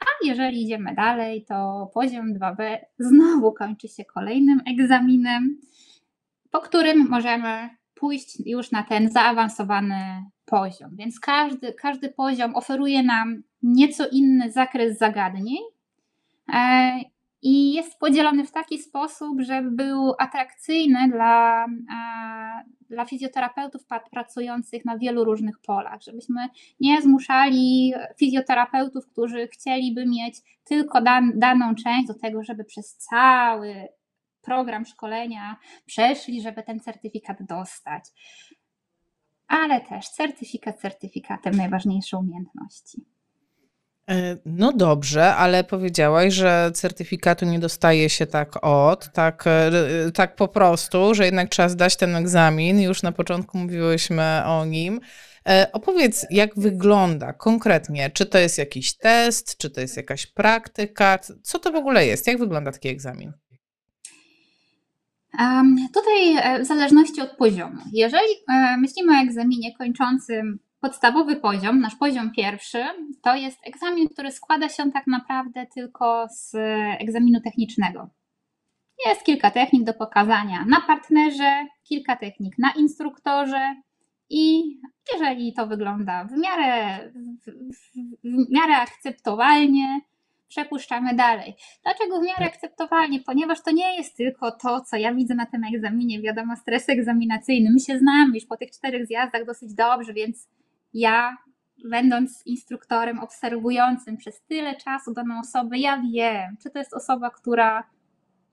A 0.00 0.26
jeżeli 0.26 0.62
idziemy 0.62 0.94
dalej, 0.94 1.44
to 1.48 1.90
poziom 1.94 2.34
2B 2.34 2.78
znowu 2.98 3.52
kończy 3.52 3.88
się 3.88 4.04
kolejnym 4.04 4.60
egzaminem, 4.66 5.60
po 6.50 6.60
którym 6.60 7.08
możemy 7.08 7.68
pójść 7.94 8.46
już 8.46 8.70
na 8.70 8.82
ten 8.82 9.10
zaawansowany 9.10 10.24
poziom. 10.44 10.90
Więc 10.96 11.20
każdy, 11.20 11.72
każdy 11.72 12.08
poziom 12.08 12.56
oferuje 12.56 13.02
nam 13.02 13.42
nieco 13.62 14.08
inny 14.08 14.52
zakres 14.52 14.98
zagadnień. 14.98 15.62
E, 16.52 17.00
i 17.42 17.72
jest 17.72 17.98
podzielony 17.98 18.44
w 18.44 18.52
taki 18.52 18.78
sposób, 18.78 19.40
żeby 19.40 19.70
był 19.70 20.12
atrakcyjny 20.18 21.08
dla, 21.08 21.66
dla 22.80 23.04
fizjoterapeutów 23.04 23.82
pracujących 24.10 24.84
na 24.84 24.98
wielu 24.98 25.24
różnych 25.24 25.58
polach, 25.58 26.02
żebyśmy 26.02 26.48
nie 26.80 27.02
zmuszali 27.02 27.92
fizjoterapeutów, 28.18 29.06
którzy 29.06 29.48
chcieliby 29.48 30.06
mieć 30.06 30.36
tylko 30.64 31.00
dan, 31.00 31.32
daną 31.38 31.74
część 31.74 32.06
do 32.06 32.14
tego, 32.14 32.44
żeby 32.44 32.64
przez 32.64 32.96
cały 32.96 33.88
program 34.42 34.84
szkolenia 34.84 35.56
przeszli, 35.86 36.42
żeby 36.42 36.62
ten 36.62 36.80
certyfikat 36.80 37.42
dostać. 37.42 38.04
Ale 39.48 39.80
też 39.80 40.08
certyfikat 40.08 40.80
certyfikatem 40.80 41.54
najważniejsze 41.54 42.18
umiejętności. 42.18 43.15
E, 44.10 44.36
no 44.46 44.72
dobrze, 44.72 45.34
ale 45.34 45.64
powiedziałaś, 45.64 46.34
że 46.34 46.70
certyfikatu 46.74 47.44
nie 47.44 47.58
dostaje 47.58 48.10
się 48.10 48.26
tak 48.26 48.64
od, 48.64 49.12
tak, 49.12 49.44
e, 49.46 49.70
tak 50.14 50.36
po 50.36 50.48
prostu, 50.48 51.14
że 51.14 51.24
jednak 51.24 51.48
trzeba 51.48 51.68
zdać 51.68 51.96
ten 51.96 52.16
egzamin. 52.16 52.80
Już 52.80 53.02
na 53.02 53.12
początku 53.12 53.58
mówiłyśmy 53.58 54.42
o 54.44 54.64
nim. 54.64 55.00
E, 55.48 55.72
opowiedz, 55.72 56.26
jak 56.30 56.54
wygląda 56.56 57.32
konkretnie? 57.32 58.10
Czy 58.10 58.26
to 58.26 58.38
jest 58.38 58.58
jakiś 58.58 58.96
test, 58.96 59.56
czy 59.56 59.70
to 59.70 59.80
jest 59.80 59.96
jakaś 59.96 60.26
praktyka? 60.26 61.18
Co 61.42 61.58
to 61.58 61.72
w 61.72 61.76
ogóle 61.76 62.06
jest? 62.06 62.26
Jak 62.26 62.38
wygląda 62.38 62.72
taki 62.72 62.88
egzamin? 62.88 63.32
Um, 65.38 65.76
tutaj 65.94 66.36
w 66.64 66.66
zależności 66.66 67.20
od 67.20 67.30
poziomu. 67.30 67.82
Jeżeli 67.92 68.28
myślimy 68.78 69.12
o 69.12 69.22
egzaminie 69.22 69.76
kończącym 69.76 70.58
podstawowy 70.86 71.36
poziom, 71.36 71.80
nasz 71.80 71.94
poziom 71.96 72.30
pierwszy, 72.30 72.84
to 73.22 73.34
jest 73.34 73.58
egzamin, 73.66 74.08
który 74.08 74.32
składa 74.32 74.68
się 74.68 74.92
tak 74.92 75.06
naprawdę 75.06 75.66
tylko 75.74 76.26
z 76.30 76.54
egzaminu 77.00 77.40
technicznego. 77.40 78.10
Jest 79.06 79.24
kilka 79.24 79.50
technik 79.50 79.84
do 79.84 79.94
pokazania 79.94 80.64
na 80.64 80.80
partnerze, 80.80 81.66
kilka 81.82 82.16
technik 82.16 82.58
na 82.58 82.72
instruktorze 82.76 83.74
i 84.30 84.62
jeżeli 85.12 85.52
to 85.52 85.66
wygląda 85.66 86.24
w 86.24 86.38
miarę, 86.38 86.98
w, 87.46 87.50
w 88.24 88.52
miarę 88.52 88.76
akceptowalnie, 88.76 90.00
przepuszczamy 90.48 91.14
dalej. 91.14 91.54
Dlaczego 91.82 92.20
w 92.20 92.24
miarę 92.24 92.46
akceptowalnie? 92.46 93.20
Ponieważ 93.20 93.62
to 93.62 93.70
nie 93.70 93.96
jest 93.96 94.16
tylko 94.16 94.50
to, 94.50 94.80
co 94.80 94.96
ja 94.96 95.14
widzę 95.14 95.34
na 95.34 95.46
tym 95.46 95.64
egzaminie, 95.74 96.20
wiadomo, 96.20 96.56
stres 96.56 96.88
egzaminacyjny. 96.88 97.70
My 97.72 97.80
się 97.80 97.98
znamy 97.98 98.34
już 98.34 98.46
po 98.46 98.56
tych 98.56 98.70
czterech 98.70 99.06
zjazdach 99.06 99.46
dosyć 99.46 99.74
dobrze, 99.74 100.12
więc 100.12 100.48
ja, 100.94 101.36
będąc 101.84 102.42
instruktorem 102.46 103.20
obserwującym 103.20 104.16
przez 104.16 104.40
tyle 104.48 104.76
czasu 104.76 105.14
daną 105.14 105.40
osobę, 105.40 105.78
ja 105.78 106.02
wiem, 106.12 106.56
czy 106.62 106.70
to 106.70 106.78
jest 106.78 106.94
osoba, 106.94 107.30
która 107.30 107.90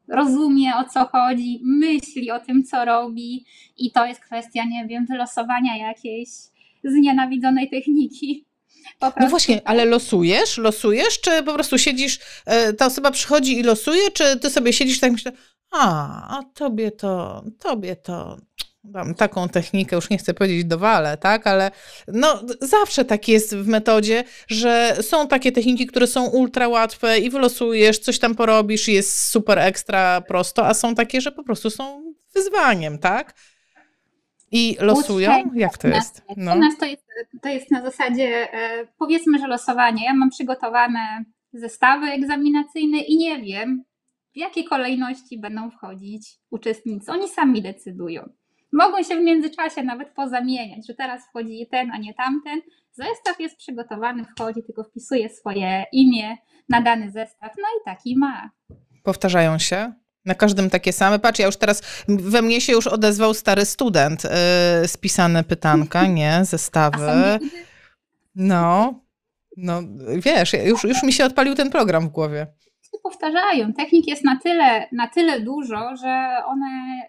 rozumie 0.08 0.72
o 0.76 0.84
co 0.90 1.06
chodzi, 1.06 1.62
myśli 1.64 2.32
o 2.32 2.40
tym, 2.40 2.64
co 2.64 2.86
robi, 2.86 3.46
i 3.78 3.92
to 3.92 4.06
jest 4.06 4.22
kwestia, 4.22 4.64
nie 4.66 4.88
wiem, 4.88 5.06
wylosowania 5.06 5.78
jakiejś 5.88 6.30
znienawidzonej 6.84 7.70
techniki. 7.70 8.46
No 9.20 9.30
właśnie, 9.30 9.62
ale 9.66 9.86
losujesz? 9.86 10.58
Losujesz, 10.58 11.22
czy 11.22 11.44
po 11.44 11.54
prostu 11.54 11.78
siedzisz, 11.78 12.20
e, 12.46 12.74
ta 12.74 12.86
osoba 12.86 13.12
przychodzi 13.12 13.60
i 13.60 13.64
losuje, 13.64 14.12
czy 14.12 14.40
ty 14.40 14.50
sobie 14.50 14.74
siedzisz 14.74 15.00
tak 15.00 15.12
myślisz, 15.12 15.34
a, 15.72 16.38
a 16.38 16.44
tobie 16.44 16.92
to, 16.92 17.44
tobie 17.60 17.96
to, 17.96 18.38
Mam 18.84 19.16
taką 19.16 19.50
technikę, 19.50 19.96
już 19.96 20.10
nie 20.10 20.18
chcę 20.18 20.34
powiedzieć 20.34 20.66
dowale, 20.66 21.18
tak, 21.18 21.48
ale 21.48 21.72
no 22.08 22.42
zawsze 22.62 23.06
tak 23.06 23.28
jest 23.28 23.56
w 23.56 23.68
metodzie, 23.68 24.24
że 24.48 24.98
są 25.02 25.28
takie 25.28 25.52
techniki, 25.52 25.88
które 25.88 26.08
są 26.08 26.30
ultra 26.30 26.68
łatwe 26.68 27.20
i 27.20 27.30
wylosujesz, 27.30 28.00
coś 28.00 28.20
tam 28.20 28.36
porobisz 28.36 28.90
i 28.90 28.94
jest 28.94 29.28
super 29.28 29.60
ekstra 29.60 30.22
prosto, 30.22 30.68
a 30.68 30.74
są 30.74 30.96
takie, 30.96 31.22
że 31.22 31.32
po 31.32 31.44
prostu 31.44 31.70
są 31.70 32.14
wyzwaniem, 32.34 33.00
tak? 33.00 33.34
I 34.52 34.78
losują? 34.80 35.32
Jak 35.56 35.78
to 35.78 35.88
jest? 35.88 36.22
No. 36.38 36.56
U 36.56 36.60
nas 36.60 36.78
to 36.78 36.86
jest, 36.86 37.04
to 37.42 37.50
jest 37.50 37.72
na 37.72 37.82
zasadzie, 37.82 38.54
e, 38.54 38.88
powiedzmy, 38.98 39.40
że 39.40 39.48
losowanie. 39.48 40.06
Ja 40.06 40.14
mam 40.14 40.30
przygotowane 40.30 41.24
zestawy 41.54 42.06
egzaminacyjne 42.06 42.98
i 42.98 43.18
nie 43.18 43.42
wiem, 43.42 43.84
w 44.34 44.38
jakiej 44.38 44.66
kolejności 44.66 45.40
będą 45.40 45.72
wchodzić 45.72 46.38
uczestnicy. 46.50 47.12
Oni 47.12 47.30
sami 47.30 47.62
decydują. 47.62 48.30
Mogą 48.74 49.04
się 49.04 49.16
w 49.16 49.24
międzyczasie 49.24 49.84
nawet 49.84 50.10
pozamieniać, 50.10 50.88
że 50.88 50.94
teraz 50.94 51.28
wchodzi 51.30 51.68
ten, 51.72 51.92
a 51.92 51.98
nie 51.98 52.14
tamten. 52.14 52.62
Zestaw 52.92 53.40
jest 53.40 53.58
przygotowany, 53.58 54.26
wchodzi, 54.26 54.64
tylko 54.64 54.84
wpisuje 54.84 55.30
swoje 55.30 55.86
imię 55.92 56.38
na 56.70 56.82
dany 56.82 57.12
zestaw, 57.12 57.52
no 57.58 57.68
i 57.80 57.86
taki 57.86 58.18
ma. 58.18 58.50
Powtarzają 59.04 59.58
się? 59.58 59.94
Na 60.26 60.36
każdym 60.36 60.70
takie 60.70 60.94
same. 60.94 61.20
Patrz, 61.20 61.40
ja 61.40 61.46
już 61.46 61.58
teraz, 61.58 62.04
we 62.08 62.42
mnie 62.42 62.62
się 62.62 62.74
już 62.74 62.88
odezwał 62.88 63.34
stary 63.34 63.66
student, 63.66 64.24
yy, 64.24 64.88
spisane 64.88 65.44
pytanka, 65.44 66.08
nie, 66.20 66.40
zestawy. 66.44 67.40
No, 68.36 68.94
no 69.58 69.82
wiesz, 70.18 70.54
już, 70.54 70.84
już 70.84 71.04
mi 71.04 71.14
się 71.14 71.26
odpalił 71.26 71.56
ten 71.56 71.70
program 71.70 72.08
w 72.08 72.12
głowie. 72.12 72.48
Powtarzają. 73.04 73.74
Technik 73.74 74.08
jest 74.08 74.24
na 74.24 74.40
tyle, 74.40 74.88
na 74.92 75.08
tyle 75.08 75.40
dużo, 75.40 75.96
że 75.96 76.36
one 76.46 77.02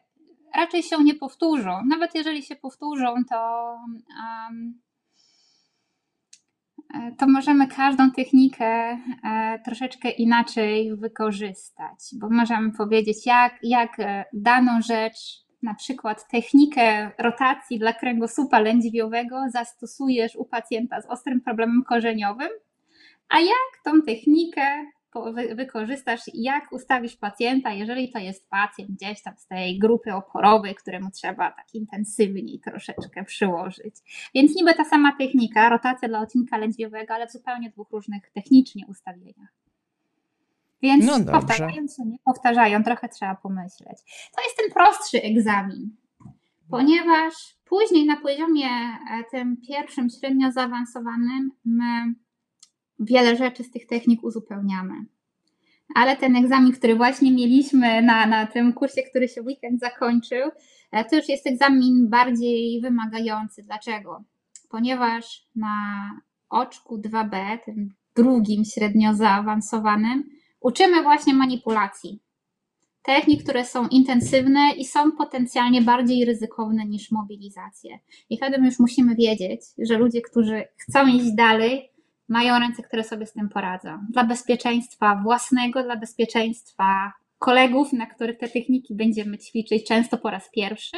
raczej 0.56 0.82
się 0.82 1.04
nie 1.04 1.14
powtórzą. 1.14 1.70
Nawet 1.86 2.14
jeżeli 2.14 2.42
się 2.42 2.56
powtórzą, 2.56 3.14
to, 3.30 3.70
um, 4.48 4.80
to 7.18 7.26
możemy 7.28 7.68
każdą 7.68 8.10
technikę 8.10 8.64
e, 8.64 9.58
troszeczkę 9.64 10.10
inaczej 10.10 10.96
wykorzystać, 10.96 11.98
bo 12.12 12.30
możemy 12.30 12.72
powiedzieć, 12.72 13.26
jak, 13.26 13.58
jak 13.62 14.00
e, 14.00 14.24
daną 14.32 14.80
rzecz, 14.82 15.44
na 15.62 15.74
przykład 15.74 16.28
technikę 16.28 17.10
rotacji 17.18 17.78
dla 17.78 17.92
kręgosłupa 17.92 18.60
lędźwiowego 18.60 19.36
zastosujesz 19.48 20.36
u 20.36 20.44
pacjenta 20.44 21.00
z 21.00 21.06
ostrym 21.06 21.40
problemem 21.40 21.84
korzeniowym, 21.88 22.48
a 23.28 23.40
jak 23.40 23.82
tą 23.84 24.02
technikę 24.02 24.86
wykorzystasz, 25.54 26.20
jak 26.34 26.72
ustawisz 26.72 27.16
pacjenta, 27.16 27.72
jeżeli 27.72 28.12
to 28.12 28.18
jest 28.18 28.48
pacjent 28.48 28.90
gdzieś 28.90 29.22
tam 29.22 29.34
z 29.38 29.46
tej 29.46 29.78
grupy 29.78 30.14
oporowej, 30.14 30.74
któremu 30.74 31.10
trzeba 31.10 31.50
tak 31.50 31.74
intensywniej 31.74 32.60
troszeczkę 32.60 33.24
przyłożyć. 33.24 33.94
Więc 34.34 34.56
niby 34.56 34.74
ta 34.74 34.84
sama 34.84 35.16
technika, 35.18 35.68
rotacja 35.68 36.08
dla 36.08 36.20
odcinka 36.20 36.56
lędźwiowego, 36.56 37.14
ale 37.14 37.26
w 37.26 37.32
zupełnie 37.32 37.70
dwóch 37.70 37.90
różnych 37.90 38.30
technicznie 38.30 38.86
ustawieniach. 38.86 39.54
Więc 40.82 41.06
no 41.06 41.32
powtarzają 41.32 41.74
się, 41.74 42.04
nie 42.06 42.18
powtarzają, 42.24 42.84
trochę 42.84 43.08
trzeba 43.08 43.34
pomyśleć. 43.34 43.98
To 44.36 44.42
jest 44.42 44.56
ten 44.56 44.72
prostszy 44.74 45.22
egzamin, 45.22 45.96
ponieważ 46.70 47.34
później 47.64 48.06
na 48.06 48.16
poziomie 48.16 48.66
e, 48.66 49.24
tym 49.30 49.56
pierwszym, 49.68 50.10
średnio 50.10 50.52
zaawansowanym, 50.52 51.50
my 51.64 52.14
wiele 53.00 53.36
rzeczy 53.36 53.64
z 53.64 53.70
tych 53.70 53.86
technik 53.86 54.24
uzupełniamy. 54.24 54.94
Ale 55.94 56.16
ten 56.16 56.36
egzamin, 56.36 56.72
który 56.72 56.96
właśnie 56.96 57.32
mieliśmy 57.32 58.02
na, 58.02 58.26
na 58.26 58.46
tym 58.46 58.72
kursie, 58.72 59.02
który 59.02 59.28
się 59.28 59.42
weekend 59.42 59.80
zakończył, 59.80 60.50
e, 60.92 61.04
to 61.04 61.16
już 61.16 61.28
jest 61.28 61.46
egzamin 61.46 62.08
bardziej 62.08 62.80
wymagający. 62.80 63.62
Dlaczego? 63.62 64.24
Ponieważ 64.68 65.46
na 65.56 65.76
oczku 66.50 66.98
2B, 66.98 67.58
tym 67.64 67.88
drugim 68.16 68.64
średnio 68.64 69.14
zaawansowanym, 69.14 70.24
uczymy 70.60 71.02
właśnie 71.02 71.34
manipulacji. 71.34 72.20
Technik, 73.02 73.42
które 73.42 73.64
są 73.64 73.88
intensywne 73.88 74.60
i 74.76 74.84
są 74.84 75.12
potencjalnie 75.12 75.82
bardziej 75.82 76.24
ryzykowne 76.24 76.86
niż 76.86 77.10
mobilizacje. 77.10 77.98
I 78.30 78.36
wtedy 78.36 78.64
już 78.64 78.78
musimy 78.78 79.14
wiedzieć, 79.14 79.60
że 79.78 79.98
ludzie, 79.98 80.22
którzy 80.22 80.64
chcą 80.76 81.06
iść 81.06 81.32
dalej, 81.34 81.93
mają 82.28 82.58
ręce, 82.58 82.82
które 82.82 83.04
sobie 83.04 83.26
z 83.26 83.32
tym 83.32 83.48
poradzą. 83.48 83.98
Dla 84.10 84.24
bezpieczeństwa 84.24 85.20
własnego, 85.22 85.82
dla 85.82 85.96
bezpieczeństwa 85.96 87.12
kolegów, 87.38 87.92
na 87.92 88.06
których 88.06 88.38
te 88.38 88.48
techniki 88.48 88.94
będziemy 88.94 89.38
ćwiczyć 89.38 89.88
często 89.88 90.18
po 90.18 90.30
raz 90.30 90.50
pierwszy, 90.50 90.96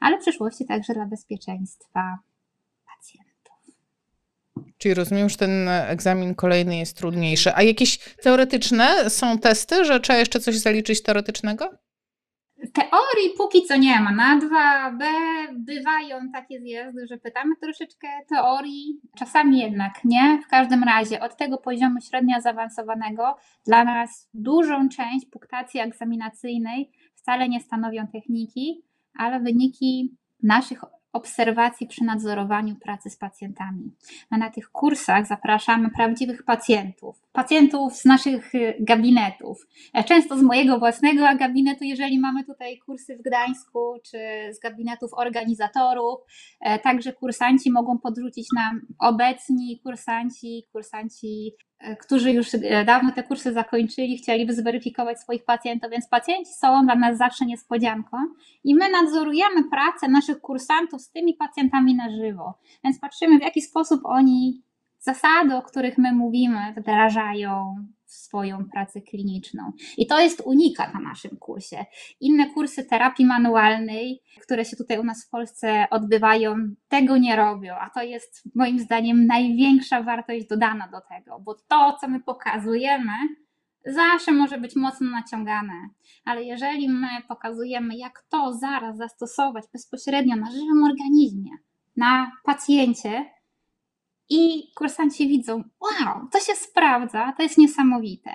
ale 0.00 0.18
w 0.18 0.20
przyszłości 0.20 0.66
także 0.66 0.94
dla 0.94 1.06
bezpieczeństwa 1.06 2.18
pacjentów. 2.86 3.32
Czyli 4.78 4.94
rozumiem, 4.94 5.28
że 5.28 5.36
ten 5.36 5.68
egzamin 5.68 6.34
kolejny 6.34 6.76
jest 6.76 6.96
trudniejszy. 6.96 7.54
A 7.54 7.62
jakieś 7.62 7.98
teoretyczne 7.98 9.10
są 9.10 9.38
testy, 9.38 9.84
że 9.84 10.00
trzeba 10.00 10.18
jeszcze 10.18 10.40
coś 10.40 10.58
zaliczyć 10.58 11.02
teoretycznego? 11.02 11.70
Teorii 12.72 13.36
póki 13.38 13.62
co 13.62 13.76
nie 13.76 14.00
ma. 14.00 14.12
Na 14.12 14.40
2B 14.40 15.04
bywają 15.58 16.30
takie 16.32 16.60
zjazdy, 16.60 17.06
że 17.06 17.18
pytamy 17.18 17.56
troszeczkę 17.56 18.08
teorii, 18.28 19.00
czasami 19.18 19.58
jednak 19.58 20.04
nie. 20.04 20.40
W 20.46 20.48
każdym 20.48 20.84
razie 20.84 21.20
od 21.20 21.36
tego 21.36 21.58
poziomu 21.58 22.00
średnio 22.00 22.40
zaawansowanego 22.40 23.36
dla 23.66 23.84
nas 23.84 24.28
dużą 24.34 24.88
część 24.88 25.26
punktacji 25.26 25.80
egzaminacyjnej 25.80 26.90
wcale 27.14 27.48
nie 27.48 27.60
stanowią 27.60 28.06
techniki, 28.06 28.82
ale 29.14 29.40
wyniki 29.40 30.16
naszych 30.42 30.84
obserwacji 31.12 31.86
przy 31.86 32.04
nadzorowaniu 32.04 32.76
pracy 32.76 33.10
z 33.10 33.16
pacjentami. 33.16 33.90
A 34.30 34.36
na 34.36 34.50
tych 34.50 34.70
kursach 34.70 35.26
zapraszamy 35.26 35.90
prawdziwych 35.90 36.42
pacjentów, 36.42 37.22
pacjentów 37.32 37.96
z 37.96 38.04
naszych 38.04 38.54
y, 38.54 38.74
gabinetów, 38.80 39.66
e, 39.94 40.04
często 40.04 40.38
z 40.38 40.42
mojego 40.42 40.78
własnego 40.78 41.24
gabinetu, 41.38 41.84
jeżeli 41.84 42.18
mamy 42.18 42.44
tutaj 42.44 42.78
kursy 42.78 43.16
w 43.16 43.22
Gdańsku, 43.22 43.94
czy 44.04 44.18
z 44.52 44.60
gabinetów 44.60 45.10
organizatorów. 45.16 46.20
E, 46.60 46.78
także 46.78 47.12
kursanci 47.12 47.70
mogą 47.70 47.98
podrzucić 47.98 48.46
nam 48.56 48.80
obecni 48.98 49.80
kursanci, 49.80 50.66
kursanci 50.72 51.52
którzy 52.00 52.32
już 52.32 52.54
e, 52.54 52.84
dawno 52.84 53.12
te 53.12 53.22
kursy 53.22 53.52
zakończyli, 53.52 54.18
chcieliby 54.18 54.54
zweryfikować 54.54 55.20
swoich 55.20 55.44
pacjentów, 55.44 55.90
więc 55.90 56.08
pacjenci 56.08 56.52
są 56.52 56.84
dla 56.84 56.94
nas 56.94 57.18
zawsze 57.18 57.46
niespodzianką 57.46 58.16
i 58.64 58.74
my 58.74 58.90
nadzorujemy 58.90 59.64
pracę 59.70 60.08
naszych 60.08 60.40
kursantów 60.40 61.02
z 61.02 61.10
tymi 61.10 61.34
pacjentami 61.34 61.94
na 61.94 62.10
żywo, 62.10 62.54
więc 62.84 62.98
patrzymy 62.98 63.38
w 63.38 63.42
jaki 63.42 63.62
sposób 63.62 64.00
oni 64.04 64.62
zasady, 65.02 65.56
o 65.56 65.62
których 65.62 65.98
my 65.98 66.12
mówimy, 66.12 66.74
wdrażają 66.76 67.74
w 68.06 68.12
swoją 68.12 68.64
pracę 68.64 69.00
kliniczną. 69.00 69.72
I 69.96 70.06
to 70.06 70.20
jest 70.20 70.42
unikat 70.44 70.94
na 70.94 71.00
naszym 71.00 71.36
kursie. 71.36 71.84
Inne 72.20 72.50
kursy 72.50 72.84
terapii 72.84 73.26
manualnej, 73.26 74.22
które 74.42 74.64
się 74.64 74.76
tutaj 74.76 74.98
u 74.98 75.04
nas 75.04 75.26
w 75.26 75.30
Polsce 75.30 75.86
odbywają, 75.90 76.56
tego 76.88 77.18
nie 77.18 77.36
robią, 77.36 77.74
a 77.74 77.90
to 77.90 78.02
jest 78.02 78.42
moim 78.54 78.78
zdaniem 78.78 79.26
największa 79.26 80.02
wartość 80.02 80.46
dodana 80.46 80.88
do 80.88 81.00
tego, 81.00 81.40
bo 81.40 81.54
to, 81.68 81.96
co 82.00 82.08
my 82.08 82.20
pokazujemy, 82.20 83.12
zawsze 83.86 84.32
może 84.32 84.58
być 84.58 84.76
mocno 84.76 85.10
naciągane, 85.10 85.88
ale 86.24 86.44
jeżeli 86.44 86.88
my 86.88 87.08
pokazujemy, 87.28 87.96
jak 87.96 88.24
to 88.28 88.52
zaraz 88.52 88.96
zastosować 88.96 89.64
bezpośrednio 89.72 90.36
na 90.36 90.50
żywym 90.50 90.84
organizmie, 90.84 91.50
na 91.96 92.32
pacjencie, 92.44 93.24
i 94.32 94.72
kursanci 94.74 95.28
widzą, 95.28 95.52
wow, 95.80 96.28
to 96.32 96.40
się 96.40 96.54
sprawdza, 96.54 97.32
to 97.36 97.42
jest 97.42 97.58
niesamowite. 97.58 98.30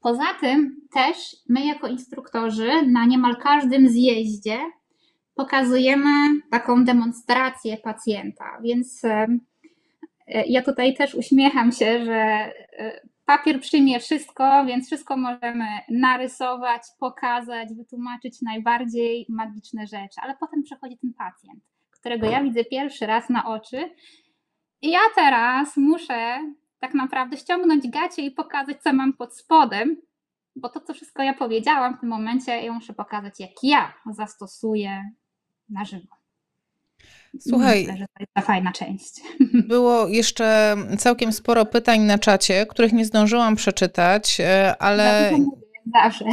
Poza 0.00 0.34
tym 0.40 0.80
też 0.92 1.16
my 1.48 1.66
jako 1.66 1.88
instruktorzy 1.88 2.70
na 2.86 3.06
niemal 3.06 3.36
każdym 3.36 3.88
zjeździe 3.88 4.58
pokazujemy 5.34 6.10
taką 6.50 6.84
demonstrację 6.84 7.76
pacjenta, 7.76 8.58
więc 8.62 9.04
e, 9.04 9.26
ja 10.26 10.62
tutaj 10.62 10.94
też 10.94 11.14
uśmiecham 11.14 11.72
się, 11.72 12.04
że 12.04 12.12
e, 12.12 13.00
papier 13.26 13.60
przyjmie 13.60 14.00
wszystko, 14.00 14.64
więc 14.66 14.86
wszystko 14.86 15.16
możemy 15.16 15.66
narysować, 15.88 16.82
pokazać, 16.98 17.68
wytłumaczyć 17.74 18.42
najbardziej 18.42 19.26
magiczne 19.28 19.86
rzeczy, 19.86 20.20
ale 20.22 20.36
potem 20.40 20.62
przychodzi 20.62 20.98
ten 20.98 21.14
pacjent, 21.14 21.64
którego 21.90 22.26
ja 22.26 22.42
widzę 22.42 22.64
pierwszy 22.64 23.06
raz 23.06 23.28
na 23.28 23.46
oczy 23.46 23.90
i 24.82 24.90
ja 24.90 25.00
teraz 25.14 25.76
muszę 25.76 26.38
tak 26.80 26.94
naprawdę 26.94 27.36
ściągnąć 27.36 27.88
gacie 27.88 28.22
i 28.22 28.30
pokazać, 28.30 28.82
co 28.82 28.92
mam 28.92 29.12
pod 29.12 29.36
spodem, 29.36 29.96
bo 30.56 30.68
to, 30.68 30.80
co 30.80 30.94
wszystko 30.94 31.22
ja 31.22 31.34
powiedziałam 31.34 31.96
w 31.96 32.00
tym 32.00 32.08
momencie, 32.08 32.62
ja 32.62 32.72
muszę 32.72 32.92
pokazać, 32.92 33.40
jak 33.40 33.50
ja 33.62 33.94
zastosuję 34.12 35.10
na 35.68 35.84
żywo. 35.84 36.20
Słuchaj, 37.40 37.80
Myślę, 37.80 37.96
że 37.96 38.04
to 38.04 38.20
jest 38.20 38.32
ta 38.34 38.40
fajna 38.42 38.72
część. 38.72 39.20
Było 39.68 40.08
jeszcze 40.08 40.76
całkiem 40.98 41.32
sporo 41.32 41.66
pytań 41.66 42.00
na 42.00 42.18
czacie, 42.18 42.66
których 42.66 42.92
nie 42.92 43.04
zdążyłam 43.04 43.56
przeczytać, 43.56 44.40
e, 44.40 44.76
ale. 44.78 45.32
Zawsze. 46.02 46.24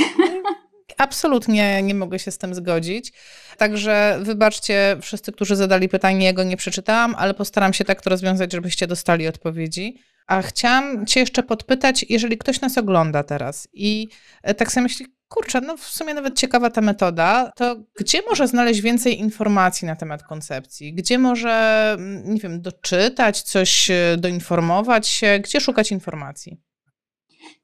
Absolutnie 0.98 1.82
nie 1.82 1.96
mogę 1.96 2.20
się 2.20 2.32
z 2.32 2.38
tym 2.38 2.56
zgodzić. 2.56 3.14
Także 3.58 4.20
wybaczcie 4.22 4.98
wszyscy, 5.02 5.32
którzy 5.32 5.56
zadali 5.56 5.90
pytanie, 5.90 6.26
ja 6.26 6.34
go 6.34 6.44
nie 6.44 6.58
przeczytałam, 6.58 7.16
ale 7.18 7.34
postaram 7.34 7.74
się 7.74 7.86
tak 7.86 8.02
to 8.02 8.10
rozwiązać, 8.10 8.52
żebyście 8.52 8.88
dostali 8.88 9.28
odpowiedzi. 9.28 10.02
A 10.28 10.42
chciałam 10.42 11.06
Cię 11.06 11.20
jeszcze 11.20 11.44
podpytać, 11.44 12.06
jeżeli 12.10 12.38
ktoś 12.38 12.62
nas 12.62 12.78
ogląda 12.78 13.24
teraz 13.24 13.68
i 13.74 14.08
e, 14.44 14.54
tak 14.54 14.72
sobie 14.72 14.84
myśli, 14.84 15.06
kurczę, 15.28 15.62
no 15.62 15.78
w 15.78 15.84
sumie 15.84 16.14
nawet 16.14 16.40
ciekawa 16.40 16.70
ta 16.70 16.82
metoda, 16.82 17.52
to 17.56 17.76
gdzie 18.00 18.22
może 18.30 18.48
znaleźć 18.48 18.82
więcej 18.82 19.20
informacji 19.20 19.86
na 19.86 19.96
temat 19.96 20.24
koncepcji? 20.24 20.94
Gdzie 20.94 21.18
może, 21.18 21.92
mm, 21.98 22.34
nie 22.34 22.40
wiem, 22.40 22.62
doczytać, 22.62 23.42
coś 23.42 23.92
e, 23.92 24.18
doinformować 24.18 25.08
się? 25.08 25.40
Gdzie 25.40 25.62
szukać 25.62 25.92
informacji? 25.92 26.62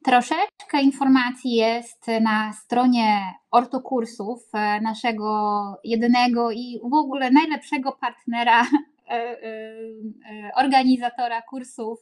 Troszeczkę 0.03 0.81
informacji 0.81 1.55
jest 1.55 2.07
na 2.21 2.53
stronie 2.53 3.21
ortokursów, 3.51 4.39
e, 4.53 4.81
naszego 4.81 5.53
jedynego 5.83 6.51
i 6.51 6.79
w 6.83 6.93
ogóle 6.93 7.31
najlepszego 7.31 7.97
partnera 8.01 8.61
e, 8.61 9.13
e, 9.13 10.51
organizatora 10.55 11.41
kursów, 11.41 11.99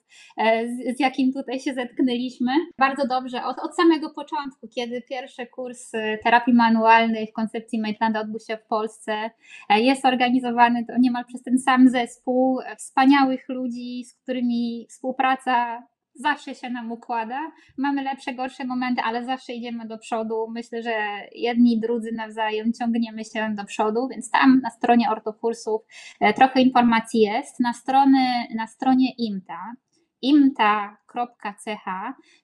z, 0.95 0.99
jakim 0.99 1.33
tutaj 1.33 1.59
się 1.59 1.73
zetknęliśmy. 1.73 2.51
Bardzo 2.77 3.07
dobrze, 3.07 3.43
od, 3.43 3.59
od 3.59 3.75
samego 3.75 4.09
początku, 4.09 4.67
kiedy 4.75 5.01
pierwszy 5.01 5.47
kurs 5.47 5.91
terapii 6.23 6.53
manualnej 6.53 7.27
w 7.27 7.33
koncepcji 7.33 7.81
Maitlanda 7.81 8.21
odbył 8.21 8.39
się 8.39 8.57
w 8.57 8.67
Polsce, 8.67 9.29
jest 9.69 10.05
organizowany 10.05 10.85
to 10.85 10.93
niemal 10.99 11.25
przez 11.25 11.43
ten 11.43 11.59
sam 11.59 11.89
zespół 11.89 12.59
wspaniałych 12.77 13.49
ludzi, 13.49 14.03
z 14.05 14.13
którymi 14.13 14.85
współpraca 14.89 15.83
zawsze 16.21 16.55
się 16.55 16.69
nam 16.69 16.91
układa. 16.91 17.51
Mamy 17.77 18.03
lepsze, 18.03 18.33
gorsze 18.33 18.65
momenty, 18.65 19.01
ale 19.01 19.25
zawsze 19.25 19.53
idziemy 19.53 19.87
do 19.87 19.97
przodu. 19.97 20.47
Myślę, 20.51 20.83
że 20.83 20.93
jedni 21.35 21.79
drudzy 21.79 22.11
nawzajem 22.11 22.73
ciągniemy 22.73 23.25
się 23.25 23.55
do 23.55 23.65
przodu, 23.65 24.07
więc 24.07 24.31
tam 24.31 24.61
na 24.63 24.69
stronie 24.69 25.09
ortokursów 25.11 25.81
e, 26.19 26.33
trochę 26.33 26.61
informacji 26.61 27.21
jest. 27.21 27.59
Na, 27.59 27.73
strony, 27.73 28.47
na 28.55 28.67
stronie 28.67 29.11
IMTA, 29.17 29.73
imta.ch 30.21 31.85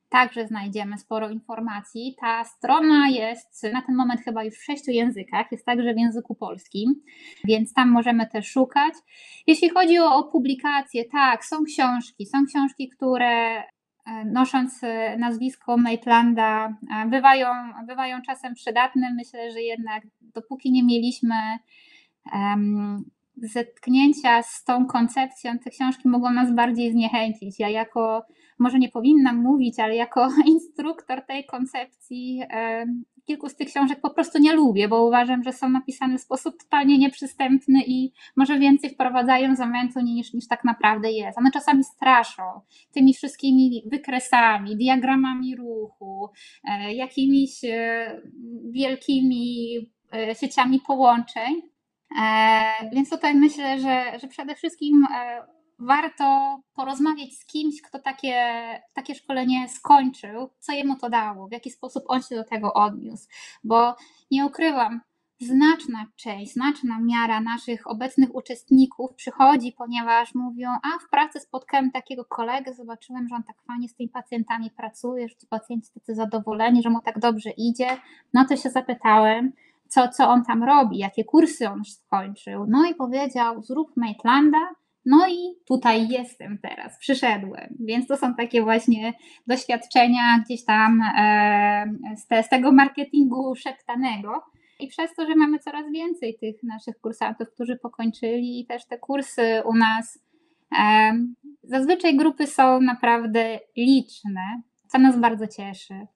także 0.09 0.47
znajdziemy 0.47 0.97
sporo 0.97 1.29
informacji. 1.29 2.15
Ta 2.19 2.43
strona 2.43 3.09
jest 3.09 3.63
na 3.73 3.81
ten 3.81 3.95
moment 3.95 4.21
chyba 4.21 4.43
już 4.43 4.53
w 4.53 4.63
sześciu 4.63 4.91
językach, 4.91 5.51
jest 5.51 5.65
także 5.65 5.93
w 5.93 5.97
języku 5.97 6.35
polskim, 6.35 6.95
więc 7.43 7.73
tam 7.73 7.89
możemy 7.89 8.27
też 8.27 8.47
szukać. 8.47 8.93
Jeśli 9.47 9.69
chodzi 9.69 9.99
o, 9.99 10.15
o 10.15 10.23
publikacje, 10.23 11.05
tak, 11.05 11.45
są 11.45 11.63
książki, 11.63 12.25
są 12.25 12.45
książki, 12.45 12.89
które 12.89 13.57
e, 13.57 13.63
nosząc 14.25 14.83
e, 14.83 15.17
nazwisko 15.17 15.77
Maitlanda, 15.77 16.67
e, 16.67 17.07
bywają, 17.09 17.47
bywają 17.87 18.21
czasem 18.21 18.53
przydatne. 18.53 19.13
Myślę, 19.13 19.51
że 19.51 19.61
jednak 19.61 20.03
dopóki 20.21 20.71
nie 20.71 20.83
mieliśmy 20.83 21.35
um, 22.33 23.05
zetknięcia 23.37 24.43
z 24.43 24.63
tą 24.63 24.85
koncepcją, 24.85 25.59
te 25.59 25.69
książki 25.69 26.09
mogą 26.09 26.31
nas 26.31 26.55
bardziej 26.55 26.91
zniechęcić. 26.91 27.59
Ja 27.59 27.69
jako 27.69 28.25
może 28.59 28.79
nie 28.79 28.89
powinnam 28.89 29.37
mówić, 29.37 29.79
ale 29.79 29.95
jako 29.95 30.29
instruktor 30.45 31.21
tej 31.21 31.45
koncepcji 31.45 32.41
kilku 33.27 33.49
z 33.49 33.55
tych 33.55 33.67
książek 33.67 34.01
po 34.01 34.09
prostu 34.09 34.39
nie 34.39 34.53
lubię, 34.53 34.87
bo 34.87 35.05
uważam, 35.05 35.43
że 35.43 35.53
są 35.53 35.69
napisane 35.69 36.17
w 36.17 36.21
sposób 36.21 36.57
totalnie 36.63 36.97
nieprzystępny 36.97 37.83
i 37.87 38.13
może 38.35 38.59
więcej 38.59 38.89
wprowadzają 38.89 39.55
zamętu 39.55 39.99
niż, 39.99 40.33
niż 40.33 40.47
tak 40.47 40.63
naprawdę 40.63 41.11
jest. 41.11 41.37
One 41.37 41.51
czasami 41.51 41.83
straszą 41.83 42.43
tymi 42.93 43.13
wszystkimi 43.13 43.83
wykresami, 43.85 44.77
diagramami 44.77 45.55
ruchu, 45.55 46.29
e, 46.63 46.93
jakimiś 46.93 47.63
e, 47.63 48.21
wielkimi 48.71 49.75
e, 50.13 50.35
sieciami 50.35 50.79
połączeń. 50.87 51.61
Więc 52.93 53.09
tutaj 53.09 53.35
myślę, 53.35 53.79
że, 53.79 54.19
że 54.19 54.27
przede 54.27 54.55
wszystkim 54.55 55.05
warto 55.79 56.57
porozmawiać 56.75 57.33
z 57.33 57.45
kimś, 57.45 57.81
kto 57.81 57.99
takie, 57.99 58.55
takie 58.93 59.15
szkolenie 59.15 59.69
skończył, 59.69 60.49
co 60.59 60.71
jemu 60.71 60.95
to 60.95 61.09
dało, 61.09 61.47
w 61.47 61.51
jaki 61.51 61.71
sposób 61.71 62.03
on 62.07 62.21
się 62.21 62.35
do 62.35 62.43
tego 62.43 62.73
odniósł. 62.73 63.27
Bo 63.63 63.95
nie 64.31 64.45
ukrywam, 64.45 65.01
znaczna 65.39 66.05
część, 66.15 66.53
znaczna 66.53 66.99
miara 66.99 67.41
naszych 67.41 67.87
obecnych 67.87 68.35
uczestników 68.35 69.13
przychodzi, 69.15 69.71
ponieważ 69.77 70.35
mówią, 70.35 70.69
a 70.69 70.99
w 70.99 71.09
pracy 71.09 71.39
spotkałem 71.39 71.91
takiego 71.91 72.25
kolegę, 72.25 72.73
zobaczyłem, 72.73 73.27
że 73.27 73.35
on 73.35 73.43
tak 73.43 73.55
fajnie 73.67 73.89
z 73.89 73.95
tymi 73.95 74.09
pacjentami 74.09 74.71
pracuje, 74.71 75.29
że 75.29 75.35
ci 75.35 75.47
pacjenci 75.47 75.91
tacy 75.93 76.15
zadowoleni, 76.15 76.83
że 76.83 76.89
mu 76.89 77.01
tak 77.01 77.19
dobrze 77.19 77.49
idzie. 77.49 77.97
No 78.33 78.45
to 78.45 78.57
się 78.57 78.69
zapytałem, 78.69 79.51
co, 79.87 80.07
co 80.07 80.29
on 80.29 80.45
tam 80.45 80.63
robi, 80.63 80.97
jakie 80.97 81.23
kursy 81.23 81.69
on 81.69 81.85
skończył. 81.85 82.65
No 82.69 82.85
i 82.85 82.95
powiedział, 82.95 83.63
zrób 83.63 83.97
Maitlanda, 83.97 84.59
no 85.07 85.27
i 85.27 85.55
tutaj 85.67 86.07
jestem 86.07 86.57
teraz, 86.57 86.97
przyszedłem. 86.99 87.77
Więc 87.79 88.07
to 88.07 88.17
są 88.17 88.35
takie 88.35 88.61
właśnie 88.61 89.13
doświadczenia 89.47 90.43
gdzieś 90.45 90.65
tam 90.65 91.01
e, 91.19 91.85
z, 92.15 92.27
te, 92.27 92.43
z 92.43 92.49
tego 92.49 92.71
marketingu 92.71 93.55
szeptanego. 93.55 94.43
I 94.79 94.87
przez 94.87 95.15
to, 95.15 95.27
że 95.27 95.35
mamy 95.35 95.59
coraz 95.59 95.91
więcej 95.91 96.37
tych 96.39 96.63
naszych 96.63 96.99
kursantów, 97.01 97.47
którzy 97.53 97.77
pokończyli 97.77 98.65
też 98.69 98.85
te 98.85 98.97
kursy 98.97 99.61
u 99.65 99.73
nas, 99.73 100.19
e, 100.79 101.11
zazwyczaj 101.63 102.15
grupy 102.15 102.47
są 102.47 102.81
naprawdę 102.81 103.59
liczne, 103.77 104.61
co 104.87 104.99
nas 104.99 105.19
bardzo 105.19 105.47
cieszy. 105.47 106.07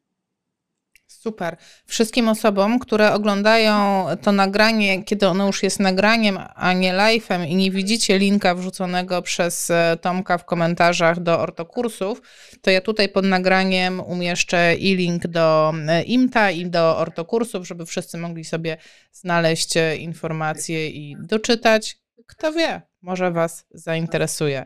Super. 1.23 1.57
Wszystkim 1.85 2.29
osobom, 2.29 2.79
które 2.79 3.13
oglądają 3.13 4.05
to 4.21 4.31
nagranie, 4.31 5.03
kiedy 5.03 5.27
ono 5.27 5.47
już 5.47 5.63
jest 5.63 5.79
nagraniem, 5.79 6.39
a 6.55 6.73
nie 6.73 6.93
live'em 6.93 7.47
i 7.47 7.55
nie 7.55 7.71
widzicie 7.71 8.17
linka 8.19 8.55
wrzuconego 8.55 9.21
przez 9.21 9.69
e, 9.69 9.97
Tomka 10.01 10.37
w 10.37 10.45
komentarzach 10.45 11.19
do 11.19 11.39
ortokursów, 11.39 12.21
to 12.61 12.71
ja 12.71 12.81
tutaj 12.81 13.09
pod 13.09 13.25
nagraniem 13.25 13.99
umieszczę 13.99 14.75
i 14.75 14.95
link 14.95 15.27
do 15.27 15.73
e, 15.87 16.03
IMTA 16.03 16.51
i 16.51 16.65
do 16.65 16.97
ortokursów, 16.97 17.67
żeby 17.67 17.85
wszyscy 17.85 18.17
mogli 18.17 18.45
sobie 18.45 18.77
znaleźć 19.11 19.77
e, 19.77 19.97
informacje 19.97 20.89
i 20.89 21.15
doczytać. 21.19 21.97
Kto 22.27 22.53
wie, 22.53 22.81
może 23.01 23.31
Was 23.31 23.65
zainteresuje. 23.71 24.65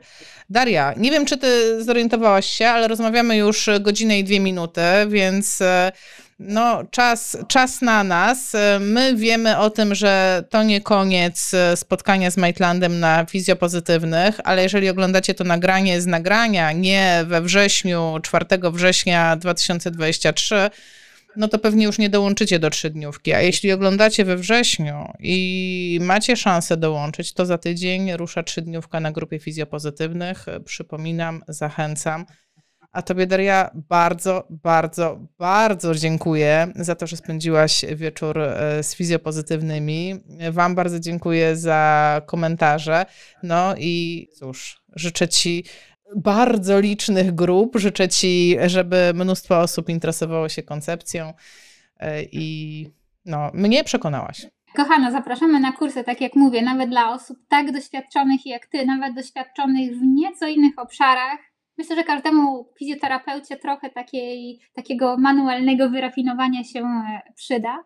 Daria, 0.49 0.93
nie 0.97 1.11
wiem, 1.11 1.25
czy 1.25 1.37
Ty 1.37 1.83
zorientowałaś 1.83 2.45
się, 2.45 2.67
ale 2.67 2.87
rozmawiamy 2.87 3.37
już 3.37 3.69
godzinę 3.81 4.19
i 4.19 4.23
dwie 4.23 4.39
minuty, 4.39 4.81
więc 5.07 5.61
no, 6.39 6.83
czas, 6.91 7.37
czas 7.47 7.81
na 7.81 8.03
nas. 8.03 8.53
My 8.79 9.15
wiemy 9.15 9.57
o 9.57 9.69
tym, 9.69 9.95
że 9.95 10.43
to 10.49 10.63
nie 10.63 10.81
koniec 10.81 11.51
spotkania 11.75 12.31
z 12.31 12.37
Maitlandem 12.37 12.99
na 12.99 13.25
fizjopozytywnych, 13.25 14.39
ale 14.43 14.63
jeżeli 14.63 14.89
oglądacie 14.89 15.33
to 15.33 15.43
nagranie 15.43 16.01
z 16.01 16.05
nagrania, 16.05 16.71
nie 16.71 17.23
we 17.27 17.41
wrześniu, 17.41 18.19
4 18.23 18.45
września 18.71 19.35
2023, 19.35 20.69
no 21.37 21.47
to 21.47 21.59
pewnie 21.59 21.85
już 21.85 21.97
nie 21.97 22.09
dołączycie 22.09 22.59
do 22.59 22.69
trzydniówki. 22.69 23.33
A 23.33 23.41
jeśli 23.41 23.71
oglądacie 23.71 24.25
we 24.25 24.37
wrześniu 24.37 25.13
i 25.19 25.99
macie 26.01 26.35
szansę 26.37 26.77
dołączyć, 26.77 27.33
to 27.33 27.45
za 27.45 27.57
tydzień 27.57 28.17
rusza 28.17 28.43
trzydniówka 28.43 28.99
na 28.99 29.11
grupie 29.11 29.39
fizjopozytywnych. 29.39 30.45
Przypominam, 30.65 31.43
zachęcam. 31.47 32.25
A 32.95 33.01
tobie, 33.01 33.27
Daria, 33.27 33.71
bardzo, 33.89 34.47
bardzo, 34.49 35.19
bardzo 35.37 35.95
dziękuję 35.95 36.67
za 36.75 36.95
to, 36.95 37.07
że 37.07 37.17
spędziłaś 37.17 37.85
wieczór 37.95 38.39
e, 38.39 38.83
z 38.83 38.95
fizjopozytywnymi. 38.95 40.15
Wam 40.51 40.75
bardzo 40.75 40.99
dziękuję 40.99 41.55
za 41.55 42.21
komentarze. 42.25 43.05
No 43.43 43.75
i 43.77 44.27
cóż, 44.33 44.81
życzę 44.95 45.27
Ci 45.27 45.63
bardzo 46.15 46.79
licznych 46.79 47.35
grup. 47.35 47.75
Życzę 47.75 48.09
Ci, 48.09 48.57
żeby 48.65 49.11
mnóstwo 49.15 49.59
osób 49.59 49.89
interesowało 49.89 50.49
się 50.49 50.63
koncepcją 50.63 51.33
e, 51.99 52.23
i 52.23 52.87
no, 53.25 53.51
mnie 53.53 53.83
przekonałaś. 53.83 54.45
Kochana, 54.75 55.11
zapraszamy 55.11 55.59
na 55.59 55.71
kursy, 55.71 56.03
tak 56.03 56.21
jak 56.21 56.35
mówię, 56.35 56.61
nawet 56.61 56.89
dla 56.89 57.13
osób 57.13 57.37
tak 57.49 57.71
doświadczonych 57.71 58.45
jak 58.45 58.65
Ty, 58.65 58.85
nawet 58.85 59.15
doświadczonych 59.15 59.91
w 59.91 60.01
nieco 60.01 60.47
innych 60.47 60.79
obszarach, 60.79 61.54
Myślę, 61.77 61.95
że 61.95 62.03
każdemu 62.03 62.69
fizjoterapeucie 62.79 63.57
trochę 63.57 63.89
takiej, 63.89 64.59
takiego 64.73 65.17
manualnego 65.17 65.89
wyrafinowania 65.89 66.63
się 66.63 66.79
e, 66.79 67.33
przyda. 67.35 67.83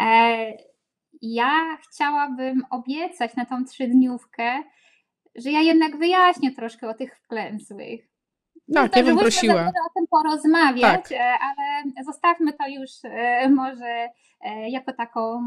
E, 0.00 0.52
ja 1.22 1.78
chciałabym 1.82 2.62
obiecać 2.70 3.36
na 3.36 3.44
tą 3.44 3.64
trzydniówkę, 3.64 4.62
że 5.36 5.50
ja 5.50 5.60
jednak 5.60 5.96
wyjaśnię 5.96 6.52
troszkę 6.54 6.88
o 6.88 6.94
tych 6.94 7.18
wklęsłych. 7.18 8.00
Tak, 8.74 8.96
ja 8.96 9.02
bym 9.02 9.18
prosiła. 9.18 9.62
o 9.66 9.94
tym 9.94 10.06
porozmawiać, 10.10 11.08
tak. 11.08 11.12
E, 11.12 11.24
ale 11.24 12.04
zostawmy 12.04 12.52
to 12.52 12.68
już 12.68 12.90
może 13.50 14.08
jako 14.68 14.92
taką 14.92 15.42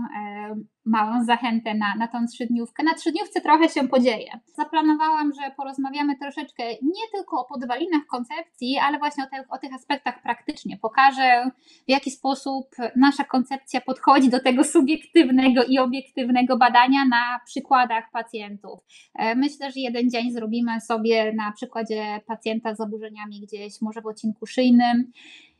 małą 0.85 1.23
zachętę 1.23 1.73
na, 1.73 1.95
na 1.95 2.07
tą 2.07 2.25
trzydniówkę. 2.25 2.83
Na 2.83 2.93
trzydniówce 2.93 3.41
trochę 3.41 3.69
się 3.69 3.87
podzieje. 3.87 4.31
Zaplanowałam, 4.45 5.31
że 5.33 5.51
porozmawiamy 5.57 6.17
troszeczkę 6.17 6.63
nie 6.69 7.07
tylko 7.13 7.41
o 7.41 7.45
podwalinach 7.45 8.05
koncepcji, 8.09 8.77
ale 8.77 8.97
właśnie 8.97 9.23
o, 9.23 9.27
te, 9.27 9.43
o 9.49 9.57
tych 9.57 9.73
aspektach 9.73 10.21
praktycznie. 10.21 10.77
Pokażę, 10.77 11.51
w 11.87 11.91
jaki 11.91 12.11
sposób 12.11 12.75
nasza 12.95 13.23
koncepcja 13.23 13.81
podchodzi 13.81 14.29
do 14.29 14.39
tego 14.39 14.63
subiektywnego 14.63 15.63
i 15.63 15.79
obiektywnego 15.79 16.57
badania 16.57 17.05
na 17.05 17.39
przykładach 17.45 18.11
pacjentów. 18.11 18.79
E, 19.15 19.35
myślę, 19.35 19.71
że 19.71 19.79
jeden 19.79 20.09
dzień 20.09 20.31
zrobimy 20.31 20.81
sobie 20.81 21.33
na 21.33 21.51
przykładzie 21.51 22.19
pacjenta 22.27 22.75
z 22.75 22.77
zaburzeniami 22.77 23.41
gdzieś, 23.41 23.81
może 23.81 24.01
w 24.01 24.07
odcinku 24.07 24.45
szyjnym, 24.45 24.97
e, 25.01 25.56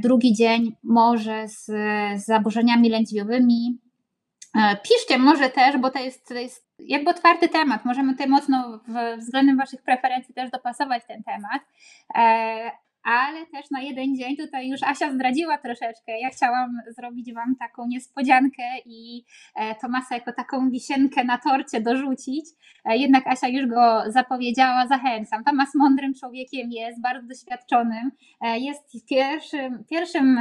drugi 0.00 0.34
dzień 0.34 0.76
może 0.82 1.48
z, 1.48 1.64
z 2.22 2.24
zaburzeniami 2.24 2.90
lędźwiowymi, 2.90 3.78
E, 4.58 4.76
piszcie 4.76 5.18
może 5.18 5.50
też, 5.50 5.78
bo 5.78 5.90
to 5.90 5.98
jest, 5.98 6.28
to 6.28 6.34
jest 6.34 6.66
jakby 6.78 7.10
otwarty 7.10 7.48
temat. 7.48 7.84
Możemy 7.84 8.12
tutaj 8.12 8.28
mocno 8.28 8.80
w, 8.88 9.18
względem 9.18 9.56
Waszych 9.56 9.82
preferencji 9.82 10.34
też 10.34 10.50
dopasować 10.50 11.02
ten 11.06 11.22
temat. 11.22 11.62
E, 13.06 13.10
ale 13.10 13.46
też 13.46 13.70
na 13.70 13.80
jeden 13.80 14.16
dzień 14.16 14.36
tutaj 14.36 14.68
już 14.68 14.82
Asia 14.82 15.12
zdradziła 15.12 15.58
troszeczkę. 15.58 16.20
Ja 16.20 16.28
chciałam 16.28 16.70
zrobić 16.98 17.34
Wam 17.34 17.56
taką 17.56 17.86
niespodziankę 17.88 18.62
i 18.86 19.24
e, 19.56 19.74
Tomasa 19.74 20.14
jako 20.14 20.32
taką 20.32 20.70
wisienkę 20.70 21.24
na 21.24 21.38
torcie 21.38 21.80
dorzucić. 21.80 22.44
Jednak 22.84 23.26
Asia 23.26 23.48
już 23.48 23.66
go 23.66 24.02
zapowiedziała, 24.06 24.86
zachęcam. 24.86 25.44
Tomas 25.44 25.74
mądrym 25.74 26.14
człowiekiem 26.14 26.70
jest, 26.70 27.02
bardzo 27.02 27.28
doświadczonym. 27.28 28.10
Jest 28.40 29.08
pierwszym, 29.08 29.84
pierwszym 29.90 30.38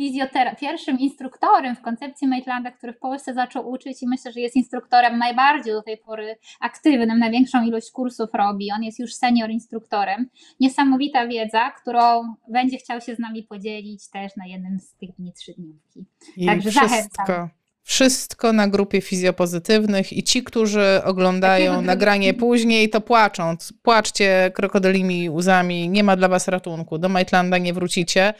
fizjotera- 0.00 0.56
pierwszym 0.56 0.98
instruktorem 0.98 1.76
w 1.76 1.80
koncepcji 1.80 2.28
Maitlanda, 2.28 2.70
który 2.70 2.92
w 2.92 2.98
Polsce 2.98 3.34
zaczął 3.34 3.70
uczyć 3.70 4.02
i 4.02 4.08
myślę, 4.08 4.32
że 4.32 4.40
jest 4.40 4.56
instruktorem 4.56 5.18
najbardziej 5.18 5.72
do 5.72 5.82
tej 5.82 5.98
pory 5.98 6.36
aktywnym, 6.60 7.18
największą 7.18 7.64
ilość 7.64 7.90
kursów 7.90 8.30
robi. 8.34 8.72
On 8.72 8.82
jest 8.82 8.98
już 8.98 9.14
senior 9.14 9.50
instruktorem. 9.50 10.28
Niesamowita 10.60 11.26
wiedza, 11.26 11.70
którą 11.70 12.34
będzie 12.48 12.78
chciał 12.78 13.00
się 13.00 13.14
z 13.14 13.18
nami 13.18 13.42
podzielić 13.42 14.08
też 14.10 14.36
na 14.36 14.46
jednym 14.46 14.80
z 14.80 14.94
tych 14.94 15.10
dni 15.12 15.32
trzydniówki. 15.32 16.04
I 16.36 16.46
Także 16.46 16.70
wszystko. 16.70 16.88
zachęcam. 16.88 17.48
Wszystko 17.84 18.52
na 18.52 18.68
grupie 18.68 19.00
fizjopozytywnych 19.00 20.12
i 20.12 20.22
ci, 20.22 20.42
którzy 20.42 21.00
oglądają 21.04 21.82
nagranie 21.82 22.34
później, 22.34 22.90
to 22.90 23.00
płaczą. 23.00 23.56
Płaczcie 23.82 24.50
krokodylimi 24.54 25.30
łzami, 25.30 25.88
nie 25.88 26.04
ma 26.04 26.16
dla 26.16 26.28
was 26.28 26.48
ratunku. 26.48 26.98
Do 26.98 27.08
Maitlanda 27.08 27.58
nie 27.58 27.72
wrócicie 27.72 28.34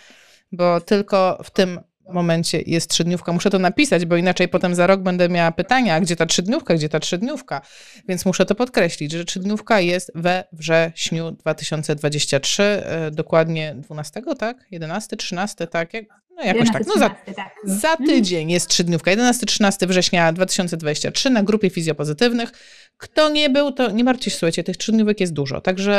bo 0.53 0.81
tylko 0.81 1.39
w 1.45 1.51
tym 1.51 1.81
momencie 2.13 2.63
jest 2.67 2.91
trzydniówka. 2.91 3.33
Muszę 3.33 3.51
to 3.51 3.59
napisać, 3.59 4.07
bo 4.07 4.17
inaczej 4.17 4.49
potem 4.49 4.75
za 4.75 4.87
rok 4.87 5.01
będę 5.01 5.29
miała 5.29 5.53
pytania, 5.53 6.01
gdzie 6.01 6.17
ta 6.17 6.27
trzydniówka, 6.27 6.75
gdzie 6.75 6.89
ta 6.89 7.01
trzydniówka. 7.01 7.61
Więc 8.09 8.27
muszę 8.27 8.47
to 8.47 8.55
podkreślić, 8.55 9.13
że 9.13 9.25
trzydniówka 9.25 9.81
jest 9.81 10.13
we 10.15 10.45
wrześniu 10.53 11.31
2023, 11.31 12.63
e, 12.63 13.11
dokładnie 13.11 13.75
12, 13.79 14.23
tak? 14.39 14.67
11, 14.71 15.17
13, 15.17 15.67
tak? 15.67 15.93
No 16.37 16.45
jakoś 16.45 16.67
11, 16.67 16.73
tak. 16.73 16.87
No 16.87 16.95
za, 17.01 17.35
tak. 17.35 17.55
za 17.65 17.91
mhm. 17.91 18.09
tydzień 18.09 18.51
jest 18.51 18.69
trzydniówka. 18.69 19.11
11-13 19.11 19.87
września 19.87 20.33
2023 20.33 21.31
na 21.31 21.43
grupie 21.43 21.71
fizjopozytywnych. 21.71 22.53
Kto 22.97 23.31
nie 23.31 23.51
był, 23.51 23.73
to 23.73 23.91
nie 23.91 24.05
martwcie 24.05 24.31
się, 24.31 24.37
słuchajcie, 24.37 24.65
tych 24.65 24.77
trzydniówek 24.77 25.21
jest 25.21 25.33
dużo. 25.33 25.61
Także 25.61 25.95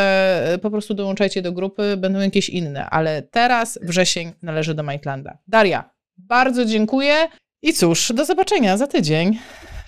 e, 0.54 0.58
po 0.58 0.72
prostu 0.72 0.94
dołączajcie 0.94 1.42
do 1.42 1.52
grupy, 1.52 1.98
będą 1.98 2.20
jakieś 2.20 2.50
inne. 2.50 2.90
Ale 2.90 3.22
teraz 3.22 3.80
wrzesień 3.82 4.32
należy 4.42 4.74
do 4.74 4.84
Maitlanda. 4.84 5.38
Daria, 5.48 5.90
bardzo 6.18 6.66
dziękuję 6.66 7.28
i 7.62 7.74
cóż, 7.74 8.12
do 8.16 8.26
zobaczenia 8.26 8.78
za 8.78 8.88
tydzień. 8.88 9.40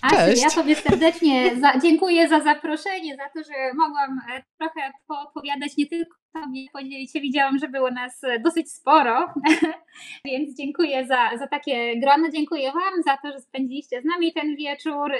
Cześć. 0.09 0.43
ja 0.43 0.49
Tobie 0.49 0.75
serdecznie 0.75 1.55
za, 1.61 1.79
dziękuję 1.79 2.29
za 2.29 2.39
zaproszenie, 2.39 3.15
za 3.15 3.29
to, 3.29 3.47
że 3.47 3.73
mogłam 3.75 4.19
e, 4.31 4.43
trochę 4.59 4.91
poopowiadać 5.07 5.77
nie 5.77 5.85
tylko 5.87 6.15
Tobie, 6.33 6.65
podzielić 6.73 7.11
się. 7.11 7.21
Widziałam, 7.21 7.59
że 7.59 7.67
było 7.67 7.91
nas 7.91 8.23
e, 8.23 8.39
dosyć 8.39 8.71
sporo, 8.71 9.33
więc 10.25 10.57
dziękuję 10.57 11.07
za, 11.07 11.29
za 11.39 11.47
takie 11.47 11.99
grono. 11.99 12.29
Dziękuję 12.29 12.71
Wam 12.71 13.03
za 13.05 13.17
to, 13.17 13.31
że 13.31 13.39
spędziliście 13.39 14.01
z 14.01 14.05
nami 14.05 14.33
ten 14.33 14.55
wieczór 14.55 15.13
e, 15.13 15.19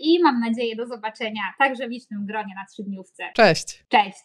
i 0.00 0.22
mam 0.22 0.40
nadzieję 0.40 0.76
do 0.76 0.86
zobaczenia 0.86 1.42
także 1.58 1.88
w 1.88 1.90
licznym 1.90 2.26
gronie 2.26 2.54
na 2.56 2.64
trzydniówce. 2.72 3.24
Cześć. 3.34 3.84
Cześć. 3.88 4.24